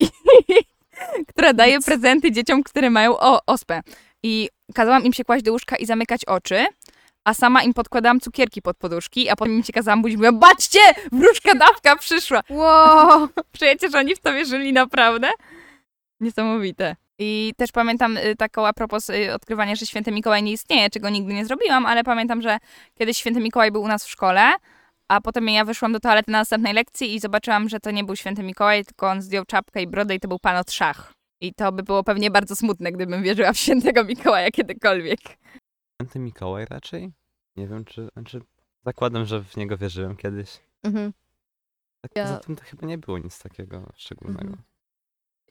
która 1.28 1.52
daje 1.52 1.80
prezenty 1.80 2.32
dzieciom, 2.32 2.62
które 2.62 2.90
mają 2.90 3.18
o, 3.18 3.40
ospę. 3.46 3.80
I 4.22 4.48
kazałam 4.74 5.04
im 5.04 5.12
się 5.12 5.24
kłaść 5.24 5.44
do 5.44 5.52
łóżka 5.52 5.76
i 5.76 5.86
zamykać 5.86 6.24
oczy, 6.24 6.66
a 7.24 7.34
sama 7.34 7.62
im 7.62 7.74
podkładałam 7.74 8.20
cukierki 8.20 8.62
pod 8.62 8.76
poduszki, 8.76 9.28
a 9.28 9.36
potem 9.36 9.54
im 9.54 9.64
się 9.64 9.72
kazałam 9.72 10.02
budzić, 10.02 10.16
mówiłam, 10.16 10.38
baczcie, 10.38 10.80
wróżka 11.12 11.54
dawka 11.54 11.96
przyszła. 11.96 12.42
Wow! 12.50 13.28
Przecież 13.52 13.92
że 13.92 13.98
oni 13.98 14.16
w 14.16 14.20
to 14.20 14.32
wierzyli 14.32 14.72
naprawdę. 14.72 15.30
Niesamowite. 16.20 16.96
I 17.18 17.52
też 17.56 17.72
pamiętam 17.72 18.16
y, 18.16 18.36
taką 18.36 18.66
a 18.66 18.72
propos 18.72 19.10
y, 19.10 19.34
odkrywania, 19.34 19.74
że 19.76 19.86
święty 19.86 20.12
Mikołaj 20.12 20.42
nie 20.42 20.52
istnieje, 20.52 20.90
czego 20.90 21.10
nigdy 21.10 21.34
nie 21.34 21.46
zrobiłam, 21.46 21.86
ale 21.86 22.04
pamiętam, 22.04 22.42
że 22.42 22.58
kiedyś 22.94 23.16
święty 23.18 23.40
Mikołaj 23.40 23.72
był 23.72 23.82
u 23.82 23.88
nas 23.88 24.04
w 24.04 24.10
szkole, 24.10 24.52
a 25.08 25.20
potem 25.20 25.48
ja 25.48 25.64
wyszłam 25.64 25.92
do 25.92 26.00
toalety 26.00 26.30
na 26.30 26.38
następnej 26.38 26.72
lekcji 26.74 27.14
i 27.14 27.20
zobaczyłam, 27.20 27.68
że 27.68 27.80
to 27.80 27.90
nie 27.90 28.04
był 28.04 28.16
święty 28.16 28.42
Mikołaj, 28.42 28.84
tylko 28.84 29.08
on 29.08 29.22
zdjął 29.22 29.44
czapkę 29.44 29.82
i 29.82 29.86
brodę 29.86 30.14
i 30.14 30.20
to 30.20 30.28
był 30.28 30.38
pan 30.38 30.56
od 30.56 30.72
szach. 30.72 31.12
I 31.40 31.54
to 31.54 31.72
by 31.72 31.82
było 31.82 32.04
pewnie 32.04 32.30
bardzo 32.30 32.56
smutne, 32.56 32.92
gdybym 32.92 33.22
wierzyła 33.22 33.52
w 33.52 33.56
świętego 33.56 34.04
Mikołaja 34.04 34.50
kiedykolwiek. 34.50 35.20
Święty 36.00 36.18
Mikołaj 36.18 36.66
raczej? 36.70 37.12
Nie 37.56 37.68
wiem, 37.68 37.84
czy... 37.84 38.08
Znaczy, 38.12 38.40
zakładam, 38.84 39.24
że 39.24 39.42
w 39.42 39.56
niego 39.56 39.76
wierzyłem 39.76 40.16
kiedyś. 40.16 40.60
Mhm. 40.82 41.12
Tak 42.00 42.12
Ja- 42.14 42.24
poza 42.24 42.38
tym 42.38 42.56
to 42.56 42.64
chyba 42.64 42.86
nie 42.86 42.98
było 42.98 43.18
nic 43.18 43.38
takiego 43.38 43.92
szczególnego. 43.96 44.40
Mhm. 44.40 44.62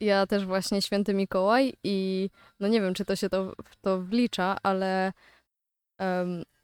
Ja 0.00 0.26
też 0.26 0.46
właśnie 0.46 0.82
święty 0.82 1.14
Mikołaj 1.14 1.72
i 1.84 2.30
no 2.60 2.68
nie 2.68 2.80
wiem, 2.80 2.94
czy 2.94 3.04
to 3.04 3.16
się 3.16 3.28
to, 3.28 3.52
to 3.80 4.00
wlicza, 4.00 4.56
ale 4.62 5.12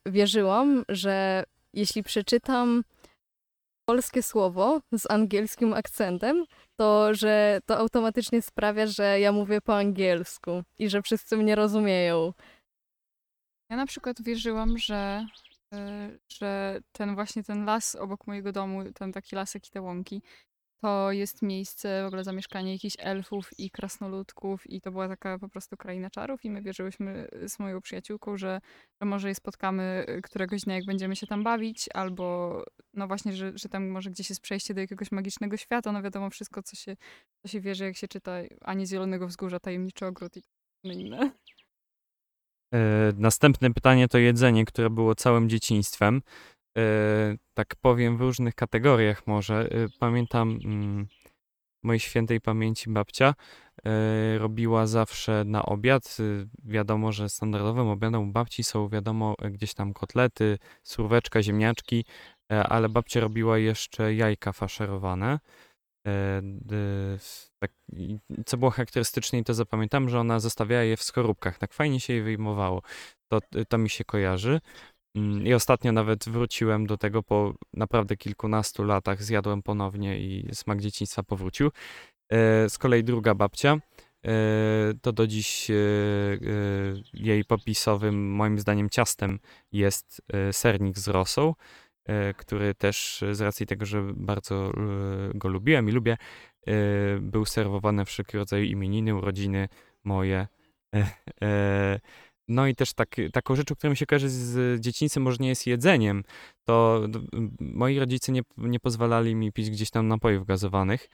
wierzyłam, 0.07 0.85
że 0.89 1.45
jeśli 1.75 2.03
przeczytam 2.03 2.85
polskie 3.89 4.23
słowo 4.23 4.81
z 4.93 5.11
angielskim 5.11 5.73
akcentem, 5.73 6.45
to 6.77 7.15
że 7.15 7.61
to 7.67 7.79
automatycznie 7.79 8.43
sprawia, 8.43 8.87
że 8.87 9.21
ja 9.21 9.33
mówię 9.33 9.61
po 9.61 9.77
angielsku 9.77 10.63
i 10.79 10.89
że 10.89 11.03
wszyscy 11.03 11.37
mnie 11.37 11.55
rozumieją. 11.55 12.33
Ja 13.71 13.77
na 13.77 13.87
przykład 13.87 14.23
wierzyłam, 14.23 14.79
że, 14.79 15.27
y, 15.75 16.19
że 16.33 16.81
ten 16.93 17.15
właśnie 17.15 17.43
ten 17.43 17.65
las 17.65 17.95
obok 17.95 18.27
mojego 18.27 18.53
domu, 18.53 18.93
ten 18.93 19.13
taki 19.13 19.37
lasek 19.37 19.67
i 19.67 19.71
te 19.71 19.83
łąki, 19.83 20.23
to 20.83 21.13
jest 21.13 21.43
miejsce 21.43 22.03
w 22.03 22.07
ogóle 22.07 22.25
zamieszkania 22.25 22.73
jakichś 22.73 22.97
elfów 22.99 23.51
i 23.59 23.71
krasnoludków 23.71 24.71
i 24.71 24.81
to 24.81 24.91
była 24.91 25.09
taka 25.09 25.39
po 25.39 25.49
prostu 25.49 25.77
kraina 25.77 26.11
czarów 26.11 26.45
i 26.45 26.51
my 26.51 26.63
wierzyłyśmy 26.63 27.29
z 27.47 27.59
moją 27.59 27.81
przyjaciółką, 27.81 28.37
że, 28.37 28.61
że 29.03 29.09
może 29.09 29.29
je 29.29 29.35
spotkamy 29.35 30.07
y, 30.09 30.23
któregoś 30.23 30.61
dnia, 30.61 30.75
jak 30.75 30.85
będziemy 30.85 31.17
się 31.17 31.27
tam 31.27 31.45
bawić, 31.45 31.89
albo 31.95 32.65
no 32.95 33.07
właśnie, 33.07 33.33
że, 33.33 33.53
że 33.55 33.69
tam 33.69 33.89
może 33.89 34.11
gdzieś 34.11 34.29
jest 34.29 34.41
przejście 34.41 34.75
do 34.75 34.81
jakiegoś 34.81 35.13
magicznego 35.13 35.57
świata, 35.57 35.93
no 35.93 36.03
wiadomo 36.03 36.31
wszystko, 36.31 36.63
co 36.63 36.77
się, 36.77 36.97
co 37.43 37.49
się 37.49 37.61
wierzy, 37.61 37.85
jak 37.85 37.97
się 37.97 38.09
czyta 38.09 38.33
Ani 38.61 38.87
Zielonego 38.87 39.27
Wzgórza, 39.27 39.61
Tajemniczy 39.61 40.07
Ogród 40.07 40.37
i 40.37 40.43
inne. 40.85 41.31
E, 42.75 43.13
Następne 43.17 43.75
pytanie 43.75 44.09
to 44.09 44.19
jedzenie, 44.19 44.65
które 44.65 44.91
było 44.91 45.15
całym 45.15 45.49
dzieciństwem. 45.49 46.23
E, 46.79 47.37
Tak 47.55 47.75
powiem 47.81 48.17
w 48.17 48.21
różnych 48.21 48.55
kategoriach 48.55 49.27
może. 49.27 49.69
E, 49.71 49.89
Pamiętam 49.99 50.59
mm, 50.65 51.07
mojej 51.83 52.01
świętej 52.01 52.41
pamięci 52.41 52.91
babcia 52.91 53.35
e, 53.85 54.39
robiła 54.39 54.87
zawsze 54.87 55.45
na 55.47 55.63
obiad. 55.63 56.17
Wiadomo, 56.65 57.13
że 57.13 57.29
standardowym 57.29 57.89
obiadem 57.89 58.29
u 58.29 58.33
babci 58.33 58.65
są 58.65 58.89
wiadomo 58.89 59.35
gdzieś 59.51 59.75
tam 59.75 59.93
kotlety, 59.93 60.59
surweczka, 60.83 61.43
ziemniaczki, 61.43 62.05
ale 62.49 62.89
babcia 62.89 63.21
robiła 63.21 63.59
jeszcze 63.59 64.15
jajka 64.15 64.53
faszerowane. 64.53 65.39
Tak, 67.59 67.71
co 68.47 68.57
było 68.57 68.71
charakterystyczne 68.71 69.39
i 69.39 69.45
to 69.45 69.55
zapamiętam, 69.55 70.09
że 70.09 70.21
ona 70.21 70.41
zostawiała 70.41 70.83
je 70.83 70.97
w 70.97 71.03
skorupkach. 71.03 71.59
Tak 71.59 71.73
fajnie 71.73 72.01
się 72.01 72.13
je 72.13 72.23
wyjmowało. 72.23 72.83
To, 73.29 73.41
to 73.69 73.79
mi 73.79 73.91
się 73.91 74.05
kojarzy. 74.05 74.61
Mm, 75.15 75.47
I 75.47 75.55
ostatnio 75.55 75.93
nawet 75.93 76.29
wróciłem 76.29 76.87
do 76.87 76.97
tego 76.97 77.23
po 77.23 77.55
naprawdę 77.75 78.17
kilkunastu 78.17 78.85
latach. 78.85 79.23
Zjadłem 79.23 79.63
ponownie 79.63 80.21
i 80.21 80.49
smak 80.55 80.81
dzieciństwa 80.81 81.23
powrócił. 81.23 81.71
E, 82.33 82.69
Z 82.69 82.79
kolei 82.79 83.05
druga 83.05 83.35
babcia, 83.35 83.77
e, 84.27 84.31
to 85.03 85.13
do 85.13 85.27
dziś 85.27 85.71
e, 85.71 85.75
jej 87.15 87.45
popisowym, 87.45 88.33
moim 88.33 88.59
zdaniem, 88.59 88.91
ciastem 88.91 89.39
jest 89.73 90.23
sernik 90.53 90.99
z 90.99 91.09
rosą, 91.09 91.55
który 92.37 92.75
też 92.75 93.25
z 93.33 93.41
racji 93.41 93.67
tego, 93.67 93.87
że 93.87 94.03
bardzo 94.15 94.73
go 95.35 95.49
lubiłem 95.49 95.89
i 95.89 95.93
lubię, 95.93 96.17
był 97.21 97.45
serwowany 97.45 98.05
wszelkiego 98.05 98.39
rodzaju 98.39 98.65
imieniny, 98.65 99.15
urodziny 99.15 99.69
moje. 100.05 100.47
No 102.51 102.67
i 102.67 102.75
też 102.75 102.93
tak, 102.93 103.17
taką 103.33 103.57
rzeczą, 103.57 103.75
która 103.75 103.91
mi 103.91 103.97
się 103.97 104.07
kojarzy 104.07 104.29
z 104.31 104.81
dzieciństwem, 104.81 105.23
może 105.23 105.37
nie 105.41 105.49
jest 105.49 105.67
jedzeniem, 105.67 106.25
to 106.65 107.03
moi 107.61 107.99
rodzice 107.99 108.33
nie, 108.33 108.43
nie 108.57 108.81
pozwalali 108.81 109.35
mi 109.35 109.53
pić 109.53 109.71
gdzieś 109.71 109.91
tam 109.91 110.09
napojów 110.09 110.47
gazowanych. 110.47 111.09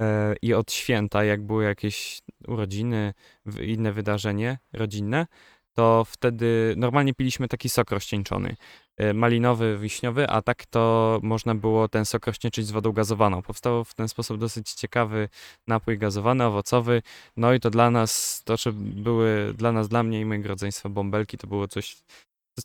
E, 0.00 0.34
I 0.42 0.54
od 0.54 0.72
święta, 0.72 1.24
jak 1.24 1.42
były 1.42 1.64
jakieś 1.64 2.20
urodziny, 2.48 3.14
inne 3.62 3.92
wydarzenie 3.92 4.58
rodzinne, 4.72 5.26
to 5.74 6.04
wtedy 6.04 6.74
normalnie 6.76 7.14
piliśmy 7.14 7.48
taki 7.48 7.68
sok 7.68 7.90
rozcieńczony. 7.90 8.56
e, 8.96 9.14
Malinowy, 9.14 9.78
wiśniowy, 9.78 10.28
a 10.28 10.42
tak 10.42 10.66
to 10.66 11.20
można 11.22 11.54
było 11.54 11.88
ten 11.88 12.04
sok 12.04 12.26
rozcieńczyć 12.26 12.66
z 12.66 12.70
wodą 12.70 12.92
gazowaną. 12.92 13.42
Powstał 13.42 13.84
w 13.84 13.94
ten 13.94 14.08
sposób 14.08 14.38
dosyć 14.38 14.72
ciekawy 14.72 15.28
napój 15.66 15.98
gazowany, 15.98 16.44
owocowy. 16.44 17.02
No 17.36 17.54
i 17.54 17.60
to 17.60 17.70
dla 17.70 17.90
nas, 17.90 18.42
to, 18.44 18.56
że 18.56 18.72
były 18.72 19.54
dla 19.54 19.72
nas, 19.72 19.88
dla 19.88 20.02
mnie 20.02 20.20
i 20.20 20.24
mojego 20.24 20.48
rodzeństwa 20.48 20.88
bąbelki, 20.88 21.38
to 21.38 21.46
było 21.46 21.68
coś, 21.68 21.96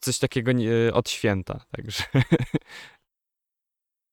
coś 0.01 0.19
takiego 0.19 0.51
od 0.93 1.09
święta. 1.09 1.65
Także 1.75 2.03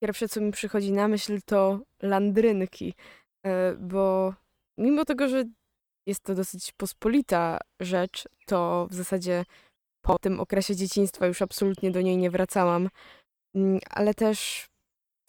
Pierwsze, 0.03 0.28
co 0.28 0.40
mi 0.40 0.53
przychodzi 0.53 0.93
na 0.93 1.09
myśl, 1.09 1.40
to 1.47 1.80
landrynki, 2.03 2.95
e, 3.47 3.76
bo 3.76 4.34
mimo 4.78 5.05
tego, 5.05 5.28
że 5.28 5.45
jest 6.07 6.23
to 6.23 6.35
dosyć 6.35 6.73
pospolita 6.73 7.59
rzecz, 7.81 8.29
to 8.47 8.87
w 8.91 8.95
zasadzie 8.95 9.45
po 10.03 10.19
tym 10.19 10.41
okresie 10.41 10.77
dzieciństwa 10.77 11.27
już 11.27 11.43
absolutnie 11.43 11.91
do 11.91 12.01
niej 12.01 12.17
nie 12.17 12.31
wracałam, 12.31 12.89
Mm, 13.55 13.79
ale 13.91 14.15
też 14.15 14.69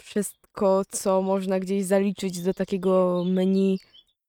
wszystko, 0.01 0.83
co 0.89 1.21
można 1.21 1.59
gdzieś 1.59 1.85
zaliczyć 1.85 2.41
do 2.41 2.53
takiego 2.53 3.23
menu 3.27 3.79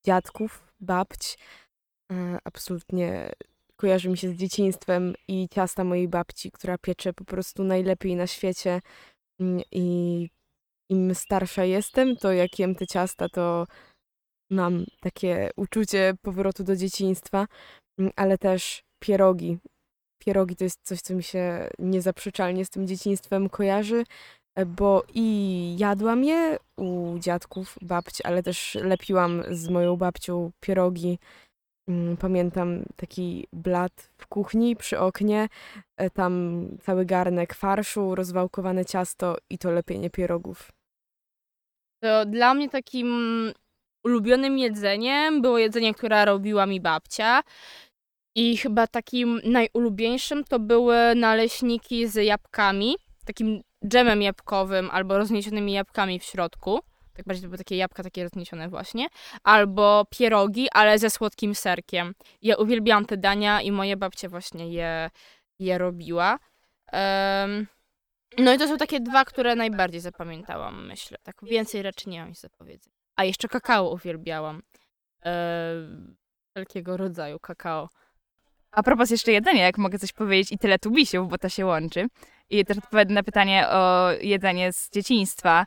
dziadków, 0.06 0.72
babć, 0.80 1.38
e, 2.12 2.38
absolutnie 2.44 3.32
kojarzy 3.76 4.08
mi 4.08 4.18
się 4.18 4.28
z 4.30 4.36
dzieciństwem 4.36 5.14
i 5.28 5.48
ciasta 5.48 5.84
mojej 5.84 6.08
babci, 6.08 6.50
która 6.50 6.78
piecze 6.78 7.12
po 7.12 7.24
prostu 7.24 7.64
najlepiej 7.64 8.16
na 8.16 8.26
świecie. 8.26 8.80
Mm, 9.40 9.62
I 9.72 10.28
im 10.90 11.14
starsza 11.14 11.64
jestem, 11.64 12.16
to 12.16 12.32
jak 12.32 12.58
jem 12.58 12.74
te 12.74 12.86
ciasta, 12.86 13.28
to 13.28 13.66
mam 14.54 14.84
takie 15.00 15.50
uczucie 15.56 16.14
powrotu 16.22 16.64
do 16.64 16.76
dzieciństwa, 16.76 17.46
Mm, 17.98 18.12
ale 18.16 18.38
też 18.38 18.82
pierogi. 18.98 19.58
Pierogi 20.18 20.56
to 20.56 20.64
jest 20.64 20.80
coś, 20.82 21.00
co 21.00 21.14
mi 21.14 21.22
się 21.22 21.68
niezaprzeczalnie 21.78 22.64
z 22.64 22.70
tym 22.70 22.86
dzieciństwem 22.86 23.48
kojarzy, 23.48 24.04
e, 24.56 24.66
bo 24.66 25.02
i 25.14 25.76
jadłam 25.78 26.24
je 26.24 26.56
u 26.76 27.18
dziadków, 27.18 27.76
babci, 27.82 28.24
ale 28.24 28.42
też 28.42 28.74
lepiłam 28.74 29.42
z 29.50 29.68
moją 29.68 29.96
babcią 29.96 30.50
pierogi 30.60 31.18
Mm, 31.88 32.16
Pamiętam 32.16 32.82
taki 32.96 33.46
blat 33.52 34.10
w 34.18 34.26
kuchni 34.26 34.76
przy 34.76 34.98
oknie, 34.98 35.48
e, 35.96 36.10
tam 36.10 36.66
cały 36.80 37.04
garnek 37.04 37.54
farszu, 37.54 38.14
rozwałkowane 38.14 38.84
ciasto 38.84 39.36
i 39.50 39.58
to 39.58 39.70
lepienie 39.70 40.10
pierogów. 40.10 40.72
To 42.02 42.26
dla 42.26 42.54
mnie 42.54 42.68
takim 42.68 43.08
ulubionym 44.04 44.58
jedzeniem 44.58 45.42
było 45.42 45.58
jedzenie, 45.58 45.94
które 45.94 46.24
robiła 46.24 46.66
mi 46.66 46.80
babcia. 46.80 47.42
I 48.34 48.56
chyba 48.56 48.86
takim 48.86 49.40
najulubieńszym 49.44 50.44
to 50.44 50.58
były 50.58 50.96
naleśniki 51.16 52.08
z 52.08 52.24
jabłkami, 52.24 52.96
takim 53.24 53.62
dżemem 53.88 54.22
jabłkowym 54.22 54.90
albo 54.90 55.18
rozniesionymi 55.18 55.72
jabłkami 55.72 56.20
w 56.20 56.24
środku. 56.24 56.80
Tak 57.14 57.26
bardziej 57.26 57.42
to 57.42 57.48
były 57.48 57.58
takie 57.58 57.76
jabłka 57.76 58.02
takie 58.02 58.22
rozniesione 58.22 58.68
właśnie. 58.68 59.06
Albo 59.42 60.04
pierogi, 60.10 60.68
ale 60.72 60.98
ze 60.98 61.10
słodkim 61.10 61.54
serkiem. 61.54 62.14
Ja 62.42 62.56
uwielbiałam 62.56 63.06
te 63.06 63.16
dania 63.16 63.62
i 63.62 63.72
moja 63.72 63.96
babcia 63.96 64.28
właśnie 64.28 64.68
je, 64.72 65.10
je 65.58 65.78
robiła. 65.78 66.38
Em, 66.92 67.66
no 68.38 68.54
i 68.54 68.58
to 68.58 68.68
są 68.68 68.76
takie 68.76 69.00
dwa, 69.00 69.24
które 69.24 69.54
najbardziej 69.56 70.00
zapamiętałam, 70.00 70.86
myślę. 70.86 71.18
Tak 71.22 71.36
więcej 71.42 71.82
raczej 71.82 72.12
nie 72.12 72.20
mam 72.20 72.28
nic 72.28 72.42
do 72.42 72.50
powiedzenia. 72.50 72.93
A 73.16 73.24
jeszcze 73.24 73.48
kakao 73.48 73.90
uwielbiałam. 73.90 74.62
Em, 75.22 76.16
wszelkiego 76.50 76.96
rodzaju 76.96 77.38
kakao. 77.38 77.88
A 78.70 78.82
propos 78.82 79.10
jeszcze 79.10 79.32
jedzenia, 79.32 79.64
jak 79.64 79.78
mogę 79.78 79.98
coś 79.98 80.12
powiedzieć 80.12 80.52
i 80.52 80.58
tyle 80.58 80.78
tubisiów, 80.78 81.28
bo 81.28 81.38
to 81.38 81.48
się 81.48 81.66
łączy. 81.66 82.06
I 82.50 82.64
też 82.64 82.78
odpowiem 82.78 83.12
na 83.14 83.22
pytanie 83.22 83.68
o 83.68 84.10
jedzenie 84.20 84.72
z 84.72 84.90
dzieciństwa. 84.90 85.66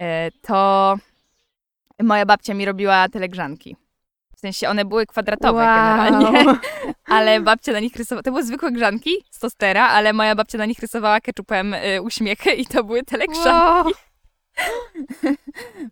E, 0.00 0.30
To 0.42 0.96
moja 2.02 2.26
babcia 2.26 2.54
mi 2.54 2.64
robiła 2.64 3.08
telegrzanki. 3.08 3.76
W 4.36 4.40
sensie 4.40 4.68
one 4.68 4.84
były 4.84 5.06
kwadratowe 5.06 5.64
Wow. 5.64 5.74
generalnie, 5.76 6.44
ale 7.16 7.40
babcia 7.40 7.72
na 7.72 7.80
nich 7.80 7.96
rysowała. 7.96 8.22
To 8.22 8.30
były 8.30 8.42
zwykłe 8.44 8.72
grzanki 8.72 9.10
z 9.30 9.38
tostera, 9.38 9.88
ale 9.88 10.12
moja 10.12 10.34
babcia 10.34 10.58
na 10.58 10.66
nich 10.66 10.78
rysowała 10.78 11.20
keczupem 11.20 11.74
y, 11.74 12.02
uśmiechy 12.02 12.50
i 12.52 12.66
to 12.66 12.84
były 12.84 13.02
telegrzanki. 13.02 13.92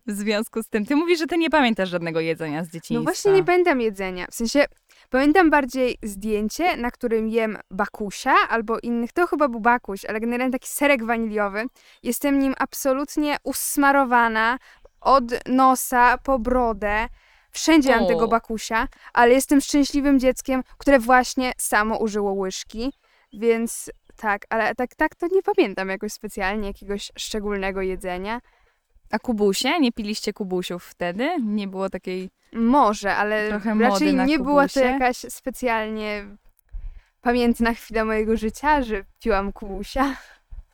W 0.07 0.11
związku 0.11 0.63
z 0.63 0.69
tym, 0.69 0.85
ty 0.85 0.95
mówisz, 0.95 1.19
że 1.19 1.27
ty 1.27 1.37
nie 1.37 1.49
pamiętasz 1.49 1.89
żadnego 1.89 2.19
jedzenia 2.19 2.63
z 2.63 2.67
dzieciństwa. 2.67 2.93
No 2.93 3.03
właśnie 3.03 3.31
nie 3.31 3.43
pamiętam 3.43 3.81
jedzenia. 3.81 4.27
W 4.31 4.35
sensie 4.35 4.65
pamiętam 5.09 5.49
bardziej 5.49 5.97
zdjęcie, 6.03 6.77
na 6.77 6.91
którym 6.91 7.27
jem 7.27 7.57
bakusia 7.71 8.35
albo 8.49 8.79
innych. 8.79 9.13
To 9.13 9.27
chyba 9.27 9.47
był 9.47 9.59
bakuś, 9.59 10.05
ale 10.05 10.19
generalnie 10.19 10.51
taki 10.51 10.67
serek 10.69 11.05
waniliowy. 11.05 11.65
Jestem 12.03 12.39
nim 12.39 12.53
absolutnie 12.57 13.37
usmarowana 13.43 14.57
od 15.01 15.23
nosa 15.47 16.17
po 16.17 16.39
brodę. 16.39 17.07
Wszędzie 17.51 17.95
mam 17.95 18.07
tego 18.07 18.27
bakusia, 18.27 18.87
ale 19.13 19.33
jestem 19.33 19.61
szczęśliwym 19.61 20.19
dzieckiem, 20.19 20.63
które 20.77 20.99
właśnie 20.99 21.53
samo 21.57 21.97
użyło 21.97 22.31
łyżki. 22.33 22.93
Więc 23.33 23.91
tak, 24.17 24.45
ale 24.49 24.75
tak, 24.75 24.95
tak 24.95 25.15
to 25.15 25.27
nie 25.27 25.41
pamiętam 25.43 25.89
jakoś 25.89 26.13
specjalnie 26.13 26.67
jakiegoś 26.67 27.11
szczególnego 27.17 27.81
jedzenia. 27.81 28.41
A 29.11 29.19
kubusie? 29.19 29.79
Nie 29.79 29.91
piliście 29.91 30.33
kubusiów 30.33 30.83
wtedy? 30.85 31.29
Nie 31.43 31.67
było 31.67 31.89
takiej... 31.89 32.29
Może, 32.53 33.15
ale 33.15 33.49
Trochę 33.49 33.75
mody 33.75 33.89
raczej 33.89 34.13
na 34.13 34.25
nie 34.25 34.39
była 34.39 34.67
to 34.67 34.73
kubusie. 34.73 34.91
jakaś 34.91 35.17
specjalnie 35.17 36.25
pamiętna 37.21 37.73
chwila 37.73 38.05
mojego 38.05 38.37
życia, 38.37 38.81
że 38.81 39.03
piłam 39.19 39.53
kubusia. 39.53 40.15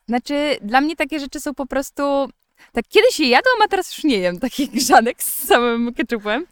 Znaczy, 0.07 0.57
dla 0.61 0.81
mnie 0.81 0.95
takie 0.95 1.19
rzeczy 1.19 1.39
są 1.39 1.53
po 1.53 1.65
prostu... 1.65 2.29
Tak 2.71 2.85
kiedyś 2.89 3.19
je 3.19 3.29
jadłam, 3.29 3.55
a 3.65 3.67
teraz 3.67 3.97
już 3.97 4.03
nie 4.03 4.17
jem 4.17 4.39
takich 4.39 4.71
grzanek 4.79 5.23
z 5.23 5.47
samym 5.47 5.93
ketchupem. 5.93 6.45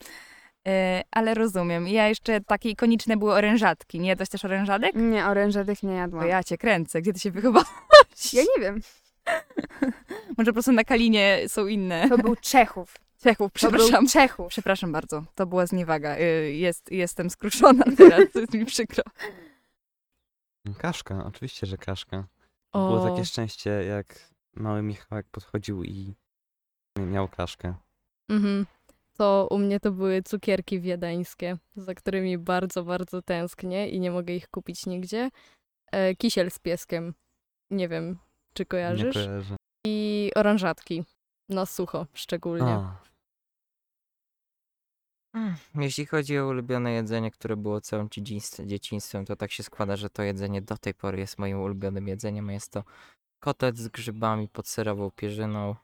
E, 0.67 1.03
ale 1.11 1.33
rozumiem. 1.33 1.87
Ja 1.87 2.07
jeszcze 2.07 2.41
takie 2.41 2.69
ikoniczne 2.69 3.17
były 3.17 3.33
orężatki. 3.33 3.99
Nie 3.99 4.09
jadłaś 4.09 4.29
też 4.29 4.45
orężadek? 4.45 4.95
Nie, 4.95 5.25
orężadek 5.27 5.83
nie 5.83 5.93
jadłam. 5.93 6.27
ja 6.27 6.43
cię 6.43 6.57
kręcę. 6.57 7.01
Gdzie 7.01 7.13
ty 7.13 7.19
się 7.19 7.31
wychowałaś? 7.31 8.33
Ja 8.33 8.41
nie 8.41 8.63
wiem. 8.63 8.81
Może 10.37 10.51
po 10.51 10.53
prostu 10.53 10.71
na 10.71 10.83
Kalinie 10.83 11.39
są 11.47 11.67
inne. 11.67 12.09
To 12.09 12.17
był 12.17 12.35
Czechów. 12.35 12.95
Czechów, 13.23 13.51
To 13.51 13.55
przepraszam. 13.55 13.99
był 14.05 14.09
Czechów. 14.09 14.47
Przepraszam 14.47 14.91
bardzo. 14.91 15.23
To 15.35 15.45
była 15.45 15.65
zniewaga. 15.65 16.17
Y, 16.17 16.53
Jest, 16.53 16.91
jestem 16.91 17.29
skruszona 17.29 17.83
teraz. 17.97 18.31
To 18.33 18.39
jest 18.39 18.53
mi 18.53 18.65
przykro. 18.65 19.03
Kaszka, 20.77 21.25
oczywiście, 21.25 21.67
że 21.67 21.77
kaszka. 21.77 22.27
Było 22.73 23.09
takie 23.09 23.25
szczęście, 23.25 23.69
jak 23.69 24.29
mały 24.55 24.81
Michałek 24.81 25.27
podchodził 25.31 25.83
i 25.83 26.13
miał 26.99 27.27
kaszkę. 27.27 27.73
Mhm. 28.29 28.65
To 29.17 29.47
u 29.51 29.57
mnie 29.57 29.79
to 29.79 29.91
były 29.91 30.23
cukierki 30.23 30.79
wiedeńskie, 30.79 31.57
za 31.75 31.93
którymi 31.93 32.37
bardzo, 32.37 32.83
bardzo 32.83 33.21
tęsknię 33.21 33.89
i 33.89 33.99
nie 33.99 34.11
mogę 34.11 34.33
ich 34.33 34.47
kupić 34.49 34.85
nigdzie. 34.85 35.29
E, 35.91 36.15
kisiel 36.15 36.51
z 36.51 36.59
pieskiem. 36.59 37.13
Nie 37.71 37.87
wiem, 37.89 38.17
czy 38.53 38.61
Nie 38.61 38.65
kojarzysz. 38.65 39.13
kojarzę. 39.13 39.55
I 39.87 40.31
oranżatki. 40.35 41.03
Na 41.49 41.65
sucho 41.65 42.07
szczególnie. 42.13 42.71
A, 42.73 43.01
Mm, 45.35 45.55
Jeśli 45.75 46.05
chodzi 46.05 46.39
o 46.39 46.47
ulubione 46.47 46.91
jedzenie, 46.91 47.31
które 47.31 47.57
było 47.57 47.81
całym 47.81 48.09
dzieciństw- 48.09 48.65
dzieciństwem, 48.65 49.25
to 49.25 49.35
tak 49.35 49.51
się 49.51 49.63
składa, 49.63 49.95
że 49.95 50.09
to 50.09 50.23
jedzenie 50.23 50.61
do 50.61 50.77
tej 50.77 50.93
pory 50.93 51.19
jest 51.19 51.39
moim 51.39 51.59
ulubionym 51.61 52.07
jedzeniem. 52.07 52.49
a 52.49 52.53
Jest 52.53 52.71
to 52.71 52.83
kotlet 53.39 53.77
z 53.77 53.87
grzybami 53.87 54.47
pod 54.47 54.67
serową 54.67 55.11
pierzyną. 55.11 55.75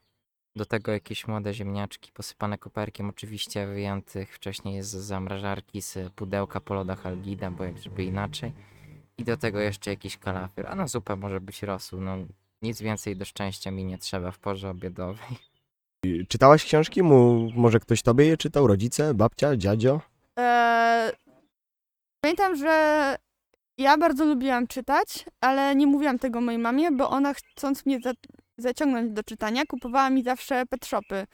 Do 0.55 0.65
tego 0.65 0.91
jakieś 0.91 1.27
młode 1.27 1.53
ziemniaczki 1.53 2.11
posypane 2.11 2.57
koperkiem, 2.57 3.09
oczywiście 3.09 3.67
wyjętych 3.67 4.35
wcześniej 4.35 4.83
z 4.83 4.87
zamrażarki, 4.87 5.81
z 5.81 6.13
pudełka 6.13 6.59
po 6.61 6.73
lodach 6.73 7.05
Algida, 7.05 7.51
bo 7.51 7.63
jak 7.63 7.77
żeby 7.77 8.03
inaczej. 8.03 8.53
I 9.17 9.23
do 9.23 9.37
tego 9.37 9.59
jeszcze 9.59 9.89
jakiś 9.91 10.17
kalafior, 10.17 10.67
a 10.67 10.75
na 10.75 10.87
zupę 10.87 11.15
może 11.15 11.41
być 11.41 11.63
rosół. 11.63 12.01
No, 12.01 12.17
nic 12.61 12.81
więcej 12.81 13.15
do 13.15 13.25
szczęścia 13.25 13.71
mi 13.71 13.85
nie 13.85 13.97
trzeba 13.97 14.31
w 14.31 14.39
porze 14.39 14.69
obiadowej. 14.69 15.37
Czytałaś 16.29 16.65
książki? 16.65 17.03
Mu, 17.03 17.49
może 17.55 17.79
ktoś 17.79 18.01
tobie 18.01 18.25
je 18.25 18.37
czytał? 18.37 18.67
Rodzice? 18.67 19.13
Babcia? 19.13 19.57
Dziadzio? 19.57 20.01
Eee, 20.35 21.11
pamiętam, 22.21 22.55
że 22.55 23.15
ja 23.77 23.97
bardzo 23.97 24.25
lubiłam 24.25 24.67
czytać, 24.67 25.25
ale 25.41 25.75
nie 25.75 25.87
mówiłam 25.87 26.19
tego 26.19 26.41
mojej 26.41 26.59
mamie, 26.59 26.91
bo 26.91 27.09
ona 27.09 27.33
chcąc 27.33 27.85
mnie 27.85 27.99
za 27.99 28.11
zaciągnąć 28.57 29.11
do 29.11 29.23
czytania, 29.23 29.63
kupowała 29.65 30.09
mi 30.09 30.23
zawsze 30.23 30.65
pet 30.65 30.85
shopy. 30.85 31.25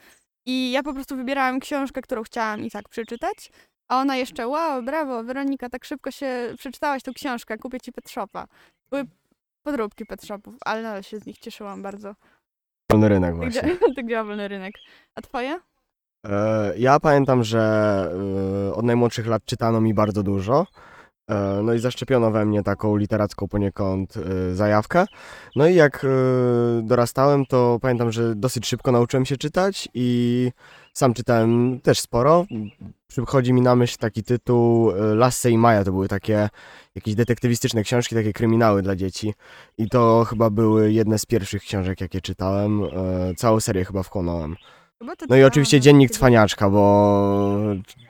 I 0.46 0.70
ja 0.70 0.82
po 0.82 0.94
prostu 0.94 1.16
wybierałam 1.16 1.60
książkę, 1.60 2.02
którą 2.02 2.22
chciałam 2.22 2.64
i 2.64 2.70
tak 2.70 2.88
przeczytać. 2.88 3.50
A 3.88 4.00
ona 4.00 4.16
jeszcze, 4.16 4.48
wow, 4.48 4.82
brawo, 4.82 5.24
Weronika, 5.24 5.70
tak 5.70 5.84
szybko 5.84 6.10
się 6.10 6.54
przeczytałaś 6.58 7.02
tą 7.02 7.12
książkę, 7.12 7.58
kupię 7.58 7.80
ci 7.80 7.92
pet 7.92 8.10
shopa. 8.10 8.46
Były 8.90 9.04
podróbki 9.64 10.06
pet 10.06 10.22
shopów, 10.26 10.54
ale 10.64 10.82
nadal 10.82 11.02
się 11.02 11.18
z 11.18 11.26
nich 11.26 11.38
cieszyłam 11.38 11.82
bardzo. 11.82 12.14
Wolny 12.90 13.08
rynek 13.08 13.36
właśnie. 13.36 13.76
tak 13.96 14.08
działa 14.08 14.24
wolny 14.24 14.48
rynek. 14.48 14.74
A 15.14 15.20
twoje? 15.22 15.60
E, 16.26 16.72
Ja 16.78 17.00
pamiętam, 17.00 17.44
że 17.44 17.60
e, 18.70 18.74
od 18.74 18.84
najmłodszych 18.84 19.26
lat 19.26 19.44
czytano 19.44 19.80
mi 19.80 19.94
bardzo 19.94 20.22
dużo. 20.22 20.66
E, 21.30 21.60
No 21.62 21.74
i 21.74 21.78
zaszczepiono 21.78 22.30
we 22.30 22.44
mnie 22.44 22.62
taką 22.62 22.96
literacką 22.96 23.48
poniekąd 23.48 24.14
e, 24.16 24.54
zajawkę. 24.54 25.06
No 25.56 25.66
i 25.66 25.74
jak 25.74 26.04
e, 26.04 26.08
dorastałem, 26.82 27.46
to 27.46 27.78
pamiętam, 27.82 28.12
że 28.12 28.34
dosyć 28.34 28.66
szybko 28.66 28.92
nauczyłem 28.92 29.24
się 29.26 29.36
czytać 29.36 29.88
i 29.94 30.50
sam 30.94 31.14
czytałem 31.14 31.80
też 31.80 32.00
sporo. 32.00 32.46
Przychodzi 33.06 33.52
mi 33.52 33.60
na 33.60 33.76
myśl 33.76 33.98
taki 33.98 34.22
tytuł 34.22 34.90
e, 34.90 35.14
Lasse 35.14 35.50
i 35.50 35.58
Maja, 35.58 35.84
to 35.84 35.92
były 35.92 36.08
takie 36.08 36.48
jakieś 36.94 37.14
detektywistyczne 37.14 37.82
książki, 37.82 38.14
takie 38.14 38.32
kryminały 38.32 38.82
dla 38.82 38.96
dzieci. 38.96 39.34
I 39.78 39.88
to 39.88 40.24
chyba 40.24 40.50
były 40.50 40.92
jedne 40.92 41.18
z 41.18 41.26
pierwszych 41.26 41.62
książek, 41.62 42.00
jakie 42.00 42.20
czytałem. 42.20 42.84
E, 42.84 43.34
Całą 43.36 43.60
serię 43.60 43.84
chyba 43.84 44.02
wchłonąłem. 44.02 44.56
No 45.28 45.36
i 45.36 45.44
oczywiście 45.44 45.80
dziennik 45.80 46.10
cwaniaczka, 46.10 46.70
bo 46.70 47.56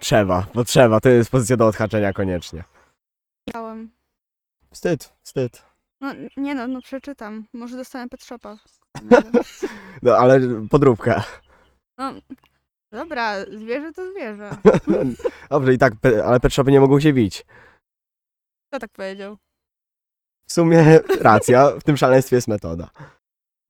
trzeba, 0.01 0.47
bo 0.55 0.65
trzeba, 0.65 1.01
to 1.01 1.09
jest 1.09 1.31
pozycja 1.31 1.57
do 1.57 1.67
odhaczenia 1.67 2.13
koniecznie. 2.13 2.65
Czytałam. 3.49 3.91
Wstyd, 4.71 5.13
wstyd. 5.23 5.63
No 6.01 6.13
nie 6.37 6.55
no, 6.55 6.69
no 6.69 6.83
przeczytam. 6.83 7.45
Może 7.53 7.77
dostanę 7.77 8.09
pet 8.09 8.23
shopa. 8.23 8.57
No 10.03 10.17
ale 10.17 10.41
podróbkę. 10.71 11.23
No, 11.99 12.13
dobra, 12.95 13.45
zwierzę 13.45 13.93
to 13.93 14.11
zwierzę. 14.13 14.51
Dobrze, 15.51 15.75
i 15.75 15.79
tak, 15.79 15.95
pe- 15.95 16.21
ale 16.25 16.41
pet 16.41 16.55
shopy 16.55 16.71
nie 16.73 16.81
mogą 16.81 17.01
się 17.01 17.13
bić. 17.13 17.45
Kto 18.69 18.79
tak 18.81 18.91
powiedział? 18.91 19.37
W 20.49 20.53
sumie 20.53 21.01
racja, 21.21 21.71
w 21.71 21.83
tym 21.83 21.97
szaleństwie 21.97 22.37
jest 22.37 22.49
metoda. 22.49 22.91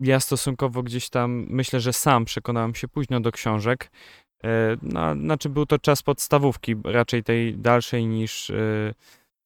Ja 0.01 0.21
stosunkowo 0.21 0.83
gdzieś 0.83 1.11
tam, 1.11 1.47
myślę, 1.49 1.81
że 1.81 1.93
sam 1.93 2.25
przekonałem 2.25 2.75
się 2.75 2.89
późno 2.89 3.21
do 3.21 3.33
książek. 3.33 3.91
E, 4.45 4.49
No, 4.83 5.15
znaczy 5.15 5.49
był 5.49 5.67
to 5.67 5.79
czas 5.79 6.03
podstawówki, 6.03 6.75
raczej 6.85 7.23
tej 7.25 7.59
dalszej 7.59 8.07
niż, 8.07 8.51
e, 8.51 8.95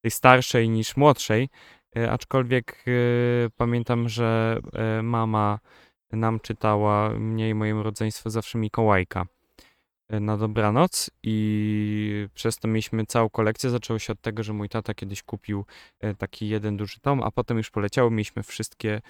tej 0.03 0.11
starszej 0.11 0.69
niż 0.69 0.97
młodszej. 0.97 1.49
E, 1.97 2.11
Aczkolwiek 2.11 2.85
e, 2.87 2.91
pamiętam, 3.57 4.09
że 4.09 4.61
e, 4.73 5.03
mama 5.03 5.59
nam 6.13 6.41
czytała, 6.41 7.11
mnie 7.11 7.49
i 7.49 7.55
mojemu 7.55 7.83
rodzeństwu 7.83 8.31
zawsze 8.31 8.59
Mikołajka. 8.59 9.27
E, 10.09 10.21
na 10.21 10.37
dobranoc 10.37 11.11
i 11.23 12.29
przez 12.35 12.57
to 12.57 12.69
mieliśmy 12.69 13.07
całą 13.07 13.31
kolekcję. 13.31 13.71
Zaczęło 13.71 13.99
się 13.99 14.13
od 14.13 14.21
tego, 14.21 14.43
że 14.43 14.53
mój 14.53 14.69
tata 14.69 14.95
kiedyś 14.95 15.23
kupił 15.23 15.65
e, 16.01 16.15
taki 16.15 16.49
jeden 16.49 16.77
duży 16.77 17.01
tom, 17.01 17.23
a 17.23 17.31
potem 17.31 17.57
już 17.57 17.71
poleciało, 17.71 18.11
mieliśmy 18.11 18.43
wszystkie, 18.43 19.01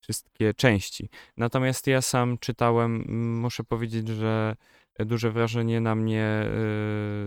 wszystkie 0.00 0.54
części. 0.54 1.08
Natomiast 1.36 1.86
ja 1.86 2.02
sam 2.02 2.38
czytałem, 2.38 3.04
muszę 3.40 3.64
powiedzieć, 3.64 4.08
że 4.08 4.56
duże 5.04 5.30
wrażenie 5.30 5.80
na 5.80 5.94
mnie 5.94 6.46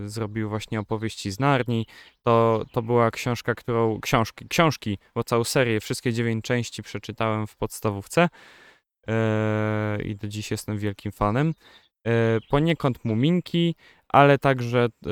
y, 0.05 0.09
zrobił 0.09 0.49
właśnie 0.49 0.79
opowieści 0.79 1.31
z 1.31 1.39
Narni. 1.39 1.85
To, 2.23 2.65
to 2.71 2.81
była 2.81 3.11
książka, 3.11 3.55
którą, 3.55 3.99
książki, 4.01 4.47
książki, 4.47 4.97
bo 5.15 5.23
całą 5.23 5.43
serię, 5.43 5.79
wszystkie 5.79 6.13
dziewięć 6.13 6.45
części 6.45 6.83
przeczytałem 6.83 7.47
w 7.47 7.55
podstawówce 7.55 8.29
e, 9.07 10.01
i 10.03 10.15
do 10.15 10.27
dziś 10.27 10.51
jestem 10.51 10.77
wielkim 10.77 11.11
fanem. 11.11 11.53
E, 12.07 12.39
poniekąd 12.49 13.05
Muminki, 13.05 13.75
ale 14.07 14.37
także, 14.37 14.87
e, 15.05 15.11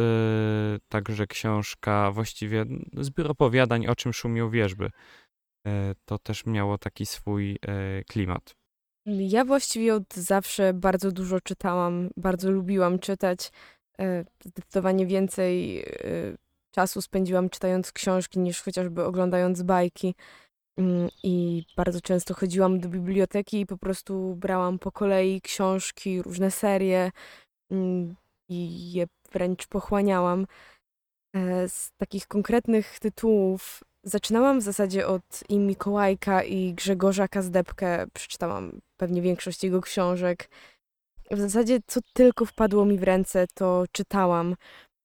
także 0.89 1.27
książka, 1.27 2.11
właściwie 2.11 2.65
zbiór 2.97 3.31
opowiadań, 3.31 3.87
o 3.87 3.95
czym 3.95 4.13
szumią 4.13 4.49
wierzby. 4.49 4.89
E, 5.67 5.93
to 6.05 6.19
też 6.19 6.45
miało 6.45 6.77
taki 6.77 7.05
swój 7.05 7.59
klimat. 8.09 8.55
Ja 9.05 9.45
właściwie 9.45 9.95
od 9.95 10.13
zawsze 10.13 10.73
bardzo 10.73 11.11
dużo 11.11 11.41
czytałam, 11.41 12.09
bardzo 12.17 12.51
lubiłam 12.51 12.99
czytać. 12.99 13.51
Zdecydowanie 14.45 15.05
więcej 15.05 15.83
czasu 16.71 17.01
spędziłam 17.01 17.49
czytając 17.49 17.91
książki 17.91 18.39
niż 18.39 18.61
chociażby 18.61 19.05
oglądając 19.05 19.61
bajki. 19.61 20.15
Mm, 20.77 21.09
I 21.23 21.63
bardzo 21.77 22.01
często 22.01 22.33
chodziłam 22.33 22.79
do 22.79 22.89
biblioteki 22.89 23.59
i 23.59 23.65
po 23.65 23.77
prostu 23.77 24.35
brałam 24.35 24.79
po 24.79 24.91
kolei 24.91 25.41
książki, 25.41 26.21
różne 26.21 26.51
serie 26.51 27.11
mm, 27.71 28.15
i 28.49 28.91
je 28.93 29.05
wręcz 29.31 29.67
pochłaniałam. 29.67 30.47
E, 31.35 31.69
Z 31.69 31.91
takich 31.97 32.27
konkretnych 32.27 32.99
tytułów 32.99 33.83
zaczynałam 34.03 34.59
w 34.59 34.63
zasadzie 34.63 35.07
od 35.07 35.43
i 35.49 35.59
Mikołajka, 35.59 36.43
i 36.43 36.73
Grzegorza 36.73 37.27
Kazdebkę. 37.27 38.05
Przeczytałam 38.13 38.81
pewnie 38.97 39.21
większość 39.21 39.63
jego 39.63 39.81
książek. 39.81 40.49
W 41.31 41.39
zasadzie 41.39 41.79
co 41.87 41.99
tylko 42.13 42.45
wpadło 42.45 42.85
mi 42.85 42.97
w 42.97 43.03
ręce, 43.03 43.45
to 43.53 43.85
czytałam 43.91 44.55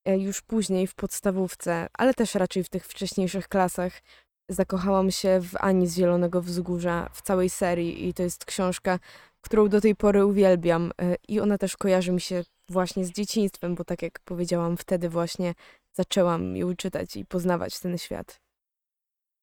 e, 0.04 0.18
już 0.18 0.42
później 0.42 0.86
w 0.86 0.94
podstawówce, 0.94 1.86
ale 1.92 2.14
też 2.14 2.34
raczej 2.34 2.64
w 2.64 2.68
tych 2.68 2.86
wcześniejszych 2.86 3.48
klasach. 3.48 4.02
Zakochałam 4.48 5.10
się 5.10 5.40
w 5.40 5.56
Ani 5.56 5.86
z 5.86 5.96
Zielonego 5.96 6.42
Wzgórza 6.42 7.08
w 7.12 7.22
całej 7.22 7.50
serii 7.50 8.08
i 8.08 8.14
to 8.14 8.22
jest 8.22 8.44
książka, 8.44 8.98
którą 9.40 9.68
do 9.68 9.80
tej 9.80 9.96
pory 9.96 10.26
uwielbiam 10.26 10.92
e, 11.02 11.16
i 11.28 11.40
ona 11.40 11.58
też 11.58 11.76
kojarzy 11.76 12.12
mi 12.12 12.20
się 12.20 12.44
właśnie 12.68 13.04
z 13.04 13.12
dzieciństwem, 13.12 13.74
bo 13.74 13.84
tak 13.84 14.02
jak 14.02 14.20
powiedziałam, 14.20 14.76
wtedy 14.76 15.08
właśnie 15.08 15.54
zaczęłam 15.92 16.56
ją 16.56 16.76
czytać 16.76 17.16
i 17.16 17.26
poznawać 17.26 17.80
ten 17.80 17.98
świat. 17.98 18.40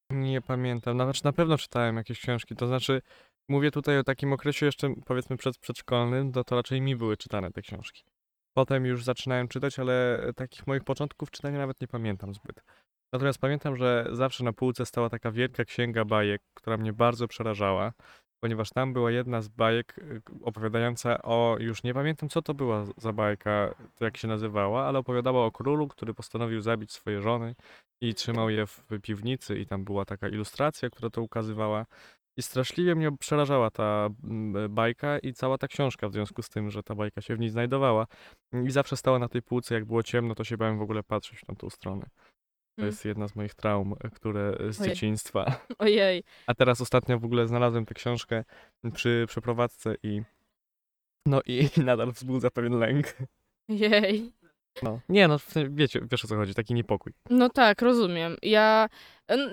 Nie 0.09 0.41
pamiętam. 0.41 0.97
Znaczy 0.97 1.25
na 1.25 1.33
pewno 1.33 1.57
czytałem 1.57 1.97
jakieś 1.97 2.19
książki. 2.19 2.55
To 2.55 2.67
znaczy, 2.67 3.01
mówię 3.49 3.71
tutaj 3.71 3.97
o 3.97 4.03
takim 4.03 4.33
okresie 4.33 4.65
jeszcze 4.65 4.93
powiedzmy 5.05 5.37
przed 5.37 5.57
przedszkolnym, 5.57 6.31
to, 6.31 6.43
to 6.43 6.55
raczej 6.55 6.81
mi 6.81 6.95
były 6.95 7.17
czytane 7.17 7.51
te 7.51 7.61
książki. 7.61 8.03
Potem 8.53 8.85
już 8.85 9.03
zaczynałem 9.03 9.47
czytać, 9.47 9.79
ale 9.79 10.21
takich 10.35 10.67
moich 10.67 10.83
początków 10.83 11.31
czytania 11.31 11.57
nawet 11.57 11.81
nie 11.81 11.87
pamiętam 11.87 12.33
zbyt. 12.33 12.63
Natomiast 13.13 13.39
pamiętam, 13.39 13.77
że 13.77 14.07
zawsze 14.11 14.43
na 14.43 14.53
półce 14.53 14.85
stała 14.85 15.09
taka 15.09 15.31
wielka 15.31 15.65
księga 15.65 16.05
bajek, 16.05 16.41
która 16.53 16.77
mnie 16.77 16.93
bardzo 16.93 17.27
przerażała, 17.27 17.93
ponieważ 18.39 18.69
tam 18.69 18.93
była 18.93 19.11
jedna 19.11 19.41
z 19.41 19.47
bajek 19.47 19.97
y, 19.97 20.21
opowiadająca 20.43 21.21
o, 21.21 21.57
już 21.59 21.83
nie 21.83 21.93
pamiętam 21.93 22.29
co 22.29 22.41
to 22.41 22.53
była 22.53 22.85
za 22.97 23.13
bajka, 23.13 23.75
jak 23.99 24.17
się 24.17 24.27
nazywała, 24.27 24.85
ale 24.85 24.99
opowiadała 24.99 25.45
o 25.45 25.51
królu, 25.51 25.87
który 25.87 26.13
postanowił 26.13 26.61
zabić 26.61 26.91
swoje 26.91 27.21
żony 27.21 27.55
i 28.01 28.13
trzymał 28.13 28.49
je 28.49 28.65
w 28.67 28.85
piwnicy 29.01 29.59
i 29.59 29.65
tam 29.65 29.83
była 29.83 30.05
taka 30.05 30.27
ilustracja, 30.29 30.89
która 30.89 31.09
to 31.09 31.21
ukazywała. 31.21 31.85
I 32.37 32.41
straszliwie 32.41 32.95
mnie 32.95 33.17
przerażała 33.17 33.71
ta 33.71 34.09
mm, 34.23 34.73
bajka 34.75 35.19
i 35.19 35.33
cała 35.33 35.57
ta 35.57 35.67
książka 35.67 36.09
w 36.09 36.13
związku 36.13 36.41
z 36.41 36.49
tym, 36.49 36.71
że 36.71 36.83
ta 36.83 36.95
bajka 36.95 37.21
się 37.21 37.35
w 37.35 37.39
niej 37.39 37.49
znajdowała. 37.49 38.07
I 38.65 38.71
zawsze 38.71 38.97
stała 38.97 39.19
na 39.19 39.29
tej 39.29 39.41
półce, 39.41 39.75
jak 39.75 39.85
było 39.85 40.03
ciemno, 40.03 40.35
to 40.35 40.43
się 40.43 40.57
bałem 40.57 40.77
w 40.77 40.81
ogóle 40.81 41.03
patrzeć 41.03 41.47
na 41.47 41.55
tą 41.55 41.69
stronę. 41.69 42.05
To 42.79 42.85
jest 42.85 43.05
jedna 43.05 43.27
z 43.27 43.35
moich 43.35 43.53
traum, 43.55 43.95
e, 44.03 44.09
które 44.09 44.57
z 44.69 44.81
Ojej. 44.81 44.93
dzieciństwa. 44.93 45.45
Ojej. 45.79 46.23
A 46.47 46.53
teraz 46.53 46.81
ostatnio 46.81 47.19
w 47.19 47.25
ogóle 47.25 47.47
znalazłem 47.47 47.85
tę 47.85 47.93
książkę 47.93 48.43
przy 48.93 49.25
przeprowadzce 49.27 49.95
i 50.03 50.21
no 51.25 51.41
i 51.45 51.69
nadal 51.85 52.11
wzbudza 52.11 52.51
pewien 52.51 52.79
lęk. 52.79 53.05
Jej. 53.69 54.31
No. 54.83 54.99
Nie 55.09 55.27
no, 55.27 55.39
w 55.39 55.43
sensie, 55.43 55.69
wiecie, 55.73 56.01
wiesz 56.11 56.25
o 56.25 56.27
co 56.27 56.35
chodzi, 56.35 56.53
taki 56.53 56.73
niepokój. 56.73 57.13
No 57.29 57.49
tak, 57.49 57.81
rozumiem. 57.81 58.37
Ja, 58.41 58.89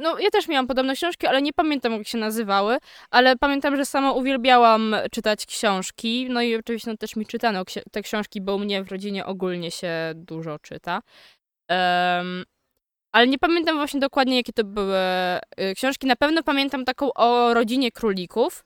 no, 0.00 0.18
ja 0.18 0.30
też 0.30 0.48
miałam 0.48 0.66
podobne 0.66 0.94
książki, 0.94 1.26
ale 1.26 1.42
nie 1.42 1.52
pamiętam, 1.52 1.92
jak 1.92 2.06
się 2.08 2.18
nazywały, 2.18 2.78
ale 3.10 3.36
pamiętam, 3.36 3.76
że 3.76 3.86
sama 3.86 4.12
uwielbiałam 4.12 4.96
czytać 5.12 5.46
książki, 5.46 6.26
no 6.30 6.42
i 6.42 6.56
oczywiście 6.56 6.90
no, 6.90 6.96
też 6.96 7.16
mi 7.16 7.26
czytano 7.26 7.62
ksi- 7.62 7.82
te 7.92 8.02
książki, 8.02 8.40
bo 8.40 8.54
u 8.56 8.58
mnie 8.58 8.84
w 8.84 8.90
rodzinie 8.90 9.26
ogólnie 9.26 9.70
się 9.70 9.92
dużo 10.14 10.58
czyta. 10.58 11.02
Em, 11.68 12.44
ale 13.16 13.26
nie 13.26 13.38
pamiętam 13.38 13.76
właśnie 13.76 14.00
dokładnie, 14.00 14.36
jakie 14.36 14.52
to 14.52 14.64
były 14.64 14.98
y, 15.60 15.74
książki. 15.74 16.06
Na 16.06 16.16
pewno 16.16 16.42
pamiętam 16.42 16.84
taką 16.84 17.12
o 17.12 17.54
rodzinie 17.54 17.92
królików. 17.92 18.64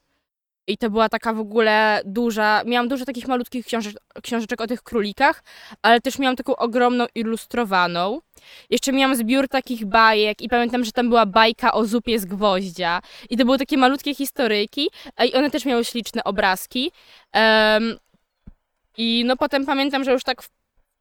I 0.67 0.79
to 0.79 0.91
była 0.91 1.09
taka 1.09 1.33
w 1.33 1.41
ogóle 1.41 2.01
duża. 2.05 2.63
Miałam 2.67 2.89
dużo 2.89 3.05
takich 3.05 3.29
malutkich 3.29 3.67
książek, 3.67 3.95
książeczek 4.23 4.61
o 4.61 4.67
tych 4.67 4.83
królikach, 4.83 5.43
ale 5.83 6.01
też 6.01 6.19
miałam 6.19 6.37
taką 6.37 6.57
ogromną 6.57 7.07
ilustrowaną. 7.15 8.21
Jeszcze 8.71 8.93
miałam 8.93 9.17
zbiór 9.17 9.49
takich 9.49 9.87
bajek 9.87 10.43
i 10.43 10.49
pamiętam, 10.49 10.85
że 10.85 10.93
tam 10.93 11.09
była 11.09 11.27
bajka 11.27 11.73
o 11.73 11.85
zupie 11.85 12.19
z 12.19 12.25
gwoździa. 12.25 13.01
I 13.31 13.37
to 13.37 13.45
były 13.45 13.59
takie 13.59 13.77
malutkie 13.77 14.15
historyjki 14.15 14.91
i 15.29 15.35
one 15.35 15.51
też 15.51 15.65
miały 15.65 15.85
śliczne 15.85 16.25
obrazki. 16.25 16.93
Em, 17.33 17.97
I 18.97 19.25
no 19.25 19.37
potem 19.37 19.67
pamiętam, 19.67 20.05
że 20.05 20.13
już 20.13 20.25
tak 20.25 20.43
w 20.43 20.60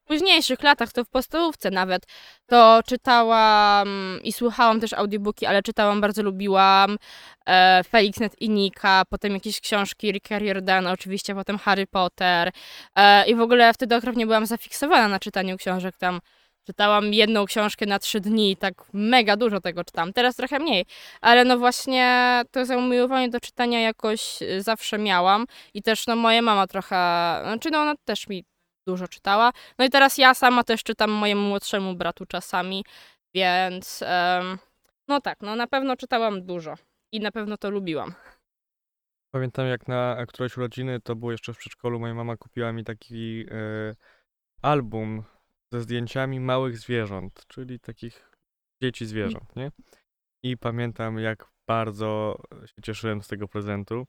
późniejszych 0.09 0.63
latach, 0.63 0.93
to 0.93 1.03
w 1.03 1.09
podstawówce 1.09 1.71
nawet, 1.71 2.05
to 2.47 2.79
czytałam 2.85 3.89
i 4.23 4.33
słuchałam 4.33 4.79
też 4.79 4.93
audiobooki, 4.93 5.45
ale 5.45 5.63
czytałam, 5.63 6.01
bardzo 6.01 6.23
lubiłam 6.23 6.97
e, 7.45 7.83
Felixnet 7.83 8.41
i 8.41 8.49
Nika, 8.49 9.03
potem 9.09 9.33
jakieś 9.33 9.61
książki 9.61 10.11
Ricka 10.11 10.39
Jordana, 10.39 10.91
oczywiście 10.91 11.35
potem 11.35 11.57
Harry 11.57 11.87
Potter 11.87 12.51
e, 12.95 13.25
i 13.29 13.35
w 13.35 13.41
ogóle 13.41 13.73
wtedy 13.73 13.95
okropnie 13.95 14.25
byłam 14.25 14.45
zafiksowana 14.45 15.07
na 15.07 15.19
czytaniu 15.19 15.57
książek 15.57 15.97
tam. 15.97 16.19
Czytałam 16.67 17.13
jedną 17.13 17.45
książkę 17.45 17.85
na 17.85 17.99
trzy 17.99 18.19
dni, 18.19 18.57
tak 18.57 18.73
mega 18.93 19.37
dużo 19.37 19.61
tego 19.61 19.83
czytam. 19.83 20.13
Teraz 20.13 20.35
trochę 20.35 20.59
mniej, 20.59 20.85
ale 21.21 21.45
no 21.45 21.57
właśnie 21.57 22.41
to 22.51 22.65
zaumiłowanie 22.65 23.29
do 23.29 23.39
czytania 23.39 23.81
jakoś 23.81 24.41
y, 24.41 24.61
zawsze 24.61 24.97
miałam 24.97 25.45
i 25.73 25.81
też 25.81 26.07
no 26.07 26.15
moja 26.15 26.41
mama 26.41 26.67
trochę, 26.67 26.95
znaczy 27.43 27.71
no 27.71 27.81
ona 27.81 27.95
też 28.05 28.27
mi 28.27 28.43
dużo 28.87 29.07
czytała. 29.07 29.51
No 29.79 29.85
i 29.85 29.89
teraz 29.89 30.17
ja 30.17 30.33
sama 30.33 30.63
też 30.63 30.83
czytam 30.83 31.11
mojemu 31.11 31.41
młodszemu 31.41 31.95
bratu 31.95 32.25
czasami, 32.25 32.85
więc 33.33 34.03
no 35.07 35.21
tak, 35.21 35.41
no 35.41 35.55
na 35.55 35.67
pewno 35.67 35.97
czytałam 35.97 36.45
dużo 36.45 36.75
i 37.11 37.19
na 37.19 37.31
pewno 37.31 37.57
to 37.57 37.69
lubiłam. 37.69 38.13
Pamiętam 39.31 39.67
jak 39.67 39.87
na 39.87 40.25
którejś 40.27 40.57
urodziny, 40.57 41.01
to 41.01 41.15
było 41.15 41.31
jeszcze 41.31 41.53
w 41.53 41.57
przedszkolu, 41.57 41.99
moja 41.99 42.13
mama 42.13 42.37
kupiła 42.37 42.71
mi 42.71 42.83
taki 42.83 43.45
e, 43.51 43.95
album 44.61 45.23
ze 45.71 45.81
zdjęciami 45.81 46.39
małych 46.39 46.77
zwierząt, 46.77 47.43
czyli 47.47 47.79
takich 47.79 48.31
dzieci 48.81 49.05
zwierząt, 49.05 49.55
nie? 49.55 49.71
I 50.43 50.57
pamiętam 50.57 51.19
jak 51.19 51.45
bardzo 51.67 52.41
się 52.65 52.81
cieszyłem 52.81 53.21
z 53.21 53.27
tego 53.27 53.47
prezentu. 53.47 54.07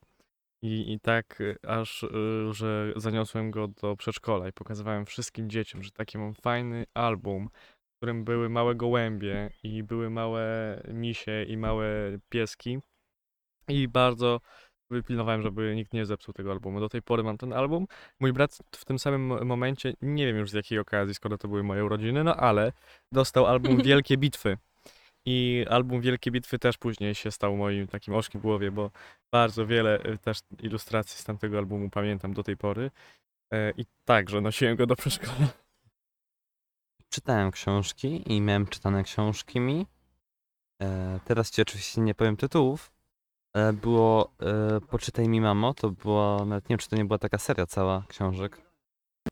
I, 0.63 0.93
I 0.93 1.01
tak 1.01 1.41
y, 1.41 1.57
aż, 1.67 2.03
y, 2.03 2.09
że 2.53 2.93
zaniosłem 2.97 3.51
go 3.51 3.69
do 3.69 3.97
przedszkola 3.97 4.49
i 4.49 4.53
pokazywałem 4.53 5.07
wszystkim 5.07 5.51
dzieciom, 5.51 5.83
że 5.83 5.91
taki 5.91 6.19
mam 6.19 6.35
fajny 6.35 6.85
album, 6.95 7.49
w 7.95 7.97
którym 7.97 8.25
były 8.25 8.49
małe 8.49 8.75
gołębie 8.75 9.51
i 9.63 9.83
były 9.83 10.11
małe 10.11 10.77
misie 10.89 11.45
i 11.49 11.57
małe 11.57 12.19
pieski. 12.29 12.79
I 13.69 13.89
bardzo 13.89 14.41
wypilnowałem, 14.91 15.43
żeby 15.43 15.75
nikt 15.77 15.93
nie 15.93 16.07
zepsuł 16.07 16.35
tego 16.35 16.51
albumu. 16.51 16.81
Do 16.81 16.89
tej 16.89 17.03
pory 17.03 17.23
mam 17.23 17.39
ten 17.39 17.53
album. 17.53 17.87
Mój 18.21 18.33
brat 18.33 18.59
w 18.75 18.85
tym 18.85 18.99
samym 18.99 19.27
mo- 19.27 19.45
momencie, 19.45 19.95
nie 20.03 20.27
wiem 20.27 20.37
już 20.37 20.51
z 20.51 20.55
jakiej 20.55 20.79
okazji, 20.79 21.15
skoro 21.15 21.39
to 21.39 21.49
były 21.49 21.63
moje 21.63 21.85
urodziny, 21.85 22.25
no 22.25 22.37
ale 22.37 22.73
dostał 23.13 23.47
album 23.47 23.77
Wielkie 23.87 24.17
Bitwy. 24.17 24.59
I 25.27 25.67
album 25.71 26.01
Wielkie 26.01 26.31
Bitwy 26.31 26.59
też 26.59 26.79
później 26.79 27.15
się 27.15 27.31
stał 27.31 27.57
moim 27.57 27.87
takim 27.87 28.15
oczkiem 28.15 28.41
w 28.41 28.43
głowie, 28.43 28.71
bo 28.71 28.91
bardzo 29.33 29.67
wiele 29.67 30.05
y, 30.05 30.19
też 30.19 30.39
ilustracji 30.63 31.19
z 31.19 31.25
tamtego 31.25 31.59
albumu 31.59 31.91
pamiętam 31.91 32.35
do 32.35 32.43
tej 32.43 32.57
pory. 32.57 32.91
E, 33.53 33.71
I 33.71 33.85
także 34.05 34.41
nosiłem 34.41 34.77
go 34.77 34.87
do 34.87 34.97
przedszkola. 34.97 35.49
Czytałem 37.09 37.51
książki 37.51 38.33
i 38.33 38.41
miałem 38.41 38.67
czytane 38.67 39.05
książki 39.05 39.61
mi. 39.61 39.87
E, 40.83 41.21
teraz 41.25 41.51
ci 41.51 41.63
oczywiście 41.63 42.01
nie 42.01 42.15
powiem 42.15 42.37
tytułów, 42.37 42.93
ale 43.55 43.73
było 43.73 44.33
e, 44.43 44.81
Poczytaj 44.81 45.29
mi 45.29 45.41
mamo, 45.41 45.75
to 45.75 45.91
była, 45.91 46.45
nawet 46.45 46.65
nie 46.65 46.69
wiem 46.69 46.79
czy 46.79 46.89
to 46.89 46.97
nie 46.97 47.05
była 47.05 47.19
taka 47.19 47.39
seria 47.39 47.67
cała 47.67 48.05
książek. 48.09 48.71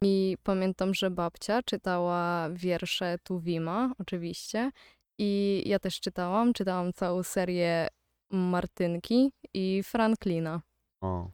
I 0.02 0.36
pamiętam, 0.42 0.94
że 0.94 1.10
babcia 1.10 1.62
czytała 1.62 2.48
wiersze 2.50 3.18
Tuwima, 3.22 3.92
oczywiście. 3.98 4.70
I 5.18 5.62
ja 5.66 5.78
też 5.78 6.00
czytałam. 6.00 6.52
Czytałam 6.52 6.92
całą 6.92 7.22
serię 7.22 7.88
Martynki 8.30 9.32
i 9.54 9.82
Franklina. 9.82 10.60
O. 11.00 11.30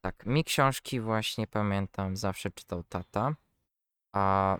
Tak, 0.00 0.26
mi 0.26 0.44
książki 0.44 1.00
właśnie 1.00 1.46
pamiętam, 1.46 2.16
zawsze 2.16 2.50
czytał 2.50 2.82
tata. 2.88 3.34
A 4.12 4.56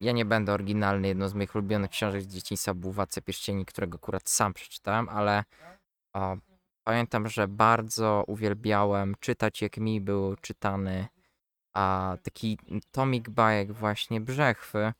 ja 0.00 0.12
nie 0.12 0.24
będę 0.24 0.52
oryginalny, 0.52 1.08
jedną 1.08 1.28
z 1.28 1.34
moich 1.34 1.54
ulubionych 1.54 1.90
książek 1.90 2.22
z 2.22 2.26
dzieciństwa 2.26 2.74
był 2.74 2.92
Władca 2.92 3.20
Pierścieni, 3.20 3.64
którego 3.64 3.98
akurat 3.98 4.28
sam 4.28 4.54
przeczytałem, 4.54 5.08
ale 5.08 5.44
a, 6.12 6.36
pamiętam, 6.84 7.28
że 7.28 7.48
bardzo 7.48 8.24
uwielbiałem 8.26 9.14
czytać, 9.20 9.62
jak 9.62 9.76
mi 9.76 10.00
był 10.00 10.36
czytany 10.36 11.08
a, 11.72 12.16
taki 12.22 12.58
tomik 12.90 13.30
bajek 13.30 13.72
właśnie 13.72 14.20
Brzechwy, 14.20 14.92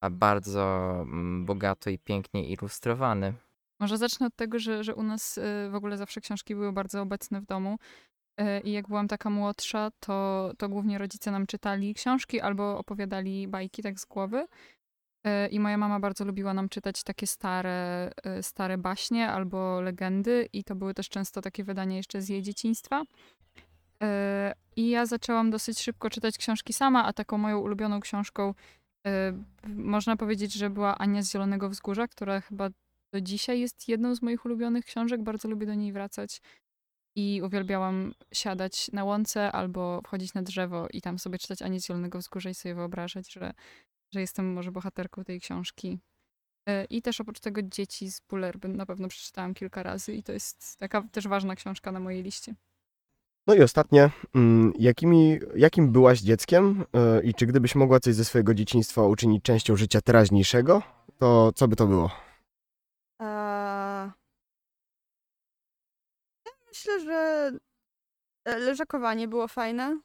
a 0.00 0.10
bardzo 0.10 0.90
mm, 1.00 1.44
bogato 1.46 1.90
i 1.90 1.98
pięknie 1.98 2.48
ilustrowany. 2.48 3.34
Może 3.80 3.98
zacznę 3.98 4.26
od 4.26 4.36
tego, 4.36 4.58
że, 4.58 4.84
że 4.84 4.94
u 4.94 5.02
nas 5.02 5.38
y, 5.38 5.42
w 5.70 5.74
ogóle 5.74 5.96
zawsze 5.96 6.20
książki 6.20 6.54
były 6.54 6.72
bardzo 6.72 7.02
obecne 7.02 7.40
w 7.40 7.46
domu. 7.46 7.78
Y, 8.40 8.60
I 8.60 8.72
jak 8.72 8.88
byłam 8.88 9.08
taka 9.08 9.30
młodsza, 9.30 9.90
to, 10.00 10.50
to 10.58 10.68
głównie 10.68 10.98
rodzice 10.98 11.30
nam 11.30 11.46
czytali 11.46 11.94
książki 11.94 12.40
albo 12.40 12.78
opowiadali 12.78 13.48
bajki 13.48 13.82
tak 13.82 14.00
z 14.00 14.04
głowy. 14.04 14.46
Y, 15.26 15.48
I 15.50 15.60
moja 15.60 15.78
mama 15.78 16.00
bardzo 16.00 16.24
lubiła 16.24 16.54
nam 16.54 16.68
czytać 16.68 17.02
takie 17.02 17.26
stare, 17.26 18.10
stare 18.42 18.78
baśnie 18.78 19.28
albo 19.28 19.80
legendy, 19.80 20.48
i 20.52 20.64
to 20.64 20.74
były 20.74 20.94
też 20.94 21.08
często 21.08 21.40
takie 21.42 21.64
wydania 21.64 21.96
jeszcze 21.96 22.22
z 22.22 22.28
jej 22.28 22.42
dzieciństwa. 22.42 23.02
I 24.76 24.90
ja 24.90 25.06
zaczęłam 25.06 25.50
dosyć 25.50 25.80
szybko 25.80 26.10
czytać 26.10 26.38
książki 26.38 26.72
sama, 26.72 27.04
a 27.04 27.12
taką 27.12 27.38
moją 27.38 27.58
ulubioną 27.58 28.00
książką 28.00 28.54
można 29.66 30.16
powiedzieć, 30.16 30.52
że 30.52 30.70
była 30.70 30.98
Ania 30.98 31.22
z 31.22 31.32
Zielonego 31.32 31.68
Wzgórza, 31.68 32.08
która 32.08 32.40
chyba 32.40 32.70
do 33.12 33.20
dzisiaj 33.20 33.60
jest 33.60 33.88
jedną 33.88 34.14
z 34.14 34.22
moich 34.22 34.44
ulubionych 34.44 34.84
książek. 34.84 35.22
Bardzo 35.22 35.48
lubię 35.48 35.66
do 35.66 35.74
niej 35.74 35.92
wracać. 35.92 36.40
I 37.16 37.42
uwielbiałam 37.44 38.14
siadać 38.32 38.92
na 38.92 39.04
łące 39.04 39.52
albo 39.52 40.00
wchodzić 40.02 40.34
na 40.34 40.42
drzewo 40.42 40.86
i 40.92 41.00
tam 41.00 41.18
sobie 41.18 41.38
czytać 41.38 41.62
Anię 41.62 41.80
z 41.80 41.86
Zielonego 41.86 42.18
Wzgórza 42.18 42.50
i 42.50 42.54
sobie 42.54 42.74
wyobrażać, 42.74 43.32
że, 43.32 43.52
że 44.14 44.20
jestem 44.20 44.52
może 44.52 44.72
bohaterką 44.72 45.24
tej 45.24 45.40
książki. 45.40 45.98
Y, 46.68 46.84
I 46.90 47.02
też 47.02 47.20
oprócz 47.20 47.40
tego 47.40 47.62
Dzieci 47.62 48.10
z 48.10 48.20
Bullerby 48.20 48.68
na 48.68 48.86
pewno 48.86 49.08
przeczytałam 49.08 49.54
kilka 49.54 49.82
razy 49.82 50.14
i 50.14 50.22
to 50.22 50.32
jest 50.32 50.76
taka 50.78 51.02
też 51.02 51.28
ważna 51.28 51.56
książka 51.56 51.92
na 51.92 52.00
mojej 52.00 52.22
liście. 52.22 52.54
No 53.46 53.54
i 53.54 53.62
ostatnie, 53.62 54.10
mm, 54.34 54.72
jakimi, 54.78 55.38
jakim 55.56 55.92
byłaś 55.92 56.20
dzieckiem 56.20 56.84
e, 56.94 57.22
i 57.22 57.34
czy 57.34 57.46
gdybyś 57.46 57.74
mogła 57.74 58.00
coś 58.00 58.14
ze 58.14 58.24
swojego 58.24 58.54
dzieciństwa 58.54 59.02
uczynić 59.02 59.44
częścią 59.44 59.76
życia 59.76 60.00
teraźniejszego, 60.00 60.82
to 61.18 61.52
co 61.54 61.68
by 61.68 61.76
to 61.76 61.86
było? 61.86 62.10
Eee, 63.20 64.10
ja 66.46 66.52
myślę, 66.68 67.00
że 67.00 67.50
e, 68.44 68.58
leżakowanie 68.58 69.28
było 69.28 69.48
fajne. 69.48 70.00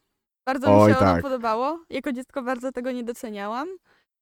Bardzo 0.46 0.68
mi 0.68 0.74
Oj, 0.74 0.92
się 0.92 0.98
ono 0.98 1.06
tak. 1.06 1.22
podobało. 1.22 1.84
Jako 1.90 2.12
dziecko 2.12 2.42
bardzo 2.42 2.72
tego 2.72 2.92
nie 2.92 3.04
doceniałam. 3.04 3.68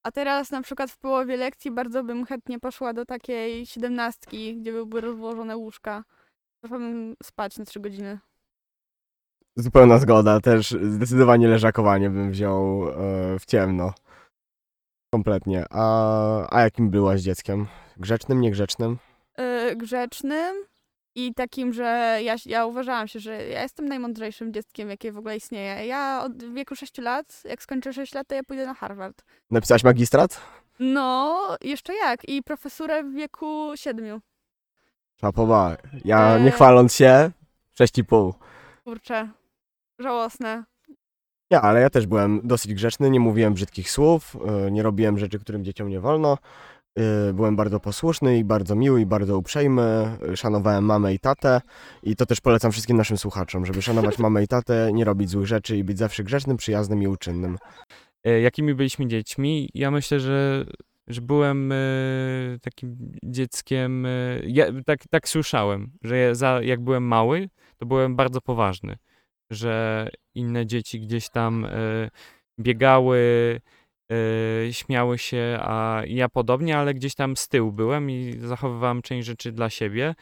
A 0.07 0.11
teraz 0.11 0.51
na 0.51 0.63
przykład 0.63 0.91
w 0.91 0.99
połowie 0.99 1.37
lekcji 1.37 1.71
bardzo 1.71 2.05
bym 2.05 2.27
chętnie 2.27 2.61
poszła 2.61 2.93
do 2.93 3.05
takiej 3.05 3.67
siedemnastki, 3.67 4.57
gdzie 4.57 4.73
byłyby 4.73 5.01
rozłożone 5.01 5.57
łóżka. 5.57 6.05
Poszłabym 6.61 7.15
spać 7.23 7.59
na 7.59 7.65
trzy 7.65 7.81
godziny. 7.81 8.19
Zupełna 9.57 9.99
zgoda, 9.99 10.41
też 10.41 10.71
zdecydowanie 10.71 11.49
leżakowanie 11.49 12.11
bym 12.11 12.31
wziął 12.31 12.89
e, 12.89 12.93
w 13.39 13.47
ciemno. 13.47 13.93
Kompletnie. 15.15 15.65
A, 15.71 16.57
a 16.57 16.61
jakim 16.63 16.91
byłaś 16.91 17.21
dzieckiem? 17.21 17.67
Grzecznym, 17.97 18.41
niegrzecznym? 18.41 18.99
Yy, 19.39 19.77
grzecznym 19.77 20.57
i 21.15 21.35
takim, 21.35 21.73
że 21.73 22.19
ja, 22.23 22.37
ja 22.47 22.67
uważałam 22.67 23.09
się, 23.09 23.21
że 23.21 23.47
ja 23.49 23.63
jestem 23.63 23.89
najmądrzejszym 23.89 24.53
dzieckiem, 24.53 24.91
jakie 24.91 25.13
w 25.13 25.19
ogóle 25.19 25.37
istnieje. 25.37 25.87
Ja 25.87 26.23
od 26.25 26.45
wieku 26.55 26.77
6 26.77 26.99
lat, 26.99 27.43
jak 27.45 27.63
skończę 27.63 27.93
6 27.93 28.15
lat, 28.15 28.27
to 28.29 28.35
ja 28.35 28.43
pójdę 28.45 28.67
na 28.67 28.75
Harvard. 28.75 29.25
Napisałaś 29.51 29.85
magistrat? 29.85 30.41
No, 30.79 31.41
jeszcze 31.61 31.95
jak. 31.95 32.29
I 32.29 32.43
profesurę 32.43 33.05
w 33.05 33.13
wieku 33.15 33.71
7. 33.75 34.21
Szapoba. 35.21 35.77
Ja 36.05 36.39
nie 36.39 36.45
Eee. 36.45 36.53
chwaląc 36.53 36.95
się, 36.95 37.31
6,5. 37.81 38.33
Kurczę, 38.85 39.29
żałosne. 40.01 40.65
Nie, 41.51 41.61
ale 41.61 41.81
ja 41.81 41.91
też 41.91 42.07
byłem 42.07 42.41
dosyć 42.45 42.75
grzeczny, 42.75 43.11
nie 43.11 43.21
mówiłem 43.21 43.55
brzydkich 43.55 43.91
słów, 43.91 44.37
e, 44.67 44.71
nie 44.71 44.83
robiłem 44.83 45.19
rzeczy, 45.19 45.39
którym 45.39 45.65
dzieciom 45.65 45.89
nie 45.89 46.01
wolno. 46.01 46.39
E, 46.99 47.33
Byłem 47.33 47.57
bardzo 47.57 47.81
posłuszny 47.81 48.39
i 48.39 48.45
bardzo 48.45 48.75
miły 48.77 49.01
i 49.01 49.07
bardzo 49.07 49.39
uprzejmy. 49.39 50.17
Szanowałem 50.35 50.85
mamę 50.85 51.15
i 51.15 51.19
tatę 51.19 51.61
i 52.03 52.17
to 52.17 52.27
też 52.27 52.41
polecam 52.41 52.73
wszystkim 52.73 52.97
naszym 52.97 53.19
słuchaczom, 53.19 53.67
żeby 53.67 53.83
szanować 53.83 54.19
mamę 54.25 54.43
i 54.45 54.49
tatę, 54.49 54.91
nie 54.93 55.05
robić 55.05 55.31
złych 55.31 55.47
rzeczy 55.47 55.77
i 55.77 55.85
być 55.85 55.99
zawsze 55.99 56.25
grzecznym, 56.25 56.57
przyjaznym 56.57 57.03
i 57.03 57.07
uczynnym. 57.07 57.59
E, 58.25 58.41
Jakimi 58.41 58.75
byliśmy 58.75 59.07
dziećmi? 59.07 59.69
Ja 59.75 59.91
myślę, 59.91 60.21
że, 60.21 60.65
że 61.07 61.21
byłem 61.21 61.73
takim 62.63 62.97
dzieckiem. 63.25 64.07
Ja, 64.47 64.67
tak, 64.87 64.99
tak 65.11 65.29
słyszałem, 65.29 65.91
że 66.03 66.17
ja 66.19 66.35
za, 66.35 66.63
jak 66.63 66.81
byłem 66.81 67.03
mały, 67.07 67.49
to 67.79 67.87
byłem 67.87 68.17
bardzo 68.17 68.41
poważny. 68.41 68.97
Że 69.51 70.09
inne 70.35 70.67
dzieci 70.67 71.01
gdzieś 71.01 71.29
tam 71.29 71.65
e, 71.65 71.71
biegały, 72.61 73.21
e, 74.13 74.73
śmiały 74.73 75.19
się, 75.19 75.59
a 75.61 76.03
ja 76.07 76.29
podobnie, 76.29 76.79
ale 76.79 76.95
gdzieś 76.95 77.15
tam 77.15 77.37
z 77.37 77.49
tyłu 77.49 77.73
byłem 77.73 78.11
i 78.11 78.35
zachowywałem 78.39 79.03
część 79.03 79.27
rzeczy 79.27 79.53
dla 79.53 79.71
siebie. 79.71 80.15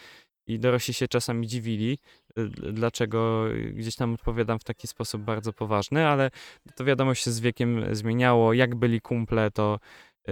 I 0.46 0.58
dorośli 0.58 0.94
się 0.94 1.08
czasami 1.08 1.46
dziwili, 1.46 1.98
e, 2.36 2.44
dlaczego 2.72 3.44
gdzieś 3.72 3.96
tam 3.96 4.14
odpowiadam 4.14 4.58
w 4.58 4.64
taki 4.64 4.86
sposób 4.86 5.22
bardzo 5.22 5.52
poważny, 5.52 6.06
ale 6.06 6.30
to 6.76 6.84
wiadomo 6.84 7.14
się 7.14 7.30
z 7.30 7.40
wiekiem 7.40 7.94
zmieniało. 7.94 8.52
Jak 8.52 8.74
byli 8.74 9.00
kumple, 9.00 9.50
to 9.50 9.78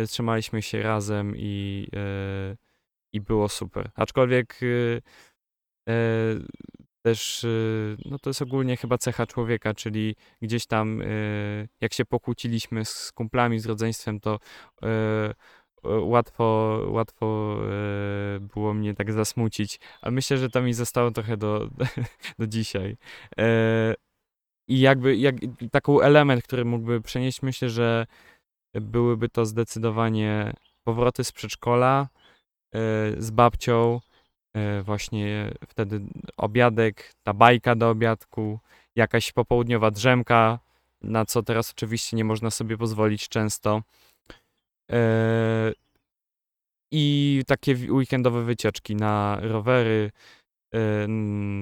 trzymaliśmy 0.09 0.62
się 0.62 0.82
razem 0.82 1.34
i, 1.36 1.88
i 3.12 3.20
było 3.20 3.49
super. 3.49 3.90
Aczkolwiek 3.94 4.61
też, 7.07 7.45
e, 7.45 7.49
no 8.05 8.19
to 8.19 8.31
jest 8.31 8.43
ogólnie 8.43 8.77
chyba 8.77 8.99
cecha 8.99 9.27
człowieka, 9.27 9.75
czyli 9.75 10.17
gdzieś 10.43 10.67
tam, 10.67 11.03
e, 11.03 11.07
jak 11.81 11.93
się 11.93 12.05
pokłóciliśmy 12.05 12.85
z 12.85 13.13
kumplami, 13.13 13.59
z 13.59 13.67
rodzeństwem, 13.67 14.21
to 14.21 14.39
e, 14.83 15.35
łatwo, 15.85 16.81
łatwo 16.89 17.57
było 18.41 18.75
mnie 18.75 18.95
tak 18.95 19.13
zasmucić. 19.13 19.81
Ale 20.03 20.13
myślę, 20.13 20.39
że 20.39 20.51
to 20.51 20.63
mi 20.63 20.75
zostało 20.75 21.11
trochę 21.11 21.37
do, 21.37 21.69
do 22.39 22.47
dzisiaj. 22.47 22.97
E, 23.39 23.95
I 24.69 24.81
jakby 24.81 25.17
jak, 25.17 25.35
taką 25.71 26.01
element, 26.01 26.43
który 26.43 26.65
mógłby 26.65 27.01
przenieść, 27.01 27.43
myślę, 27.43 27.71
że 27.71 28.07
byłyby 28.75 29.29
to 29.29 29.47
zdecydowanie 29.47 30.53
powroty 30.85 31.25
z 31.25 31.33
przedszkola 31.33 32.09
z 33.19 33.31
babcią, 33.31 34.01
właśnie 34.83 35.51
wtedy 35.69 36.01
obiadek, 36.37 37.13
ta 37.23 37.35
bajka 37.35 37.75
do 37.75 37.91
obiadku, 37.91 38.59
jakaś 38.97 39.33
popołudniowa 39.33 39.91
drzemka, 39.91 40.59
na 41.03 41.25
co 41.25 41.43
teraz 41.43 41.71
oczywiście 41.71 42.17
nie 42.17 42.25
można 42.25 42.51
sobie 42.51 42.77
pozwolić 42.79 43.29
często. 43.29 43.83
E, 44.93 45.73
I 46.93 47.43
takie 47.47 47.77
weekendowe 47.93 48.45
wycieczki 48.45 48.97
na 48.97 49.39
rowery, 49.41 50.11
e, 50.75 51.07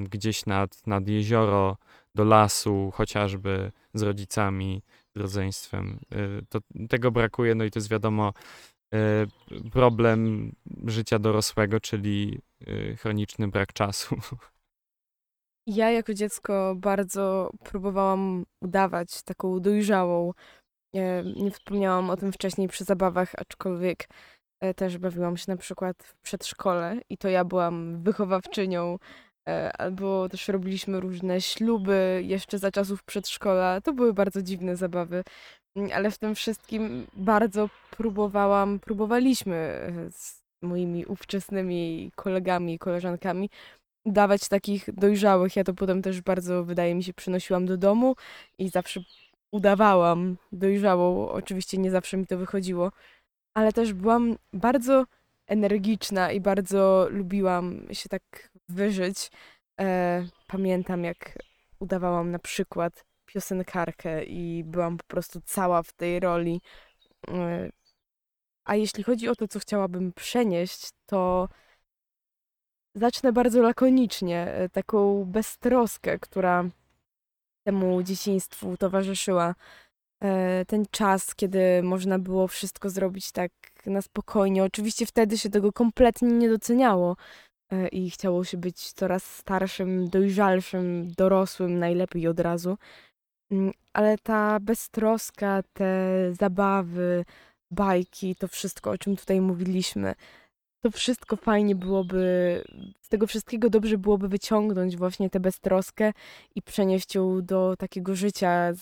gdzieś 0.05 0.47
nad, 0.47 0.87
nad 0.87 1.09
jezioro, 1.09 1.77
do 2.15 2.25
lasu, 2.25 2.91
chociażby 2.95 3.73
z 3.95 4.03
rodzicami, 4.03 4.83
z 5.17 5.21
rodzeństwem. 5.21 5.99
E, 6.13 6.43
To, 6.49 6.59
tego 6.89 7.11
brakuje, 7.11 7.55
no 7.55 7.65
i 7.65 7.71
to 7.71 7.79
jest 7.79 7.91
wiadomo 7.91 8.29
e, 8.29 8.74
problem 9.73 10.53
życia 10.87 11.19
dorosłego, 11.19 11.81
czyli 11.81 12.41
e, 12.67 12.97
chroniczny 12.97 13.49
brak 13.49 13.73
czasu. 13.73 14.17
Ja 15.67 15.91
jako 15.91 16.15
dziecko 16.15 16.75
bardzo 16.77 17.51
próbowałam 17.65 18.45
udawać 18.61 19.23
taką 19.23 19.61
dojrzałą. 19.61 20.33
Nie 21.37 21.51
wspomniałam 21.51 22.11
o 22.11 22.17
tym 22.17 22.33
wcześniej 22.33 22.69
przy 22.69 22.85
zabawach, 22.85 23.33
aczkolwiek 23.37 24.09
e, 24.61 24.75
też 24.75 24.99
bawiłam 24.99 25.37
się 25.37 25.45
na 25.49 25.57
przykład 25.57 26.03
w 26.03 26.17
przedszkole 26.17 27.01
i 27.11 27.19
to 27.19 27.29
ja 27.29 27.45
byłam 27.45 28.03
wychowawczynią, 28.03 28.99
albo 29.79 30.29
też 30.29 30.49
robiliśmy 30.49 31.01
różne 31.01 31.41
śluby 31.41 32.23
jeszcze 32.25 32.59
za 32.59 32.71
czasów 32.71 33.03
przedszkola. 33.03 33.81
To 33.81 33.93
były 33.93 34.15
bardzo 34.15 34.43
dziwne 34.43 34.77
zabawy, 34.77 35.25
Mm, 35.77 35.91
ale 35.95 36.11
w 36.11 36.19
tym 36.19 36.35
wszystkim 36.35 37.07
bardzo 37.17 37.71
próbowałam, 37.91 38.79
próbowaliśmy 38.81 39.57
e, 39.57 40.11
z 40.11 40.45
moimi 40.63 41.07
ówczesnymi 41.07 42.11
kolegami 42.15 42.75
i 42.75 42.79
koleżankami 42.79 43.51
dawać 44.07 44.49
takich 44.49 44.95
dojrzałych. 44.95 45.57
Ja 45.57 45.65
to 45.65 45.75
potem 45.75 46.03
też 46.03 46.21
bardzo, 46.21 46.65
wydaje 46.65 46.95
mi 46.95 47.05
się, 47.05 47.15
przynosiłam 47.15 47.67
do 47.67 47.77
domu 47.77 48.17
i 48.59 48.69
zawsze 48.69 49.01
udawałam 49.51 50.37
dojrzałą. 50.53 51.29
Oczywiście 51.29 51.79
nie 51.79 51.91
zawsze 51.91 52.17
mi 52.17 52.27
to 52.27 52.39
wychodziło, 52.39 52.93
ale 53.55 53.73
też 53.73 53.93
byłam 53.93 54.37
bardzo 54.53 55.05
energiczna 55.47 56.33
i 56.33 56.41
bardzo 56.41 57.09
lubiłam 57.11 57.87
się 57.93 58.09
tak 58.09 58.51
wyżyć. 58.69 59.31
E, 59.81 60.27
pamiętam, 60.47 61.05
jak 61.05 61.39
udawałam 61.79 62.31
na 62.31 62.39
przykład 62.39 63.05
piosenkarkę 63.27 64.25
i 64.25 64.65
byłam 64.65 64.97
po 64.99 65.05
prostu 65.05 65.41
cała 65.45 65.83
w 65.83 65.93
tej 65.93 66.21
roli. 66.21 66.61
E, 67.29 67.71
a 68.65 68.77
jeśli 68.77 69.03
chodzi 69.05 69.29
o 69.29 69.35
to, 69.35 69.49
co 69.49 69.59
chciałabym 69.59 70.13
przenieść, 70.13 70.91
to 71.07 71.49
zacznę 72.95 73.33
bardzo 73.33 73.63
lakonicznie, 73.63 74.47
e, 74.47 74.69
taką 74.69 75.25
beztroskę, 75.25 76.19
która 76.19 76.65
temu 77.67 78.03
dzieciństwu 78.03 78.77
towarzyszyła. 78.77 79.55
E, 80.23 80.65
Ten 80.65 80.85
czas, 80.91 81.35
kiedy 81.35 81.83
można 81.83 82.19
było 82.19 82.49
wszystko 82.49 82.91
zrobić 82.91 83.33
tak 83.33 83.53
na 83.87 84.03
spokojnie. 84.03 84.65
Oczywiście 84.65 85.07
wtedy 85.07 85.39
się 85.39 85.51
tego 85.51 85.73
kompletnie 85.73 86.29
nie 86.29 86.49
doceniało 86.49 87.17
i 87.93 88.11
chciało 88.11 88.45
się 88.45 88.57
być 88.57 88.93
coraz 88.93 89.25
starszym, 89.25 90.09
dojrzalszym, 90.09 91.13
dorosłym, 91.17 91.79
najlepiej 91.79 92.29
od 92.29 92.41
razu. 92.41 92.79
Mm, 93.51 93.73
Ale 93.93 94.19
ta 94.19 94.61
beztroska, 94.61 95.63
te 95.73 95.89
zabawy, 96.41 97.25
bajki, 97.71 98.37
to 98.37 98.49
wszystko, 98.49 98.91
o 98.91 98.99
czym 98.99 99.17
tutaj 99.17 99.41
mówiliśmy, 99.41 100.15
to 100.85 100.91
wszystko 100.91 101.37
fajnie 101.37 101.75
byłoby, 101.75 102.65
z 103.01 103.09
tego 103.09 103.27
wszystkiego 103.27 103.71
dobrze 103.71 103.99
byłoby 103.99 104.29
wyciągnąć 104.29 104.97
właśnie 104.97 105.31
tę 105.31 105.41
beztroskę 105.41 106.13
i 106.55 106.63
przenieść 106.63 107.15
ją 107.15 107.43
do 107.43 107.75
takiego 107.79 108.15
życia, 108.15 108.73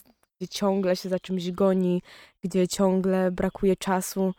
gdzie 0.40 0.48
ciągle 0.48 0.96
się 0.96 1.08
za 1.08 1.18
czymś 1.18 1.50
goni, 1.50 2.02
gdzie 2.44 2.68
ciągle 2.68 3.30
brakuje 3.30 3.76
czasu. 3.76 4.34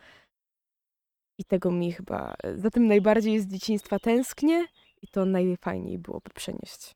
I 1.38 1.44
tego 1.46 1.72
mi 1.72 1.92
chyba, 1.92 2.36
za 2.56 2.70
tym 2.70 2.88
najbardziej 2.88 3.40
z 3.40 3.48
dzieciństwa 3.48 4.00
tęsknię 4.00 4.66
i 5.02 5.08
to 5.08 5.26
najfajniej 5.26 5.98
byłoby 5.98 6.30
przenieść. 6.36 6.96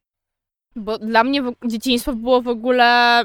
Bo 0.75 0.97
dla 0.97 1.23
mnie 1.23 1.43
dzieciństwo 1.65 2.13
było 2.13 2.41
w 2.41 2.47
ogóle 2.47 3.23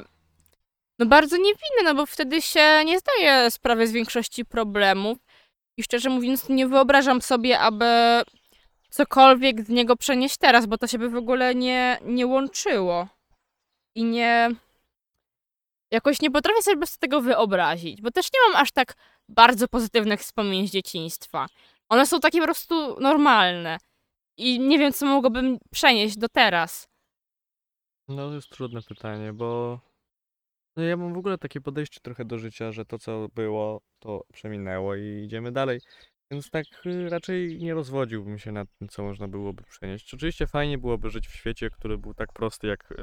no 0.99 1.07
bardzo 1.07 1.37
niewinne, 1.37 1.83
no 1.85 1.95
bo 1.95 2.07
wtedy 2.07 2.43
się 2.43 2.85
nie 2.85 2.99
zdaje 2.99 3.51
sprawy 3.51 3.87
z 3.87 3.93
większości 3.93 4.45
problemów. 4.45 5.19
I 5.77 5.83
szczerze 5.83 6.11
mówiąc, 6.11 6.49
nie 6.49 6.69
wyobrażam 6.69 7.23
sobie, 7.23 7.59
aby 7.59 7.87
cokolwiek 8.91 9.63
z 9.63 9.69
niego 9.69 9.97
przenieść 9.97 10.37
teraz, 10.37 10.67
bo 10.67 10.79
to 10.79 10.87
się 10.87 10.99
by 10.99 11.09
w 11.09 11.17
ogóle 11.17 11.55
nie, 11.55 11.99
nie 12.05 12.27
łączyło. 12.27 13.09
I 13.95 14.05
nie. 14.05 14.51
Jakoś 15.91 16.21
nie 16.21 16.31
potrafię 16.31 16.63
sobie 16.63 16.87
tego 17.01 17.21
wyobrazić, 17.21 18.03
bo 18.03 18.11
też 18.11 18.27
nie 18.35 18.41
mam 18.49 18.63
aż 18.63 18.73
tak 18.73 18.95
bardzo 19.29 19.68
pozytywnych 19.68 20.20
wspomnień 20.20 20.68
z 20.68 20.70
dzieciństwa. 20.70 21.47
One 21.89 22.07
są 22.07 22.20
takie 22.20 22.39
po 22.39 22.45
prostu 22.45 23.01
normalne. 23.01 23.79
I 24.37 24.61
nie 24.61 24.79
wiem, 24.79 24.93
co 24.93 25.07
mogłabym 25.07 25.59
przenieść 25.73 26.18
do 26.18 26.29
teraz. 26.29 26.89
No 28.09 28.29
to 28.29 28.35
jest 28.35 28.49
trudne 28.49 28.83
pytanie, 28.83 29.33
bo 29.33 29.81
no 30.77 30.83
ja 30.83 30.97
mam 30.97 31.14
w 31.14 31.18
ogóle 31.18 31.39
takie 31.39 31.61
podejście 31.61 32.01
trochę 32.01 32.25
do 32.25 32.39
życia, 32.39 32.73
że 32.73 32.85
to 32.85 32.99
co 32.99 33.29
było, 33.35 33.81
to 33.99 34.25
przeminęło 34.33 34.97
i 34.97 35.25
idziemy 35.25 35.53
dalej. 35.53 35.81
Więc 36.31 36.51
tak 36.51 36.64
y, 36.87 37.09
raczej 37.09 37.59
nie 37.59 37.75
rozwodziłbym 37.75 38.39
się 38.39 38.53
nad 38.53 38.68
tym, 38.79 38.89
co 38.89 39.03
można 39.03 39.29
byłoby 39.29 39.62
przenieść. 39.62 40.14
Oczywiście 40.14 40.47
fajnie 40.47 40.79
byłoby 40.79 41.11
żyć 41.11 41.29
w 41.29 41.37
świecie, 41.37 41.70
który 41.70 41.99
był 41.99 42.14
tak 42.14 42.33
prosty 42.33 42.66
jak 42.66 42.95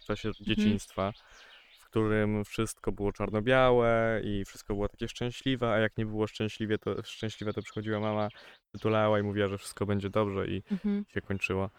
w 0.00 0.04
czasie 0.04 0.30
dzieciństwa, 0.40 1.12
w 1.12 1.53
którym 1.94 2.44
wszystko 2.44 2.92
było 2.92 3.12
czarno-białe 3.12 4.20
i 4.24 4.44
wszystko 4.44 4.74
było 4.74 4.88
takie 4.88 5.08
szczęśliwe, 5.08 5.72
a 5.72 5.78
jak 5.78 5.96
nie 5.96 6.06
było 6.06 6.26
szczęśliwie, 6.26 6.78
to, 6.78 7.02
szczęśliwe, 7.02 7.52
to 7.52 7.62
przychodziła 7.62 8.00
mama, 8.00 8.28
przytulała 8.72 9.18
i 9.18 9.22
mówiła, 9.22 9.48
że 9.48 9.58
wszystko 9.58 9.86
będzie 9.86 10.10
dobrze 10.10 10.46
i 10.46 10.62
Mhm. 10.70 11.04
się 11.08 11.20
kończyło 11.20 11.70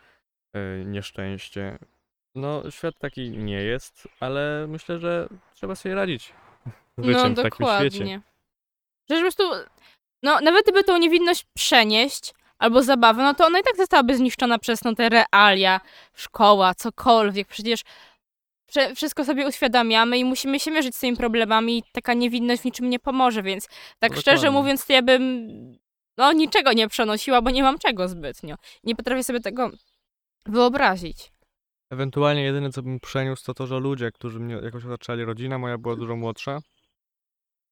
y, 0.56 0.86
nieszczęście. 0.86 1.78
No, 2.36 2.72
świat 2.72 2.96
taki 3.00 3.30
nie 3.32 3.62
jest, 3.62 4.08
ale 4.20 4.66
myślę, 4.70 5.00
że 5.00 5.28
trzeba 5.54 5.76
sobie 5.76 5.96
radzić 5.96 6.34
z 6.98 7.06
życiem 7.06 7.34
w 7.34 7.36
takim 7.44 7.66
świecie. 7.80 8.06
Że 9.10 9.16
po 9.16 9.22
prostu, 9.22 9.44
no 10.24 10.40
nawet 10.42 10.64
gdyby 10.64 10.84
tą 10.84 10.98
niewinność 10.98 11.46
przenieść, 11.54 12.34
albo 12.60 12.84
zabawę, 12.84 13.24
no 13.24 13.34
to 13.34 13.46
ona 13.46 13.60
i 13.60 13.64
tak 13.64 13.78
zostałaby 13.78 14.16
zniszczona 14.16 14.60
przez 14.60 14.84
no, 14.84 14.96
te 14.96 15.10
realia, 15.10 15.82
szkoła, 16.14 16.76
cokolwiek. 16.76 17.48
Przecież 17.48 17.82
prze- 17.84 17.90
wszystko 18.96 19.26
sobie 19.26 19.48
uświadamiamy 19.48 20.18
i 20.18 20.26
musimy 20.26 20.60
się 20.60 20.72
mierzyć 20.72 20.96
z 20.96 21.00
tymi 21.00 21.18
problemami 21.18 21.78
i 21.78 21.84
taka 21.92 22.14
niewinność 22.14 22.62
w 22.62 22.66
niczym 22.66 22.90
nie 22.90 23.00
pomoże, 23.00 23.44
więc 23.44 23.68
tak 24.00 24.12
No 24.12 24.22
szczerze 24.22 24.52
mówiąc, 24.52 24.86
to 24.86 24.94
ja 24.94 25.02
bym 25.02 25.48
no 26.18 26.34
niczego 26.34 26.74
nie 26.74 26.88
przenosiła, 26.88 27.42
bo 27.42 27.50
nie 27.50 27.64
mam 27.64 27.78
czego 27.78 28.08
zbytnio. 28.08 28.56
Nie 28.84 28.96
potrafię 28.96 29.24
sobie 29.24 29.40
tego 29.40 29.72
wyobrazić. 30.46 31.32
Ewentualnie 31.92 32.44
jedyne, 32.44 32.70
co 32.70 32.82
bym 32.82 33.00
przeniósł, 33.00 33.46
to 33.46 33.54
to, 33.54 33.68
że 33.68 33.80
ludzie, 33.80 34.12
którzy 34.12 34.40
mnie 34.40 34.56
jakoś 34.64 34.86
otaczali, 34.86 35.26
rodzina 35.26 35.58
moja 35.58 35.78
była 35.78 35.96
dużo 35.96 36.16
młodsza 36.16 36.60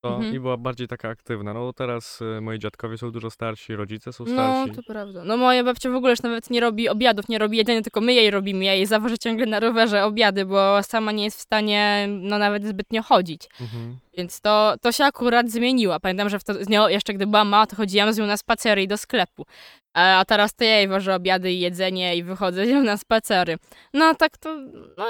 Mhm. 0.09 0.35
i 0.35 0.39
była 0.39 0.57
bardziej 0.57 0.87
taka 0.87 1.09
aktywna. 1.09 1.53
No 1.53 1.73
teraz 1.73 2.21
y, 2.21 2.41
moi 2.41 2.59
dziadkowie 2.59 2.97
są 2.97 3.11
dużo 3.11 3.29
starsi, 3.29 3.75
rodzice 3.75 4.13
są 4.13 4.23
No, 4.27 4.31
starsi. 4.31 4.71
to 4.75 4.83
prawda. 4.83 5.23
No 5.25 5.37
moja 5.37 5.63
babcia 5.63 5.89
w 5.89 5.95
ogóle 5.95 6.11
już 6.11 6.21
nawet 6.21 6.49
nie 6.49 6.59
robi 6.59 6.89
obiadów, 6.89 7.29
nie 7.29 7.37
robi 7.39 7.57
jedzenia, 7.57 7.81
tylko 7.81 8.01
my 8.01 8.13
jej 8.13 8.31
robimy. 8.31 8.65
Ja 8.65 8.73
jej 8.73 8.85
zawożę 8.85 9.17
ciągle 9.17 9.45
na 9.45 9.59
rowerze 9.59 10.03
obiady, 10.05 10.45
bo 10.45 10.83
sama 10.83 11.11
nie 11.11 11.23
jest 11.23 11.37
w 11.37 11.41
stanie, 11.41 12.07
no 12.09 12.37
nawet 12.37 12.65
zbytnio 12.67 13.01
chodzić. 13.03 13.49
Mhm. 13.61 13.97
Więc 14.17 14.41
to, 14.41 14.75
to 14.81 14.91
się 14.91 15.03
akurat 15.05 15.49
zmieniła. 15.49 15.99
Pamiętam, 15.99 16.29
że 16.29 16.39
wtedy, 16.39 16.63
z 16.65 16.69
nią, 16.69 16.87
jeszcze 16.87 17.13
gdy 17.13 17.27
była 17.27 17.43
mała, 17.43 17.67
to 17.67 17.75
chodziłam 17.75 18.13
z 18.13 18.17
nią 18.17 18.25
na 18.25 18.37
spacery 18.37 18.83
i 18.83 18.87
do 18.87 18.97
sklepu. 18.97 19.45
A, 19.93 20.19
a 20.19 20.25
teraz 20.25 20.55
to 20.55 20.63
ja 20.63 20.77
jej 20.77 20.87
wożę 20.87 21.15
obiady 21.15 21.51
i 21.51 21.59
jedzenie 21.59 22.15
i 22.17 22.23
wychodzę 22.23 22.65
z 22.65 22.69
nią 22.69 22.83
na 22.83 22.97
spacery. 22.97 23.57
No 23.93 24.15
tak 24.15 24.37
to, 24.37 24.55
no, 24.97 25.05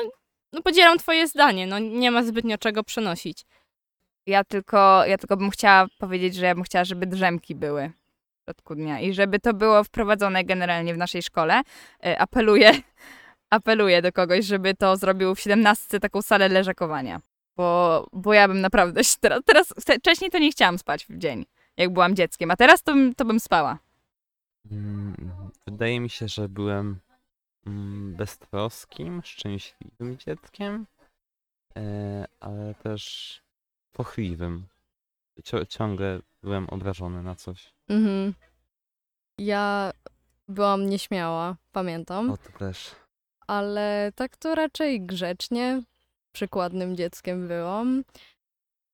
no 0.53 0.61
podzielam 0.61 0.97
twoje 0.97 1.27
zdanie, 1.27 1.67
no 1.67 1.79
nie 1.79 2.11
ma 2.11 2.23
zbytnio 2.23 2.57
czego 2.57 2.83
przenosić. 2.83 3.41
Ja 4.27 4.43
tylko, 4.43 5.05
ja 5.05 5.17
tylko 5.17 5.37
bym 5.37 5.49
chciała 5.51 5.87
powiedzieć, 5.99 6.35
że 6.35 6.45
ja 6.45 6.55
bym 6.55 6.63
chciała, 6.63 6.85
żeby 6.85 7.05
drzemki 7.05 7.55
były 7.55 7.89
w 7.89 8.43
środku 8.43 8.75
dnia 8.75 8.99
i 8.99 9.13
żeby 9.13 9.39
to 9.39 9.53
było 9.53 9.83
wprowadzone 9.83 10.43
generalnie 10.43 10.93
w 10.93 10.97
naszej 10.97 11.21
szkole. 11.23 11.61
E, 12.05 12.19
Apeluję, 12.19 12.71
apeluję 13.49 14.01
do 14.01 14.11
kogoś, 14.11 14.45
żeby 14.45 14.73
to 14.75 14.97
zrobił 14.97 15.35
w 15.35 15.39
17 15.39 15.99
taką 15.99 16.21
salę 16.21 16.49
leżakowania. 16.49 17.21
Bo, 17.57 18.07
bo 18.13 18.33
ja 18.33 18.47
bym 18.47 18.61
naprawdę 18.61 19.03
się 19.03 19.15
teraz, 19.21 19.39
teraz, 19.45 19.73
wcześniej 19.99 20.31
to 20.31 20.39
nie 20.39 20.51
chciałam 20.51 20.77
spać 20.77 21.05
w 21.05 21.17
dzień, 21.17 21.45
jak 21.77 21.89
byłam 21.93 22.15
dzieckiem, 22.15 22.51
a 22.51 22.55
teraz 22.55 22.83
to, 22.83 22.93
bym- 22.93 23.15
to 23.15 23.25
bym 23.25 23.39
spała. 23.39 23.77
Mm, 24.71 25.15
Wydaje 25.67 25.99
mi 25.99 26.09
się, 26.09 26.27
że 26.27 26.49
byłem 26.49 26.99
mm, 27.67 28.15
beztroskim, 28.15 29.21
szczęśliwym 29.23 30.17
dzieckiem, 30.17 30.85
e, 31.77 32.25
ale 32.39 32.75
też 32.75 33.41
pochliwym. 33.93 34.67
Cio- 35.43 35.65
ciągle 35.65 36.19
byłem 36.43 36.69
obrażony 36.69 37.23
na 37.23 37.35
coś. 37.35 37.73
Mhm. 37.89 38.33
Ja 39.37 39.91
byłam 40.47 40.89
nieśmiała, 40.89 41.55
pamiętam, 41.71 42.31
O, 42.31 42.37
to 42.37 42.51
też. 42.59 42.95
ale 43.47 44.11
tak 44.15 44.37
to 44.37 44.55
raczej 44.55 45.01
grzecznie, 45.05 45.81
przykładnym 46.31 46.95
dzieckiem 46.95 47.47
byłam. 47.47 48.03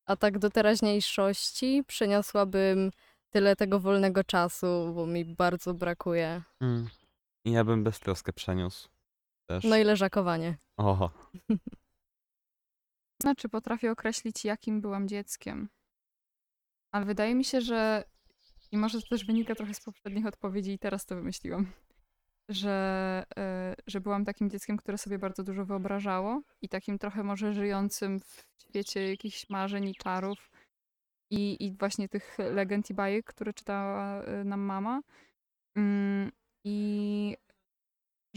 A 0.05 0.15
tak 0.15 0.39
do 0.39 0.49
teraźniejszości 0.49 1.83
przeniosłabym 1.87 2.91
tyle 3.29 3.55
tego 3.55 3.79
wolnego 3.79 4.23
czasu, 4.23 4.91
bo 4.95 5.05
mi 5.05 5.25
bardzo 5.25 5.73
brakuje. 5.73 6.41
Mm. 6.61 6.89
I 7.45 7.51
ja 7.51 7.63
bym 7.63 7.83
beztroskę 7.83 8.33
przeniósł. 8.33 8.89
Też. 9.49 9.63
No 9.63 9.77
i 9.77 9.83
leżakowanie. 9.83 10.57
Oho. 10.77 11.09
Znaczy, 13.21 13.49
potrafię 13.49 13.91
określić, 13.91 14.45
jakim 14.45 14.81
byłam 14.81 15.07
dzieckiem. 15.07 15.69
Ale 16.91 17.05
wydaje 17.05 17.35
mi 17.35 17.45
się, 17.45 17.61
że 17.61 18.03
i 18.71 18.77
może 18.77 19.01
to 19.01 19.07
też 19.07 19.25
wynika 19.25 19.55
trochę 19.55 19.73
z 19.73 19.81
poprzednich 19.81 20.25
odpowiedzi 20.25 20.71
i 20.71 20.79
teraz 20.79 21.05
to 21.05 21.15
wymyśliłam, 21.15 21.71
że, 22.49 23.23
e, 23.37 23.75
że 23.87 24.01
byłam 24.01 24.25
takim 24.25 24.49
dzieckiem, 24.49 24.77
które 24.77 24.97
sobie 24.97 25.19
bardzo 25.19 25.43
dużo 25.43 25.65
wyobrażało 25.65 26.41
i 26.61 26.69
takim 26.69 26.99
trochę 26.99 27.23
może 27.23 27.53
żyjącym 27.53 28.19
w 28.19 28.43
świecie 28.61 29.09
jakichś 29.09 29.49
marzeń 29.49 29.87
i 29.87 29.95
czarów 29.95 30.51
i, 31.29 31.65
i 31.65 31.77
właśnie 31.77 32.09
tych 32.09 32.37
legend 32.37 32.89
i 32.89 32.93
bajek, 32.93 33.25
które 33.25 33.53
czytała 33.53 34.23
e, 34.23 34.43
nam 34.43 34.59
mama. 34.59 35.01
Mm, 35.75 36.31
I 36.63 37.37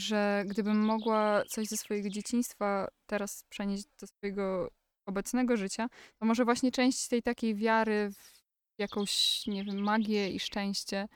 że 0.02 0.44
gdybym 0.46 0.84
mogła 0.84 1.42
coś 1.48 1.68
ze 1.68 1.76
swojego 1.76 2.08
dzieciństwa 2.08 2.88
teraz 3.06 3.44
przenieść 3.48 3.84
do 4.00 4.06
swojego 4.06 4.70
obecnego 5.06 5.56
życia, 5.56 5.88
to 6.18 6.26
może 6.26 6.44
właśnie 6.44 6.70
część 6.70 7.08
tej 7.08 7.22
takiej 7.22 7.54
wiary 7.54 8.10
w 8.10 8.42
jakąś, 8.78 9.42
nie 9.46 9.64
wiem, 9.64 9.82
magię 9.82 10.30
i 10.30 10.40
szczęście, 10.40 11.08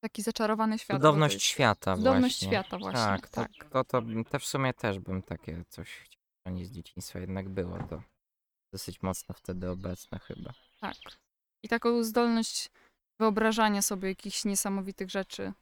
taki 0.00 0.22
zaczarowany 0.22 0.78
świat. 0.78 0.96
Cudowność 0.96 1.42
świata 1.42 1.96
Cudowność 1.96 2.40
właśnie. 2.40 2.48
świata 2.48 2.78
właśnie, 2.78 3.00
Tak, 3.00 3.28
tak. 3.28 3.50
To, 3.70 3.84
to, 3.84 4.02
to 4.30 4.38
w 4.38 4.44
sumie 4.44 4.74
też 4.74 4.98
bym 4.98 5.22
takie 5.22 5.64
coś 5.68 5.88
chciał 5.90 6.26
z 6.64 6.70
dzieciństwa 6.70 7.18
jednak 7.18 7.48
było 7.48 7.78
to 7.90 8.02
dosyć 8.72 9.02
mocno 9.02 9.34
wtedy 9.34 9.70
obecne 9.70 10.18
chyba. 10.18 10.52
Tak. 10.80 10.96
I 11.62 11.68
taką 11.68 12.04
zdolność 12.04 12.70
wyobrażania 13.20 13.82
sobie 13.82 14.08
jakichś 14.08 14.44
niesamowitych 14.44 15.10
rzeczy 15.10 15.52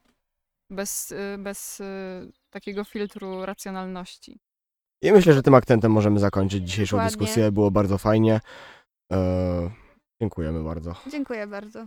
bez, 0.70 1.10
y, 1.10 1.36
bez 1.38 1.80
y, 1.80 2.32
takiego 2.50 2.84
filtru 2.84 3.46
racjonalności. 3.46 4.38
I 5.02 5.12
myślę, 5.12 5.32
że 5.32 5.42
tym 5.42 5.54
akcentem 5.54 5.92
możemy 5.92 6.18
zakończyć 6.18 6.68
dzisiejszą 6.68 6.96
Dokładnie. 6.96 7.16
dyskusję. 7.18 7.52
Było 7.52 7.70
bardzo 7.70 7.98
fajnie. 7.98 8.40
E, 9.12 9.70
dziękujemy 10.20 10.64
bardzo. 10.64 10.94
Dziękuję 11.10 11.46
bardzo. 11.46 11.86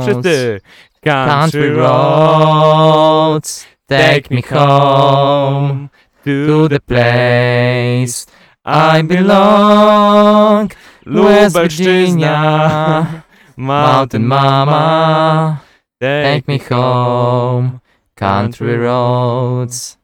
Wszyscy! 0.00 0.60
Country 1.00 1.74
roads, 1.74 3.66
take 3.86 4.22
me 4.30 4.42
home 4.42 5.88
to 6.24 6.68
the 6.68 6.80
place 6.80 8.26
I 8.64 9.02
belong. 9.04 10.74
West 11.06 11.56
Virginia, 11.56 13.06
Mountain 13.56 14.26
Mama, 14.26 15.60
take 16.00 16.42
me 16.48 16.58
home, 16.58 17.80
country 18.22 18.76
roads. 18.76 19.96